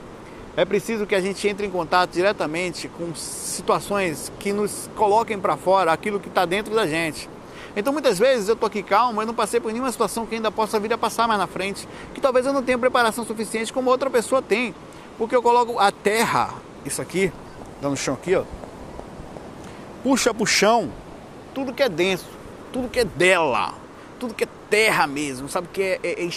é 0.56 0.64
preciso 0.64 1.06
que 1.06 1.14
a 1.14 1.20
gente 1.20 1.46
entre 1.46 1.66
em 1.66 1.70
contato 1.70 2.10
diretamente 2.10 2.88
com 2.88 3.14
situações 3.14 4.32
que 4.40 4.52
nos 4.52 4.90
coloquem 4.96 5.38
para 5.38 5.56
fora 5.56 5.92
aquilo 5.92 6.18
que 6.18 6.28
está 6.28 6.44
dentro 6.44 6.74
da 6.74 6.86
gente. 6.86 7.28
Então 7.76 7.92
muitas 7.92 8.18
vezes 8.18 8.48
eu 8.48 8.54
estou 8.54 8.66
aqui 8.66 8.82
calmo, 8.82 9.22
eu 9.22 9.26
não 9.26 9.34
passei 9.34 9.60
por 9.60 9.72
nenhuma 9.72 9.92
situação 9.92 10.26
que 10.26 10.34
ainda 10.34 10.50
possa 10.50 10.80
vir 10.80 10.92
a 10.92 10.98
passar 10.98 11.28
mais 11.28 11.38
na 11.38 11.46
frente, 11.46 11.88
que 12.14 12.20
talvez 12.20 12.46
eu 12.46 12.52
não 12.52 12.62
tenha 12.62 12.78
preparação 12.78 13.24
suficiente 13.24 13.72
como 13.72 13.90
outra 13.90 14.10
pessoa 14.10 14.42
tem. 14.42 14.74
Porque 15.16 15.36
eu 15.36 15.42
coloco 15.42 15.78
a 15.78 15.92
terra, 15.92 16.54
isso 16.84 17.00
aqui, 17.02 17.32
dando 17.80 17.96
chão 17.96 18.14
aqui, 18.14 18.34
ó, 18.34 18.44
puxa 20.02 20.32
pro 20.32 20.46
chão 20.46 20.90
tudo 21.54 21.72
que 21.72 21.82
é 21.82 21.88
denso, 21.88 22.26
tudo 22.72 22.88
que 22.88 23.00
é 23.00 23.04
dela, 23.04 23.74
tudo 24.18 24.34
que 24.34 24.44
é 24.44 24.48
terra 24.68 25.06
mesmo, 25.06 25.48
sabe? 25.48 25.68
Que 25.72 25.82
é, 25.82 26.00
é, 26.02 26.24
é, 26.24 26.30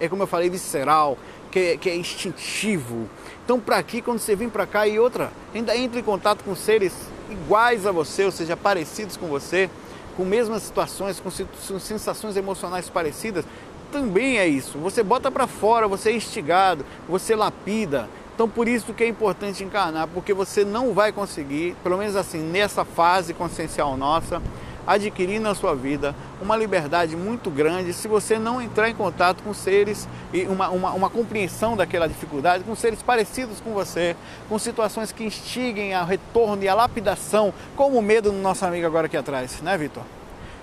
é 0.00 0.08
como 0.08 0.22
eu 0.22 0.26
falei, 0.26 0.48
visceral, 0.48 1.18
que 1.50 1.58
é, 1.58 1.76
que 1.76 1.90
é 1.90 1.96
instintivo. 1.96 3.08
Então, 3.44 3.60
para 3.60 3.76
aqui, 3.76 4.00
quando 4.00 4.18
você 4.18 4.34
vem 4.34 4.48
para 4.48 4.66
cá 4.66 4.88
e 4.88 4.98
outra, 4.98 5.30
ainda 5.54 5.76
entra 5.76 6.00
em 6.00 6.02
contato 6.02 6.42
com 6.42 6.54
seres 6.54 6.92
iguais 7.30 7.86
a 7.86 7.92
você, 7.92 8.24
ou 8.24 8.30
seja, 8.30 8.56
parecidos 8.56 9.16
com 9.16 9.26
você, 9.26 9.70
com 10.16 10.24
mesmas 10.24 10.62
situações, 10.62 11.20
com 11.20 11.30
sensações 11.78 12.36
emocionais 12.36 12.88
parecidas, 12.88 13.44
também 13.92 14.38
é 14.38 14.46
isso. 14.46 14.78
Você 14.78 15.02
bota 15.02 15.30
para 15.30 15.46
fora, 15.46 15.86
você 15.86 16.10
é 16.10 16.16
instigado, 16.16 16.84
você 17.08 17.36
lapida. 17.36 18.08
Então 18.34 18.48
por 18.48 18.68
isso 18.68 18.92
que 18.92 19.04
é 19.04 19.08
importante 19.08 19.64
encarnar, 19.64 20.08
porque 20.08 20.34
você 20.34 20.64
não 20.64 20.92
vai 20.92 21.12
conseguir, 21.12 21.74
pelo 21.82 21.96
menos 21.96 22.16
assim, 22.16 22.38
nessa 22.38 22.84
fase 22.84 23.32
consciencial 23.32 23.96
nossa, 23.96 24.42
adquirir 24.86 25.40
na 25.40 25.54
sua 25.54 25.74
vida 25.74 26.14
uma 26.40 26.56
liberdade 26.56 27.16
muito 27.16 27.50
grande 27.50 27.92
se 27.92 28.06
você 28.06 28.38
não 28.38 28.60
entrar 28.60 28.88
em 28.88 28.94
contato 28.94 29.42
com 29.42 29.52
seres 29.52 30.08
e 30.32 30.42
uma, 30.42 30.68
uma, 30.68 30.92
uma 30.92 31.10
compreensão 31.10 31.76
daquela 31.76 32.06
dificuldade, 32.06 32.64
com 32.64 32.74
seres 32.74 33.02
parecidos 33.02 33.60
com 33.60 33.72
você, 33.72 34.16
com 34.48 34.58
situações 34.58 35.12
que 35.12 35.24
instiguem 35.24 35.94
ao 35.94 36.06
retorno 36.06 36.62
e 36.62 36.68
à 36.68 36.74
lapidação, 36.74 37.52
como 37.74 37.98
o 37.98 38.02
medo 38.02 38.30
do 38.30 38.38
nosso 38.38 38.64
amigo 38.64 38.86
agora 38.86 39.06
aqui 39.06 39.16
atrás, 39.16 39.60
né, 39.60 39.76
Vitor? 39.76 40.02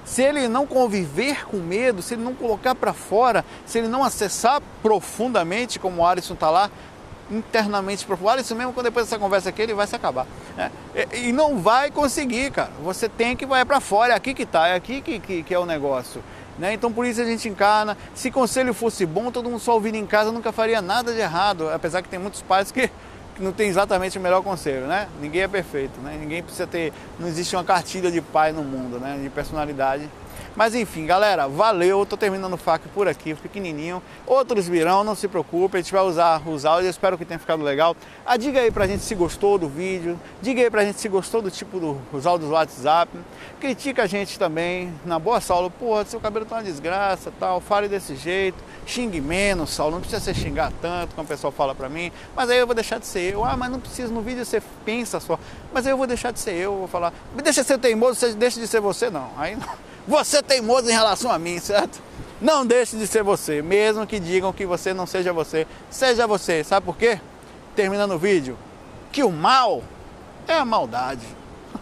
Se 0.05 0.21
ele 0.21 0.49
não 0.49 0.67
conviver 0.67 1.45
com 1.45 1.57
medo, 1.57 2.01
se 2.01 2.13
ele 2.13 2.23
não 2.23 2.33
colocar 2.33 2.75
para 2.75 2.91
fora, 2.91 3.45
se 3.65 3.77
ele 3.77 3.87
não 3.87 4.03
acessar 4.03 4.61
profundamente, 4.81 5.79
como 5.79 6.01
o 6.01 6.05
Alisson 6.05 6.33
está 6.33 6.49
lá, 6.49 6.69
internamente 7.31 8.05
profundo. 8.05 8.39
isso 8.39 8.55
mesmo 8.55 8.73
quando 8.73 8.85
depois 8.85 9.05
dessa 9.05 9.19
conversa 9.19 9.49
aqui 9.49 9.61
ele 9.61 9.73
vai 9.73 9.87
se 9.87 9.95
acabar. 9.95 10.27
Né? 10.55 10.71
E, 11.13 11.29
e, 11.29 11.31
não 11.31 11.59
vai 11.59 11.91
conseguir, 11.91 12.51
cara. 12.51 12.71
Você 12.83 13.07
tem 13.07 13.35
que 13.35 13.45
vai 13.45 13.63
para 13.65 13.79
fora, 13.79 14.13
é 14.13 14.15
aqui 14.15 14.33
que 14.33 14.45
tá, 14.45 14.67
é 14.67 14.75
aqui 14.75 15.01
que, 15.01 15.19
que, 15.19 15.43
que 15.43 15.53
é 15.53 15.59
o 15.59 15.65
negócio. 15.65 16.23
Né? 16.57 16.73
Então 16.73 16.91
por 16.91 17.05
isso 17.05 17.21
a 17.21 17.25
gente 17.25 17.47
encarna. 17.47 17.97
Se 18.13 18.29
conselho 18.29 18.73
fosse 18.73 19.05
bom, 19.05 19.31
todo 19.31 19.49
mundo 19.49 19.59
só 19.59 19.73
ouvindo 19.73 19.95
em 19.95 20.05
casa 20.05 20.31
nunca 20.31 20.51
faria 20.51 20.81
nada 20.81 21.13
de 21.13 21.19
errado. 21.19 21.69
Apesar 21.69 22.01
que 22.01 22.09
tem 22.09 22.19
muitos 22.19 22.41
pais 22.41 22.71
que 22.71 22.89
não 23.39 23.51
tem 23.51 23.67
exatamente 23.67 24.17
o 24.17 24.21
melhor 24.21 24.43
conselho, 24.43 24.85
né? 24.85 25.07
Ninguém 25.19 25.41
é 25.41 25.47
perfeito, 25.47 25.99
né? 26.01 26.15
Ninguém 26.19 26.43
precisa 26.43 26.67
ter. 26.67 26.93
Não 27.19 27.27
existe 27.27 27.55
uma 27.55 27.63
cartilha 27.63 28.11
de 28.11 28.21
pai 28.21 28.51
no 28.51 28.63
mundo, 28.63 28.99
né? 28.99 29.19
De 29.21 29.29
personalidade 29.29 30.07
mas 30.55 30.75
enfim, 30.75 31.05
galera, 31.05 31.47
valeu. 31.47 32.05
Tô 32.05 32.15
terminando 32.15 32.53
o 32.53 32.57
FAQ 32.57 32.87
por 32.89 33.07
aqui, 33.07 33.33
pequenininho. 33.33 34.01
Outros 34.25 34.67
virão, 34.67 35.03
não 35.03 35.15
se 35.15 35.27
preocupe. 35.27 35.77
A 35.77 35.81
gente 35.81 35.91
vai 35.91 36.03
usar 36.03 36.41
os 36.47 36.65
áudios. 36.65 36.91
Espero 36.91 37.17
que 37.17 37.25
tenha 37.25 37.39
ficado 37.39 37.63
legal. 37.63 37.95
Ah, 38.25 38.37
diga 38.37 38.59
aí 38.59 38.69
pra 38.69 38.85
gente 38.85 39.03
se 39.03 39.15
gostou 39.15 39.57
do 39.57 39.67
vídeo. 39.67 40.19
Diga 40.41 40.61
aí 40.61 40.69
pra 40.69 40.85
gente 40.85 40.99
se 40.99 41.09
gostou 41.09 41.41
do 41.41 41.49
tipo 41.49 41.97
dos 42.11 42.27
áudios 42.27 42.49
do 42.49 42.53
WhatsApp. 42.53 43.11
Critica 43.59 44.03
a 44.03 44.07
gente 44.07 44.37
também. 44.37 44.93
Na 45.05 45.17
boa, 45.17 45.41
Saulo. 45.41 45.71
Pô, 45.71 46.03
seu 46.05 46.19
cabelo 46.19 46.45
tá 46.45 46.57
uma 46.57 46.63
desgraça 46.63 47.31
tal. 47.39 47.59
Fale 47.59 47.87
desse 47.87 48.15
jeito. 48.15 48.57
Xingue 48.85 49.21
menos, 49.21 49.71
Saulo. 49.71 49.93
Não 49.93 50.01
precisa 50.01 50.21
ser 50.21 50.35
xingar 50.35 50.71
tanto, 50.81 51.15
como 51.15 51.25
o 51.25 51.27
pessoal 51.27 51.51
fala 51.51 51.73
pra 51.73 51.89
mim. 51.89 52.11
Mas 52.35 52.49
aí 52.49 52.59
eu 52.59 52.67
vou 52.67 52.75
deixar 52.75 52.99
de 52.99 53.07
ser 53.07 53.33
eu. 53.33 53.43
Ah, 53.43 53.57
mas 53.57 53.71
não 53.71 53.79
precisa. 53.79 54.13
No 54.13 54.21
vídeo 54.21 54.45
você 54.45 54.61
pensa 54.85 55.19
só. 55.19 55.39
Mas 55.73 55.87
aí 55.87 55.93
eu 55.93 55.97
vou 55.97 56.05
deixar 56.05 56.31
de 56.31 56.39
ser 56.39 56.53
eu. 56.53 56.75
Vou 56.75 56.87
falar. 56.87 57.11
Deixa 57.43 57.61
de 57.61 57.67
ser 57.67 57.77
teimoso, 57.79 58.35
deixa 58.35 58.59
de 58.59 58.67
ser 58.67 58.79
você. 58.79 59.09
Não. 59.09 59.31
Aí 59.37 59.55
não. 59.55 59.92
Você 60.07 60.37
é 60.37 60.41
teimoso 60.41 60.89
em 60.89 60.93
relação 60.93 61.31
a 61.31 61.39
mim, 61.39 61.59
certo? 61.59 62.01
Não 62.41 62.65
deixe 62.65 62.97
de 62.97 63.07
ser 63.07 63.23
você, 63.23 63.61
mesmo 63.61 64.05
que 64.05 64.19
digam 64.19 64.51
que 64.51 64.65
você 64.65 64.93
não 64.93 65.05
seja 65.05 65.31
você. 65.31 65.65
Seja 65.89 66.27
você, 66.27 66.61
sabe 66.61 66.85
por 66.85 66.97
quê? 66.97 67.19
Terminando 67.73 68.11
o 68.11 68.17
vídeo, 68.17 68.57
que 69.13 69.23
o 69.23 69.31
mal 69.31 69.81
é 70.45 70.53
a 70.53 70.65
maldade. 70.65 71.25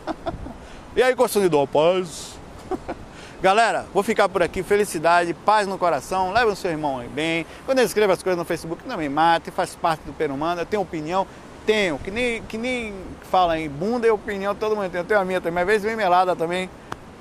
e 0.96 1.02
aí, 1.02 1.16
consumidor, 1.16 1.68
paz. 1.68 2.36
Galera, 3.42 3.88
vou 3.92 4.04
ficar 4.04 4.30
por 4.30 4.44
aqui. 4.44 4.62
Felicidade, 4.62 5.34
paz 5.34 5.66
no 5.66 5.80
coração. 5.80 6.32
Leve 6.32 6.52
o 6.52 6.56
seu 6.56 6.70
irmão 6.70 7.00
aí 7.00 7.08
bem. 7.08 7.44
Quando 7.66 7.80
ele 7.80 7.88
escreve 7.88 8.14
as 8.14 8.22
coisas 8.22 8.38
no 8.38 8.46
Facebook, 8.46 8.88
não 8.88 8.98
me 8.98 9.10
mate. 9.10 9.50
Faz 9.50 9.74
parte 9.74 10.02
do 10.02 10.14
Perumano. 10.14 10.62
Eu 10.62 10.66
tenho 10.68 10.84
opinião. 10.84 11.26
Tenho. 11.66 11.98
Que 11.98 12.12
nem, 12.12 12.44
que 12.44 12.56
nem 12.56 12.94
fala 13.32 13.58
em 13.58 13.68
bunda 13.68 14.06
e 14.06 14.12
opinião, 14.12 14.54
todo 14.54 14.76
mundo 14.76 14.92
tem. 14.92 15.02
Eu 15.02 15.06
tenho 15.06 15.20
a 15.20 15.26
minha 15.26 15.42
também. 15.42 15.64
Às 15.64 15.68
vezes 15.68 15.82
vem 15.82 15.96
melada 15.96 16.36
também 16.36 16.70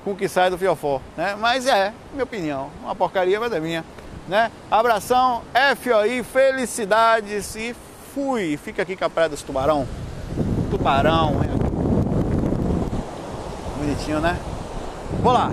com 0.04 0.12
o 0.12 0.16
que 0.16 0.28
sai 0.28 0.50
do 0.50 0.58
fiofó. 0.58 1.00
Né? 1.16 1.36
Mas 1.38 1.66
é, 1.66 1.92
minha 2.12 2.24
opinião. 2.24 2.70
Uma 2.82 2.94
porcaria, 2.94 3.38
mas 3.38 3.52
é 3.52 3.60
minha. 3.60 3.84
Né? 4.28 4.50
Abração, 4.70 5.42
FOI, 5.82 6.22
felicidades 6.22 7.54
e 7.56 7.74
fui. 8.14 8.56
Fica 8.56 8.82
aqui 8.82 8.96
com 8.96 9.04
a 9.04 9.10
Praia 9.10 9.28
dos 9.28 9.42
Tubarão. 9.42 9.86
Tubarão? 10.70 11.40
Bonitinho, 13.78 14.20
né? 14.20 14.36
Vou 15.22 15.32
lá. 15.32 15.50